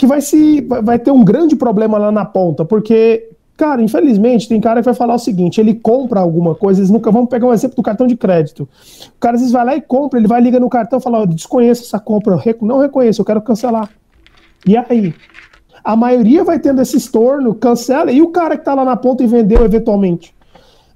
que 0.00 0.06
vai 0.06 0.22
se 0.22 0.62
vai 0.62 0.98
ter 0.98 1.10
um 1.10 1.22
grande 1.22 1.54
problema 1.54 1.98
lá 1.98 2.10
na 2.10 2.24
ponta, 2.24 2.64
porque 2.64 3.28
Cara, 3.54 3.82
infelizmente, 3.82 4.48
tem 4.48 4.58
cara 4.58 4.80
que 4.80 4.86
vai 4.86 4.94
falar 4.94 5.16
o 5.16 5.18
seguinte: 5.18 5.60
ele 5.60 5.74
compra 5.74 6.18
alguma 6.18 6.54
coisa, 6.54 6.80
eles 6.80 6.88
nunca. 6.88 7.10
Vamos 7.10 7.28
pegar 7.28 7.46
um 7.46 7.52
exemplo 7.52 7.76
do 7.76 7.82
cartão 7.82 8.06
de 8.06 8.16
crédito. 8.16 8.62
O 8.62 9.20
cara 9.20 9.34
às 9.34 9.42
vezes 9.42 9.52
vai 9.52 9.62
lá 9.62 9.76
e 9.76 9.82
compra, 9.82 10.18
ele 10.18 10.26
vai 10.26 10.40
liga 10.40 10.58
no 10.58 10.70
cartão 10.70 10.98
fala: 10.98 11.20
oh, 11.20 11.26
desconheço 11.26 11.82
essa 11.82 12.00
compra, 12.00 12.42
não 12.62 12.78
reconheço, 12.78 13.20
eu 13.20 13.24
quero 13.26 13.42
cancelar. 13.42 13.90
E 14.66 14.78
aí? 14.78 15.14
A 15.84 15.94
maioria 15.94 16.42
vai 16.42 16.58
tendo 16.58 16.80
esse 16.80 16.96
estorno, 16.96 17.54
cancela, 17.54 18.10
e 18.10 18.22
o 18.22 18.28
cara 18.28 18.56
que 18.56 18.64
tá 18.64 18.72
lá 18.72 18.82
na 18.82 18.96
ponta 18.96 19.22
e 19.22 19.26
vendeu 19.26 19.62
eventualmente. 19.62 20.34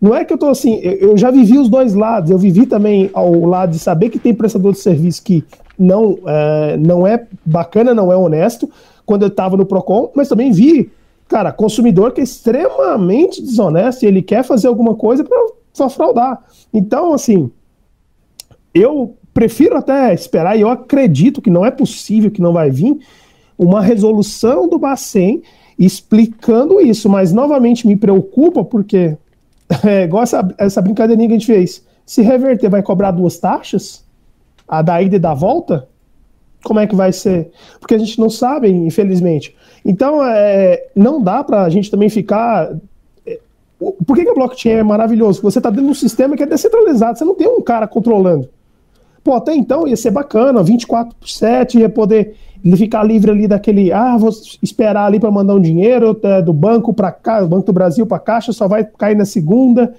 Não 0.01 0.15
é 0.15 0.25
que 0.25 0.33
eu 0.33 0.39
tô 0.39 0.49
assim, 0.49 0.81
eu 0.83 1.19
já 1.19 1.31
vivi 1.31 1.59
os 1.59 1.69
dois 1.69 1.93
lados, 1.93 2.31
eu 2.31 2.39
vivi 2.39 2.65
também 2.65 3.11
ao 3.13 3.45
lado 3.45 3.73
de 3.73 3.79
saber 3.79 4.09
que 4.09 4.19
tem 4.19 4.33
prestador 4.33 4.73
de 4.73 4.79
serviço 4.79 5.23
que 5.23 5.45
não 5.79 6.19
é, 6.27 6.77
não 6.79 7.07
é 7.07 7.27
bacana, 7.45 7.93
não 7.93 8.11
é 8.13 8.17
honesto, 8.17 8.71
quando 9.05 9.23
eu 9.23 9.29
estava 9.29 9.57
no 9.57 9.67
PROCON, 9.67 10.13
mas 10.15 10.29
também 10.29 10.53
vi 10.53 10.91
cara, 11.29 11.53
consumidor 11.53 12.13
que 12.13 12.21
é 12.21 12.25
extremamente 12.25 13.43
desonesto 13.43 14.03
e 14.03 14.07
ele 14.07 14.23
quer 14.23 14.45
fazer 14.45 14.69
alguma 14.69 14.95
coisa 14.95 15.25
para 15.25 15.91
fraudar. 15.91 16.43
Então, 16.73 17.13
assim, 17.13 17.51
eu 18.73 19.17
prefiro 19.33 19.77
até 19.77 20.15
esperar, 20.15 20.57
e 20.57 20.61
eu 20.61 20.69
acredito 20.69 21.43
que 21.43 21.51
não 21.51 21.65
é 21.65 21.71
possível 21.71 22.31
que 22.31 22.41
não 22.41 22.53
vai 22.53 22.71
vir 22.71 22.99
uma 23.59 23.81
resolução 23.81 24.69
do 24.69 24.79
Bacen 24.79 25.43
explicando 25.79 26.81
isso, 26.81 27.09
mas 27.09 27.33
novamente 27.33 27.87
me 27.87 27.97
preocupa 27.97 28.65
porque 28.65 29.17
é 29.85 30.05
igual 30.05 30.23
essa, 30.23 30.55
essa 30.57 30.81
brincadeirinha 30.81 31.29
que 31.29 31.35
a 31.35 31.39
gente 31.39 31.53
fez. 31.53 31.85
Se 32.07 32.23
reverter, 32.23 32.69
vai 32.69 32.83
cobrar 32.83 33.11
duas 33.11 33.39
taxas? 33.39 34.05
A 34.69 34.83
da 34.83 35.03
ida 35.03 35.17
e 35.17 35.19
da 35.19 35.35
volta? 35.35 35.89
Como 36.65 36.81
é 36.81 36.87
que 36.87 36.97
vai 36.97 37.13
ser? 37.13 37.51
Porque 37.79 37.95
a 37.95 37.99
gente 37.99 38.19
não 38.19 38.31
sabe, 38.31 38.71
infelizmente. 38.71 39.55
Então, 39.85 40.25
é, 40.25 40.87
não 40.97 41.23
dá 41.23 41.45
para 41.45 41.63
a 41.63 41.69
gente 41.69 41.91
também 41.91 42.09
ficar. 42.09 42.75
É, 43.27 43.39
por 43.79 44.17
que, 44.17 44.25
que 44.25 44.35
blockchain 44.35 44.73
é 44.73 44.83
maravilhoso? 44.83 45.43
Você 45.43 45.59
está 45.59 45.69
dentro 45.69 45.85
de 45.85 45.91
um 45.91 45.95
sistema 45.95 46.37
que 46.37 46.43
é 46.43 46.47
descentralizado, 46.47 47.19
você 47.19 47.25
não 47.25 47.35
tem 47.35 47.47
um 47.47 47.61
cara 47.61 47.87
controlando. 47.87 48.49
Pô, 49.23 49.35
até 49.35 49.55
então 49.55 49.87
ia 49.87 49.97
ser 49.97 50.11
bacana, 50.11 50.63
24 50.63 51.15
por 51.15 51.29
7, 51.29 51.79
ia 51.79 51.89
poder 51.89 52.35
ficar 52.77 53.03
livre 53.03 53.31
ali 53.31 53.47
daquele, 53.47 53.93
ah, 53.93 54.17
vou 54.17 54.31
esperar 54.63 55.07
ali 55.07 55.21
para 55.21 55.31
mandar 55.31 55.55
um 55.55 55.61
dinheiro 55.61 56.19
é, 56.23 56.41
do 56.41 56.53
banco 56.53 56.95
para 56.95 57.13
cá, 57.13 57.45
Banco 57.45 57.67
do 57.67 57.73
Brasil 57.73 58.07
para 58.07 58.17
a 58.17 58.21
Caixa, 58.21 58.53
só 58.53 58.67
vai 58.67 58.85
cair 58.85 59.17
na 59.17 59.27
segunda, 59.27 59.95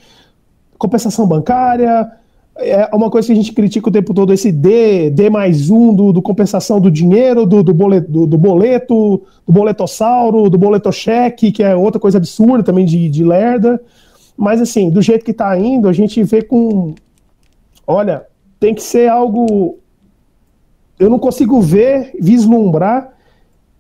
compensação 0.78 1.28
bancária, 1.28 2.11
é 2.58 2.89
uma 2.93 3.10
coisa 3.10 3.28
que 3.28 3.34
a 3.34 3.36
gente 3.36 3.51
critica 3.51 3.89
o 3.89 3.91
tempo 3.91 4.14
todo, 4.14 4.32
esse 4.32 4.51
D, 4.51 5.10
D 5.10 5.30
mais 5.30 5.70
um 5.70 5.93
do, 5.93 6.14
do 6.14 6.22
compensação 6.22 6.80
do 6.80 6.89
dinheiro, 6.89 7.45
do, 7.45 7.62
do, 7.62 7.74
boleto, 7.74 8.10
do, 8.10 8.26
do 8.26 8.38
boleto, 8.38 9.22
do 9.45 9.53
boletossauro, 9.53 10.49
do 10.49 10.58
boletocheque, 10.58 11.51
que 11.51 11.62
é 11.62 11.76
outra 11.76 11.99
coisa 11.99 12.18
absurda 12.18 12.64
também 12.64 12.86
de, 12.86 13.10
de 13.10 13.24
lerda. 13.24 13.82
Mas 14.38 14.62
assim, 14.62 14.89
do 14.89 15.01
jeito 15.01 15.26
que 15.26 15.32
está 15.32 15.58
indo, 15.58 15.89
a 15.89 15.93
gente 15.93 16.24
vê 16.24 16.41
com. 16.41 16.95
Olha, 17.86 18.26
tem 18.60 18.74
que 18.74 18.82
ser 18.82 19.10
algo. 19.10 19.78
Eu 20.97 21.10
não 21.10 21.20
consigo 21.20 21.60
ver, 21.60 22.16
vislumbrar 22.22 23.14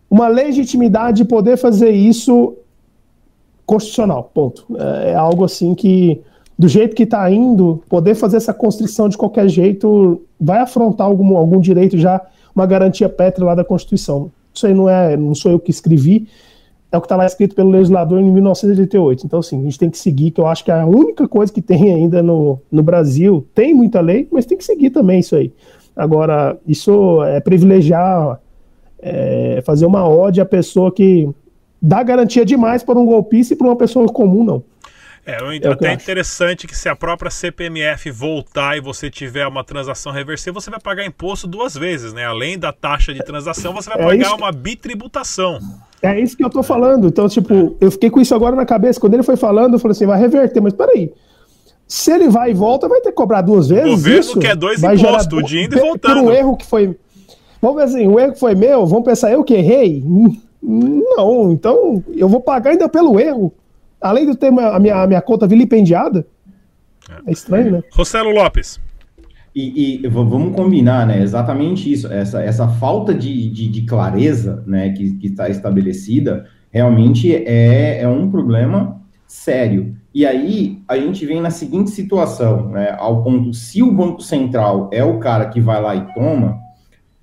uma 0.09 0.27
legitimidade 0.27 1.17
de 1.17 1.25
poder 1.25 1.57
fazer 1.57 1.91
isso 1.91 2.57
constitucional. 3.65 4.29
Ponto. 4.33 4.65
É, 4.77 5.11
é 5.11 5.15
algo 5.15 5.45
assim 5.45 5.73
que 5.73 6.21
do 6.57 6.67
jeito 6.67 6.95
que 6.95 7.03
está 7.03 7.29
indo, 7.29 7.83
poder 7.89 8.15
fazer 8.15 8.37
essa 8.37 8.53
constrição 8.53 9.09
de 9.09 9.17
qualquer 9.17 9.47
jeito 9.49 10.21
vai 10.39 10.59
afrontar 10.59 11.07
algum, 11.07 11.35
algum 11.35 11.59
direito 11.59 11.97
já, 11.97 12.21
uma 12.55 12.65
garantia 12.65 13.09
pétrea 13.09 13.45
lá 13.45 13.55
da 13.55 13.63
Constituição. 13.63 14.31
Isso 14.53 14.65
aí 14.65 14.73
não 14.73 14.89
é, 14.89 15.17
não 15.17 15.35
sou 15.35 15.51
eu 15.51 15.59
que 15.59 15.69
escrevi, 15.69 16.27
é 16.91 16.97
o 16.97 17.01
que 17.01 17.05
está 17.05 17.17
lá 17.17 17.25
escrito 17.25 17.55
pelo 17.55 17.69
legislador 17.69 18.19
em 18.21 18.31
1988. 18.31 19.25
Então, 19.25 19.39
assim, 19.39 19.59
a 19.59 19.63
gente 19.63 19.77
tem 19.77 19.89
que 19.89 19.97
seguir, 19.97 20.31
que 20.31 20.39
eu 20.39 20.47
acho 20.47 20.63
que 20.63 20.71
é 20.71 20.79
a 20.79 20.85
única 20.85 21.27
coisa 21.27 21.51
que 21.51 21.61
tem 21.61 21.93
ainda 21.93 22.23
no, 22.23 22.59
no 22.71 22.81
Brasil. 22.81 23.45
Tem 23.53 23.73
muita 23.73 23.99
lei, 23.99 24.27
mas 24.31 24.45
tem 24.45 24.57
que 24.57 24.63
seguir 24.63 24.91
também 24.91 25.19
isso 25.19 25.35
aí. 25.35 25.51
Agora, 25.95 26.57
isso 26.65 27.21
é 27.23 27.41
privilegiar, 27.41 28.39
é, 28.99 29.61
fazer 29.65 29.85
uma 29.85 30.07
ode 30.07 30.39
à 30.39 30.45
pessoa 30.45 30.91
que 30.91 31.29
dá 31.81 32.01
garantia 32.01 32.45
demais 32.45 32.81
para 32.81 32.97
um 32.97 33.05
golpista 33.05 33.53
e 33.53 33.57
para 33.57 33.67
uma 33.67 33.75
pessoa 33.75 34.07
comum, 34.07 34.43
não. 34.43 34.63
É, 35.25 35.37
é 35.57 35.67
até 35.67 35.91
interessante 35.91 36.67
que 36.67 36.77
se 36.77 36.87
a 36.87 36.95
própria 36.95 37.31
CPMF 37.31 38.11
voltar 38.11 38.77
e 38.77 38.79
você 38.79 39.09
tiver 39.09 39.47
uma 39.47 39.63
transação 39.63 40.11
reversível, 40.11 40.61
você 40.61 40.69
vai 40.69 40.79
pagar 40.79 41.03
imposto 41.03 41.47
duas 41.47 41.73
vezes, 41.73 42.13
né? 42.13 42.25
Além 42.25 42.59
da 42.59 42.71
taxa 42.71 43.11
de 43.11 43.23
transação, 43.23 43.73
você 43.73 43.89
vai 43.89 43.99
é 43.99 44.03
pagar 44.03 44.27
isso... 44.27 44.35
uma 44.35 44.51
bitributação. 44.51 45.59
É 45.99 46.19
isso 46.19 46.37
que 46.37 46.45
eu 46.45 46.49
tô 46.49 46.61
falando. 46.61 47.07
Então, 47.07 47.27
tipo, 47.27 47.75
eu 47.81 47.89
fiquei 47.89 48.11
com 48.11 48.21
isso 48.21 48.35
agora 48.35 48.55
na 48.55 48.67
cabeça. 48.67 48.99
Quando 48.99 49.15
ele 49.15 49.23
foi 49.23 49.35
falando, 49.35 49.73
eu 49.73 49.79
falei 49.79 49.93
assim, 49.93 50.05
vai 50.05 50.19
reverter, 50.19 50.61
mas 50.61 50.73
peraí. 50.73 51.11
Se 51.87 52.11
ele 52.11 52.29
vai 52.29 52.51
e 52.51 52.53
volta, 52.53 52.87
vai 52.87 53.01
ter 53.01 53.09
que 53.09 53.15
cobrar 53.15 53.41
duas 53.41 53.67
vezes. 53.67 53.87
O 53.87 53.95
governo 53.95 54.19
isso? 54.19 54.39
quer 54.39 54.55
dois 54.55 54.79
vai 54.79 54.95
impostos, 54.95 55.23
gerar... 55.23 55.43
o 55.43 55.47
de 55.47 55.59
indo 55.59 55.75
e 55.75 55.79
voltando. 55.79 56.21
Um 56.21 56.31
erro 56.31 56.55
que 56.55 56.65
foi. 56.65 56.95
Vamos 57.59 57.77
ver 57.77 57.83
assim, 57.83 58.07
o 58.07 58.19
erro 58.19 58.33
que 58.33 58.39
foi 58.39 58.53
meu, 58.53 58.85
vamos 58.85 59.05
pensar, 59.05 59.31
eu 59.31 59.43
que 59.43 59.55
errei? 59.55 60.03
Não, 60.61 61.51
então 61.51 62.03
eu 62.15 62.29
vou 62.29 62.41
pagar 62.41 62.71
ainda 62.71 62.87
pelo 62.87 63.19
erro 63.19 63.51
além 64.05 64.29
de 64.29 64.37
ter 64.37 64.47
a 64.47 64.79
minha, 64.79 64.95
a 64.95 65.07
minha 65.07 65.21
conta 65.21 65.47
vilipendiada, 65.47 66.25
é 67.25 67.31
estranho, 67.31 67.71
né? 67.71 67.83
Rossello 67.91 68.31
Lopes. 68.31 68.79
E, 69.55 70.03
e, 70.03 70.07
vamos 70.07 70.55
combinar, 70.55 71.07
né? 71.07 71.21
Exatamente 71.21 71.91
isso. 71.91 72.11
Essa, 72.11 72.41
essa 72.43 72.67
falta 72.67 73.13
de, 73.13 73.49
de, 73.49 73.69
de 73.69 73.81
clareza 73.83 74.61
né, 74.67 74.89
que 74.89 75.17
está 75.23 75.47
estabelecida 75.47 76.45
realmente 76.69 77.33
é, 77.33 78.01
é 78.01 78.07
um 78.07 78.29
problema 78.29 79.01
sério. 79.25 79.95
E 80.13 80.25
aí 80.25 80.81
a 80.87 80.97
gente 80.97 81.25
vem 81.25 81.41
na 81.41 81.49
seguinte 81.49 81.89
situação, 81.89 82.69
né? 82.69 82.95
Ao 82.97 83.23
ponto, 83.23 83.53
se 83.53 83.81
o 83.81 83.91
Banco 83.91 84.21
Central 84.21 84.89
é 84.91 85.03
o 85.03 85.19
cara 85.19 85.45
que 85.47 85.61
vai 85.61 85.81
lá 85.81 85.95
e 85.95 86.13
toma, 86.13 86.59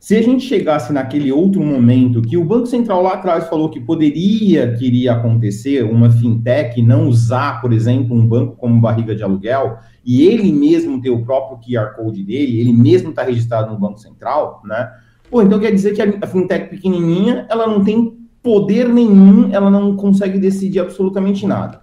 se 0.03 0.17
a 0.17 0.21
gente 0.21 0.45
chegasse 0.45 0.93
naquele 0.93 1.31
outro 1.31 1.63
momento 1.63 2.23
que 2.23 2.37
o 2.37 2.45
Banco 2.45 2.67
Central 2.67 3.05
lá 3.05 3.13
atrás 3.13 3.49
falou 3.49 3.69
que 3.69 3.79
poderia, 3.79 4.75
que 4.75 4.85
iria 4.85 5.13
acontecer, 5.13 5.85
uma 5.85 6.11
fintech 6.11 6.83
não 6.83 7.07
usar, 7.07 7.61
por 7.61 7.73
exemplo, 7.73 8.17
um 8.17 8.27
banco 8.27 8.57
como 8.57 8.81
barriga 8.81 9.15
de 9.15 9.23
aluguel, 9.23 9.77
e 10.05 10.27
ele 10.27 10.53
mesmo 10.53 11.01
ter 11.01 11.11
o 11.11 11.25
próprio 11.25 11.57
QR 11.59 11.95
Code 11.95 12.25
dele, 12.25 12.59
ele 12.59 12.73
mesmo 12.73 13.11
está 13.11 13.23
registrado 13.23 13.73
no 13.73 13.79
Banco 13.79 14.01
Central, 14.01 14.61
né? 14.65 14.91
Pô, 15.31 15.41
então 15.41 15.61
quer 15.61 15.71
dizer 15.71 15.95
que 15.95 16.03
a 16.03 16.27
fintech 16.27 16.69
pequenininha, 16.69 17.47
ela 17.49 17.69
não 17.69 17.85
tem 17.85 18.19
poder 18.43 18.89
nenhum, 18.89 19.53
ela 19.53 19.71
não 19.71 19.95
consegue 19.95 20.37
decidir 20.37 20.81
absolutamente 20.81 21.47
nada. 21.47 21.81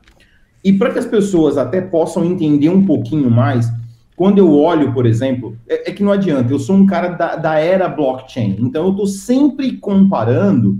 E 0.61 0.73
para 0.73 0.91
que 0.91 0.99
as 0.99 1.05
pessoas 1.05 1.57
até 1.57 1.79
possam 1.79 2.25
entender 2.25 2.67
um 2.67 2.85
pouquinho 2.85 3.31
mais, 3.31 3.71
quando 4.19 4.37
eu 4.37 4.53
olho, 4.53 4.91
por 4.91 5.05
exemplo, 5.05 5.55
é, 5.65 5.89
é 5.89 5.93
que 5.93 6.03
não 6.03 6.11
adianta, 6.11 6.51
eu 6.51 6.59
sou 6.59 6.75
um 6.75 6.85
cara 6.85 7.07
da, 7.07 7.37
da 7.37 7.57
era 7.57 7.87
blockchain, 7.87 8.57
então 8.59 8.83
eu 8.83 8.91
estou 8.91 9.07
sempre 9.07 9.77
comparando, 9.77 10.77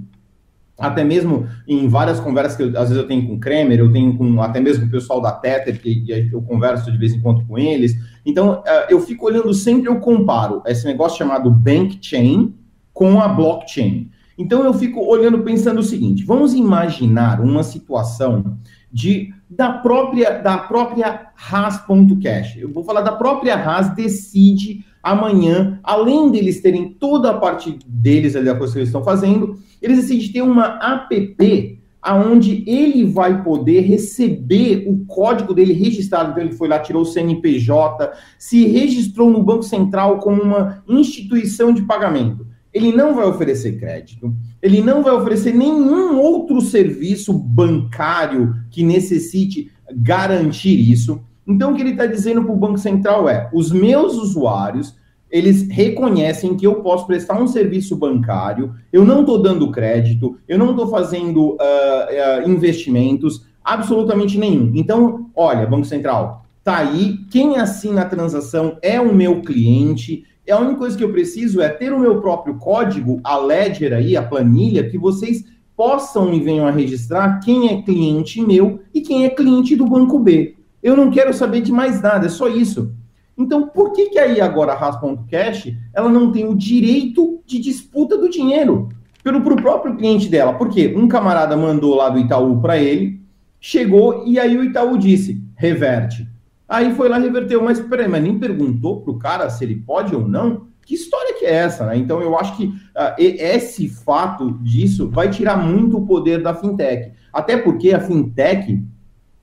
até 0.78 1.06
mesmo 1.06 1.48
em 1.66 1.88
várias 1.88 2.20
conversas 2.20 2.58
que 2.58 2.64
eu, 2.64 2.68
às 2.78 2.90
vezes 2.90 2.98
eu 2.98 3.08
tenho 3.08 3.26
com 3.26 3.36
o 3.36 3.40
Kremer, 3.40 3.80
eu 3.80 3.94
tenho 3.94 4.18
com 4.18 4.42
até 4.42 4.60
mesmo 4.60 4.88
o 4.88 4.90
pessoal 4.90 5.22
da 5.22 5.32
Tether, 5.32 5.82
que, 5.82 6.02
que 6.02 6.30
eu 6.34 6.42
converso 6.42 6.92
de 6.92 6.98
vez 6.98 7.14
em 7.14 7.22
quando 7.22 7.46
com 7.46 7.58
eles. 7.58 7.96
Então, 8.26 8.56
uh, 8.56 8.64
eu 8.90 9.00
fico 9.00 9.28
olhando 9.28 9.54
sempre, 9.54 9.88
eu 9.88 10.02
comparo 10.02 10.62
esse 10.66 10.86
negócio 10.86 11.18
chamado 11.18 11.50
Bank 11.50 11.98
Chain 12.02 12.54
com 12.92 13.22
a 13.22 13.30
blockchain. 13.30 14.12
Então 14.38 14.66
eu 14.66 14.74
fico 14.74 15.00
olhando 15.00 15.40
pensando 15.44 15.80
o 15.80 15.84
seguinte: 15.84 16.26
vamos 16.26 16.54
imaginar 16.54 17.40
uma 17.40 17.64
situação 17.64 18.58
de 18.92 19.34
da 19.50 19.72
própria 19.74 20.40
da 20.40 20.58
própria 20.58 21.28
Haas.cash. 21.36 22.58
Eu 22.58 22.72
vou 22.72 22.84
falar 22.84 23.02
da 23.02 23.14
própria 23.14 23.56
Haas 23.56 23.94
decide 23.96 24.86
amanhã, 25.02 25.80
além 25.84 26.30
deles 26.30 26.62
terem 26.62 26.94
toda 26.94 27.32
a 27.32 27.38
parte 27.38 27.80
deles 27.86 28.36
ali 28.36 28.46
da 28.46 28.56
coisa 28.56 28.74
que 28.74 28.80
eles 28.80 28.90
estão 28.90 29.04
fazendo, 29.04 29.58
eles 29.82 29.98
decidem 29.98 30.32
ter 30.32 30.42
uma 30.42 30.80
app 30.82 31.80
aonde 32.02 32.64
ele 32.66 33.06
vai 33.06 33.44
poder 33.44 33.82
receber 33.82 34.86
o 34.88 35.06
código 35.06 35.54
dele 35.54 35.74
registrado. 35.74 36.32
Então 36.32 36.44
ele 36.44 36.54
foi 36.54 36.68
lá, 36.68 36.80
tirou 36.80 37.02
o 37.02 37.06
CNPJ, 37.06 38.12
se 38.38 38.66
registrou 38.68 39.30
no 39.30 39.44
Banco 39.44 39.64
Central 39.64 40.20
como 40.20 40.42
uma 40.42 40.84
instituição 40.88 41.74
de 41.74 41.82
pagamento. 41.82 42.48
Ele 42.80 42.94
não 42.94 43.14
vai 43.14 43.26
oferecer 43.26 43.78
crédito, 43.78 44.34
ele 44.62 44.82
não 44.82 45.04
vai 45.04 45.14
oferecer 45.14 45.54
nenhum 45.54 46.18
outro 46.18 46.62
serviço 46.62 47.34
bancário 47.34 48.56
que 48.72 48.84
necessite 48.84 49.70
garantir 49.94 50.90
isso. 50.90 51.20
Então, 51.46 51.74
o 51.74 51.76
que 51.76 51.82
ele 51.82 51.92
está 51.92 52.06
dizendo 52.06 52.42
para 52.42 52.54
o 52.54 52.56
Banco 52.56 52.78
Central 52.78 53.28
é: 53.28 53.50
os 53.54 53.70
meus 53.70 54.16
usuários 54.16 54.98
eles 55.30 55.68
reconhecem 55.70 56.56
que 56.56 56.66
eu 56.66 56.76
posso 56.76 57.06
prestar 57.06 57.40
um 57.40 57.48
serviço 57.48 57.98
bancário, 57.98 58.74
eu 58.94 59.04
não 59.04 59.20
estou 59.20 59.42
dando 59.42 59.70
crédito, 59.72 60.38
eu 60.48 60.58
não 60.58 60.72
estou 60.72 60.88
fazendo 60.88 61.50
uh, 61.50 62.46
uh, 62.46 62.50
investimentos, 62.50 63.46
absolutamente 63.62 64.40
nenhum. 64.40 64.72
Então, 64.74 65.30
olha, 65.36 65.68
Banco 65.68 65.86
Central, 65.86 66.46
tá 66.64 66.78
aí, 66.78 67.18
quem 67.30 67.58
assina 67.58 68.02
a 68.02 68.10
transação 68.10 68.78
é 68.82 69.00
o 69.02 69.14
meu 69.14 69.42
cliente, 69.42 70.24
a 70.52 70.60
única 70.60 70.78
coisa 70.78 70.98
que 70.98 71.04
eu 71.04 71.12
preciso 71.12 71.62
é 71.62 71.70
ter 71.70 71.94
o 71.94 72.00
meu 72.00 72.22
próprio 72.22 72.56
código, 72.56 73.20
a 73.24 73.38
ledger 73.38 73.94
aí, 73.94 74.16
a 74.16 74.24
planilha, 74.24 74.90
que 74.90 74.98
vocês 74.98 75.44
possam 75.76 76.34
e 76.34 76.40
venham 76.40 76.68
a 76.68 76.72
registrar 76.72 77.40
quem 77.40 77.70
é 77.70 77.82
cliente 77.82 78.42
meu 78.42 78.82
e 78.94 79.02
quem 79.02 79.26
é 79.26 79.30
cliente 79.30 79.76
do 79.76 79.86
banco 79.86 80.20
B. 80.20 80.56
Eu 80.82 80.96
não 80.96 81.10
quero 81.10 81.34
saber 81.34 81.62
de 81.62 81.72
mais 81.72 82.02
nada, 82.02 82.26
é 82.26 82.30
só 82.30 82.48
isso. 82.48 82.94
Então, 83.38 83.68
por 83.68 83.94
que, 83.94 84.10
que 84.10 84.20
aí 84.20 84.42
agora 84.42 84.74
a 84.74 84.76
Ras.cash 84.76 85.74
ela 85.94 86.10
não 86.10 86.32
tem 86.32 86.46
o 86.46 86.54
direito 86.54 87.42
de 87.46 87.60
disputa 87.60 88.18
do 88.18 88.30
dinheiro 88.30 88.90
pelo 89.24 89.42
pro 89.42 89.56
próprio 89.56 89.96
cliente 89.96 90.28
dela? 90.28 90.54
Porque 90.54 90.94
um 90.96 91.08
camarada 91.08 91.56
mandou 91.56 91.96
lá 91.96 92.10
do 92.10 92.20
Itaú 92.20 92.60
para 92.60 92.78
ele, 92.78 93.22
chegou 93.60 94.26
e 94.28 94.38
aí 94.38 94.58
o 94.58 94.64
Itaú 94.64 94.98
disse: 94.98 95.42
reverte. 95.56 96.28
Aí 96.70 96.94
foi 96.94 97.10
lá 97.10 97.18
reverteu, 97.18 97.64
mas 97.64 97.80
peraí, 97.80 98.08
mas 98.08 98.22
nem 98.22 98.38
perguntou 98.38 99.02
pro 99.02 99.18
cara 99.18 99.50
se 99.50 99.64
ele 99.64 99.78
pode 99.78 100.16
ou 100.16 100.28
não. 100.28 100.68
Que 100.86 100.94
história 100.94 101.34
que 101.34 101.44
é 101.44 101.56
essa, 101.56 101.88
né? 101.88 101.98
Então 101.98 102.22
eu 102.22 102.38
acho 102.38 102.56
que 102.56 102.66
uh, 102.68 103.16
esse 103.18 103.90
fato 103.90 104.52
disso 104.62 105.10
vai 105.10 105.32
tirar 105.32 105.58
muito 105.58 105.98
o 105.98 106.06
poder 106.06 106.44
da 106.44 106.54
fintech. 106.54 107.12
Até 107.34 107.58
porque 107.58 107.92
a 107.92 108.00
fintech, 108.00 108.84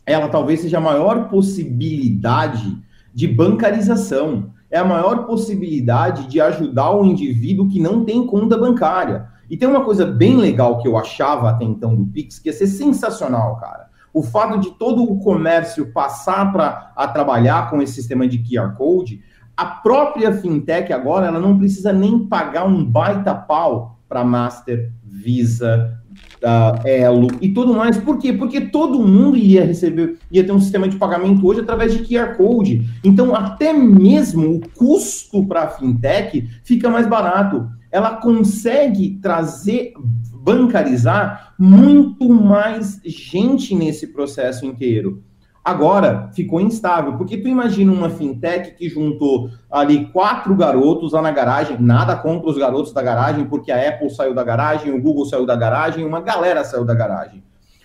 ela 0.05 0.29
talvez 0.29 0.61
seja 0.61 0.79
a 0.79 0.81
maior 0.81 1.29
possibilidade 1.29 2.79
de 3.13 3.27
bancarização. 3.27 4.53
É 4.71 4.79
a 4.79 4.85
maior 4.85 5.27
possibilidade 5.27 6.29
de 6.29 6.41
ajudar 6.41 6.93
o 6.93 7.05
indivíduo 7.05 7.69
que 7.69 7.81
não 7.81 8.05
tem 8.05 8.25
conta 8.25 8.57
bancária. 8.57 9.27
E 9.51 9.57
tem 9.57 9.69
uma 9.69 9.85
coisa 9.85 10.07
bem 10.07 10.37
legal 10.37 10.79
que 10.79 10.87
eu 10.87 10.97
achava 10.97 11.51
até 11.51 11.65
então 11.65 11.95
do 11.95 12.07
Pix, 12.07 12.39
que 12.39 12.49
ia 12.49 12.53
ser 12.53 12.69
sensacional, 12.69 13.57
cara 13.57 13.87
o 14.13 14.23
fato 14.23 14.59
de 14.59 14.71
todo 14.73 15.03
o 15.03 15.19
comércio 15.21 15.93
passar 15.93 16.53
para 16.53 16.93
a 16.97 17.09
trabalhar 17.09 17.71
com 17.71 17.83
esse 17.83 17.95
sistema 17.95 18.27
de 18.27 18.39
QR 18.39 18.75
Code, 18.75 19.23
a 19.57 19.65
própria 19.65 20.33
fintech 20.33 20.93
agora 20.93 21.27
ela 21.27 21.41
não 21.41 21.57
precisa 21.57 21.93
nem 21.93 22.27
pagar 22.27 22.67
um 22.67 22.85
baita 22.85 23.35
pau 23.35 23.99
para 24.09 24.25
Master, 24.25 24.93
Visa, 25.05 25.99
uh, 26.43 26.87
Elo 26.87 27.29
e 27.41 27.49
tudo 27.49 27.75
mais. 27.75 27.97
Por 27.97 28.19
quê? 28.19 28.33
Porque 28.33 28.61
todo 28.61 29.03
mundo 29.03 29.37
ia 29.37 29.65
receber, 29.65 30.19
ia 30.31 30.45
ter 30.45 30.53
um 30.53 30.61
sistema 30.61 30.89
de 30.89 30.97
pagamento 30.97 31.47
hoje 31.47 31.61
através 31.61 31.93
de 31.93 32.05
QR 32.05 32.37
Code. 32.37 32.87
Então, 33.03 33.35
até 33.35 33.73
mesmo 33.73 34.57
o 34.57 34.61
custo 34.77 35.45
para 35.47 35.63
a 35.63 35.69
fintech 35.69 36.49
fica 36.63 36.91
mais 36.91 37.07
barato. 37.07 37.69
Ela 37.91 38.17
consegue 38.17 39.19
trazer 39.23 39.95
bancarizar 40.47 41.55
muito 41.59 42.29
mais 42.29 43.01
gente 43.05 43.75
nesse 43.75 44.07
processo 44.07 44.65
inteiro. 44.65 45.25
Agora 45.65 46.31
ficou 46.33 46.61
instável, 46.61 47.17
porque 47.17 47.37
tu 47.37 47.49
imagina 47.49 47.91
uma 47.91 48.09
fintech 48.09 48.77
que 48.77 48.89
juntou 48.89 49.51
ali 49.69 50.07
quatro 50.13 50.55
garotos 50.55 51.13
lá 51.13 51.21
na 51.21 51.33
garagem, 51.33 51.77
nada 51.81 52.15
contra 52.15 52.49
os 52.49 52.57
garotos 52.57 52.93
da 52.93 53.03
garagem, 53.03 53.47
porque 53.47 53.73
a 53.73 53.89
Apple 53.89 54.09
saiu 54.09 54.33
da 54.33 54.45
garagem, 54.45 54.93
o 54.93 55.03
Google 55.03 55.27
saiu 55.27 55.45
da 55.45 55.57
garagem, 55.57 56.05
uma 56.05 56.21
galera 56.21 56.63
saiu 56.63 56.85
da 56.85 56.95
garagem. 56.95 57.43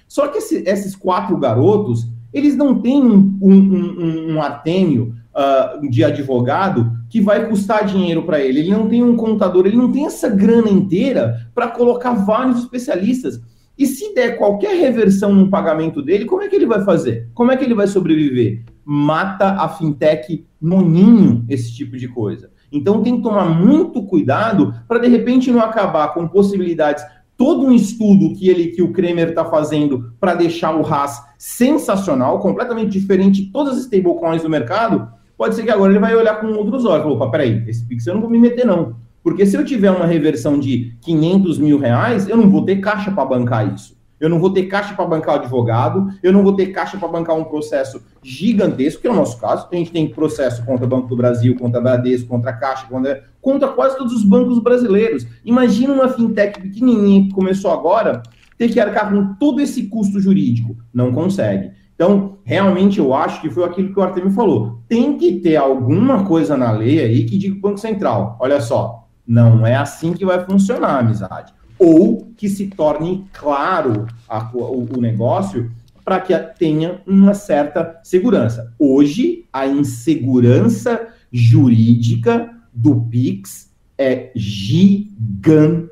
Só 0.08 0.28
que 0.28 0.38
esse, 0.38 0.64
esses 0.68 0.96
quatro 0.96 1.36
garotos, 1.38 2.08
eles 2.32 2.56
não 2.56 2.80
têm 2.80 3.04
um, 3.04 3.40
um, 3.42 3.52
um, 3.52 4.34
um 4.36 4.42
artêmio 4.42 5.16
uh, 5.34 5.90
de 5.90 6.04
advogado 6.04 6.92
que 7.12 7.20
vai 7.20 7.48
custar 7.50 7.86
dinheiro 7.86 8.24
para 8.24 8.40
ele. 8.40 8.60
Ele 8.60 8.72
não 8.72 8.88
tem 8.88 9.04
um 9.04 9.18
contador, 9.18 9.68
ele 9.68 9.76
não 9.76 9.92
tem 9.92 10.06
essa 10.06 10.30
grana 10.30 10.70
inteira 10.70 11.46
para 11.54 11.68
colocar 11.68 12.14
vários 12.14 12.60
especialistas. 12.60 13.42
E 13.78 13.86
se 13.86 14.16
der 14.16 14.38
qualquer 14.38 14.78
reversão 14.78 15.34
no 15.34 15.50
pagamento 15.50 16.02
dele, 16.02 16.24
como 16.24 16.42
é 16.42 16.48
que 16.48 16.56
ele 16.56 16.66
vai 16.66 16.86
fazer? 16.86 17.30
Como 17.34 17.52
é 17.52 17.58
que 17.58 17.66
ele 17.66 17.74
vai 17.74 17.86
sobreviver? 17.86 18.64
Mata 18.86 19.62
a 19.62 19.68
fintech 19.68 20.46
no 20.62 20.82
ninho 20.82 21.44
esse 21.50 21.76
tipo 21.76 21.98
de 21.98 22.08
coisa. 22.08 22.50
Então 22.72 23.04
tem 23.04 23.18
que 23.18 23.24
tomar 23.24 23.46
muito 23.46 24.04
cuidado 24.04 24.74
para 24.88 25.00
de 25.00 25.10
repente 25.10 25.52
não 25.52 25.60
acabar 25.60 26.14
com 26.14 26.28
possibilidades 26.30 27.04
todo 27.36 27.66
um 27.66 27.74
estudo 27.74 28.34
que 28.36 28.48
ele 28.48 28.68
que 28.68 28.82
o 28.82 28.94
Kremer 28.94 29.30
está 29.30 29.44
fazendo 29.44 30.14
para 30.18 30.36
deixar 30.36 30.74
o 30.76 30.82
RAS 30.82 31.22
sensacional, 31.38 32.40
completamente 32.40 32.92
diferente 32.92 33.44
de 33.44 33.52
todas 33.52 33.76
as 33.76 33.84
stablecoins 33.84 34.44
do 34.44 34.50
mercado, 34.50 35.10
pode 35.42 35.56
ser 35.56 35.64
que 35.64 35.72
agora 35.72 35.92
ele 35.92 35.98
vai 35.98 36.16
olhar 36.16 36.40
com 36.40 36.54
outros 36.54 36.86
olhos. 36.86 37.04
Opa, 37.08 37.28
peraí, 37.32 37.64
esse 37.68 37.84
Pix 37.84 38.06
eu 38.06 38.14
não 38.14 38.22
vou 38.22 38.30
me 38.30 38.38
meter, 38.38 38.64
não. 38.64 38.98
Porque 39.24 39.44
se 39.44 39.58
eu 39.58 39.66
tiver 39.66 39.90
uma 39.90 40.06
reversão 40.06 40.60
de 40.60 40.96
500 41.02 41.58
mil 41.58 41.80
reais, 41.80 42.30
eu 42.30 42.38
não 42.38 42.48
vou 42.48 42.64
ter 42.64 42.76
caixa 42.76 43.10
para 43.10 43.26
bancar 43.26 43.74
isso. 43.74 43.98
Eu 44.20 44.30
não 44.30 44.38
vou 44.38 44.54
ter 44.54 44.68
caixa 44.68 44.94
para 44.94 45.04
bancar 45.04 45.34
o 45.34 45.40
advogado, 45.40 46.10
eu 46.22 46.32
não 46.32 46.44
vou 46.44 46.56
ter 46.56 46.68
caixa 46.68 46.96
para 46.96 47.08
bancar 47.08 47.36
um 47.36 47.44
processo 47.44 48.04
gigantesco, 48.22 49.02
que 49.02 49.08
é 49.08 49.10
o 49.10 49.16
nosso 49.16 49.40
caso. 49.40 49.68
A 49.72 49.76
gente 49.76 49.92
tem 49.92 50.08
processo 50.08 50.64
contra 50.64 50.86
o 50.86 50.88
Banco 50.88 51.08
do 51.08 51.16
Brasil, 51.16 51.56
contra 51.58 51.80
a 51.80 51.84
Bradesco, 51.84 52.28
contra 52.28 52.52
a 52.52 52.54
Caixa, 52.54 52.86
contra, 52.86 53.24
contra 53.42 53.68
quase 53.70 53.98
todos 53.98 54.14
os 54.14 54.24
bancos 54.24 54.60
brasileiros. 54.60 55.26
Imagina 55.44 55.92
uma 55.92 56.10
fintech 56.10 56.62
pequenininha 56.62 57.24
que 57.24 57.34
começou 57.34 57.72
agora 57.72 58.22
ter 58.60 58.70
que 58.70 58.80
arcar 58.80 59.10
com 59.12 59.34
todo 59.40 59.60
esse 59.60 59.88
custo 59.88 60.20
jurídico. 60.20 60.78
Não 60.94 61.12
consegue. 61.12 61.72
Então, 62.02 62.40
realmente, 62.44 62.98
eu 62.98 63.14
acho 63.14 63.40
que 63.42 63.50
foi 63.52 63.64
aquilo 63.64 63.94
que 63.94 64.00
o 64.00 64.02
Artemio 64.02 64.32
falou. 64.32 64.82
Tem 64.88 65.20
que 65.20 65.34
ter 65.34 65.56
alguma 65.56 66.26
coisa 66.26 66.58
na 66.58 66.72
lei 66.72 67.00
aí 67.00 67.26
que 67.26 67.38
diga 67.38 67.56
o 67.56 67.62
Banco 67.62 67.78
Central. 67.78 68.38
Olha 68.40 68.60
só, 68.60 69.08
não 69.24 69.68
é 69.68 69.76
assim 69.76 70.12
que 70.12 70.26
vai 70.26 70.44
funcionar 70.44 70.96
a 70.96 70.98
amizade. 70.98 71.54
Ou 71.78 72.34
que 72.36 72.50
se 72.50 72.70
torne 72.70 73.28
claro 73.32 74.08
a, 74.28 74.50
o, 74.52 74.98
o 74.98 75.00
negócio 75.00 75.72
para 76.04 76.20
que 76.20 76.36
tenha 76.58 77.02
uma 77.06 77.36
certa 77.36 78.00
segurança. 78.04 78.74
Hoje, 78.80 79.46
a 79.54 79.68
insegurança 79.68 81.08
jurídica 81.32 82.50
do 82.74 83.00
PIX 83.02 83.70
é 83.96 84.32
gigantesca. 84.36 85.92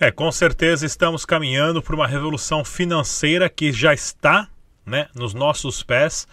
É, 0.00 0.12
com 0.12 0.30
certeza 0.30 0.86
estamos 0.86 1.24
caminhando 1.24 1.82
para 1.82 1.92
uma 1.92 2.06
revolução 2.06 2.64
financeira 2.64 3.48
que 3.48 3.72
já 3.72 3.92
está 3.92 4.48
né, 4.86 5.08
nos 5.12 5.34
nossos 5.34 5.82
pés 5.82 6.24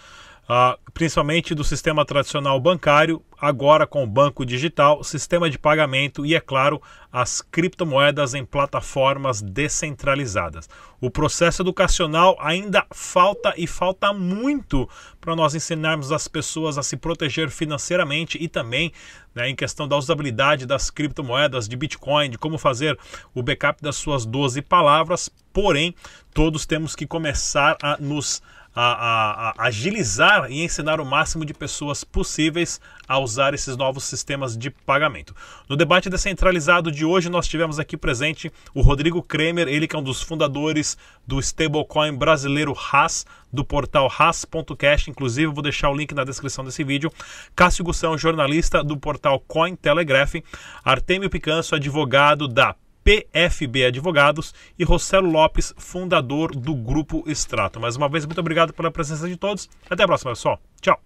uh, 0.50 0.80
principalmente 0.94 1.54
do 1.54 1.64
sistema 1.64 2.06
tradicional 2.06 2.60
bancário, 2.60 3.22
agora 3.40 3.86
com 3.86 4.04
o 4.04 4.08
banco 4.08 4.46
digital, 4.46 5.04
sistema 5.04 5.50
de 5.50 5.60
pagamento 5.60 6.26
e, 6.26 6.34
é 6.36 6.40
claro, 6.40 6.82
as 7.12 7.42
criptomoedas 7.42 8.34
em 8.34 8.46
plataformas 8.46 9.42
descentralizadas. 9.42 10.70
O 11.02 11.12
processo 11.12 11.62
educacional 11.62 12.38
ainda 12.40 12.86
falta 12.92 13.54
e 13.58 13.68
falta 13.68 14.14
muito 14.14 14.90
para 15.20 15.36
nós 15.36 15.54
ensinarmos 15.54 16.12
as 16.12 16.28
pessoas 16.28 16.78
a 16.78 16.84
se 16.84 16.98
proteger 16.98 17.50
financeiramente 17.50 18.38
e 18.42 18.48
também 18.48 18.92
né, 19.34 19.50
em 19.50 19.56
questão 19.56 19.88
da 19.88 19.98
usabilidade 19.98 20.66
das 20.66 20.90
criptomoedas, 20.90 21.68
de 21.68 21.76
Bitcoin, 21.76 22.30
de 22.30 22.38
como 22.38 22.58
fazer 22.58 22.98
o 23.34 23.44
backup 23.44 23.84
das 23.84 23.98
suas 23.98 24.26
12 24.26 24.62
palavras. 24.62 25.30
Porém, 25.52 25.94
todos 26.34 26.66
temos 26.66 26.96
que 26.96 27.06
começar 27.06 27.78
a 27.82 27.98
nos 28.00 28.42
a, 28.76 28.82
a, 28.84 29.50
a 29.58 29.68
agilizar 29.68 30.52
e 30.52 30.62
ensinar 30.64 31.00
o 31.00 31.06
máximo 31.06 31.46
de 31.46 31.54
pessoas 31.54 32.04
possíveis 32.04 32.82
a 33.08 33.18
usar 33.20 33.54
esses 33.54 33.78
novos 33.78 34.04
sistemas 34.04 34.58
de 34.58 34.70
pagamento. 34.70 35.34
No 35.70 35.78
debate 35.78 36.10
descentralizado 36.10 36.92
de 36.92 37.06
hoje, 37.06 37.30
nós 37.30 37.48
tivemos 37.48 37.80
aqui 37.80 37.96
presente 37.96 38.52
o 38.74 38.82
Rodrigo 38.82 39.24
Kremer, 39.24 39.68
ele 39.68 39.88
que 39.88 39.96
é 39.96 40.00
um 40.00 40.04
dos 40.04 40.22
fundadores 40.22 40.98
do 41.26 41.40
stablecoin 41.40 42.16
brasileiro 42.16 42.76
Haas, 42.92 43.26
do 43.52 43.64
portal 43.64 44.12
Haas.cash. 44.12 45.08
Inclusive, 45.08 45.54
vou 45.54 45.64
deixar 45.64 45.90
o 45.90 45.96
link 45.96 46.14
na 46.14 46.24
descrição 46.24 46.66
desse 46.66 46.84
vídeo. 46.84 47.12
Cássio 47.56 47.86
Gussão, 47.86 48.18
jornalista 48.18 48.84
do 48.84 48.98
portal 48.98 49.40
Cointelegraph. 49.40 50.36
Artemio 50.84 51.30
Picanso, 51.30 51.76
advogado 51.76 52.48
da 52.48 52.76
PFB 53.06 53.86
Advogados 53.86 54.52
e 54.80 54.84
Rossello 54.84 55.30
Lopes, 55.30 55.76
fundador 55.78 56.56
do 56.56 56.74
Grupo 56.74 57.24
Extrato. 57.28 57.80
Mais 57.80 57.96
uma 57.96 58.10
vez, 58.10 58.26
muito 58.26 58.40
obrigado 58.40 58.74
pela 58.74 58.90
presença 58.90 59.30
de 59.30 59.38
todos. 59.38 59.70
Até 59.88 60.04
a 60.04 60.08
próxima, 60.08 60.32
pessoal. 60.32 60.60
Tchau. 60.82 61.00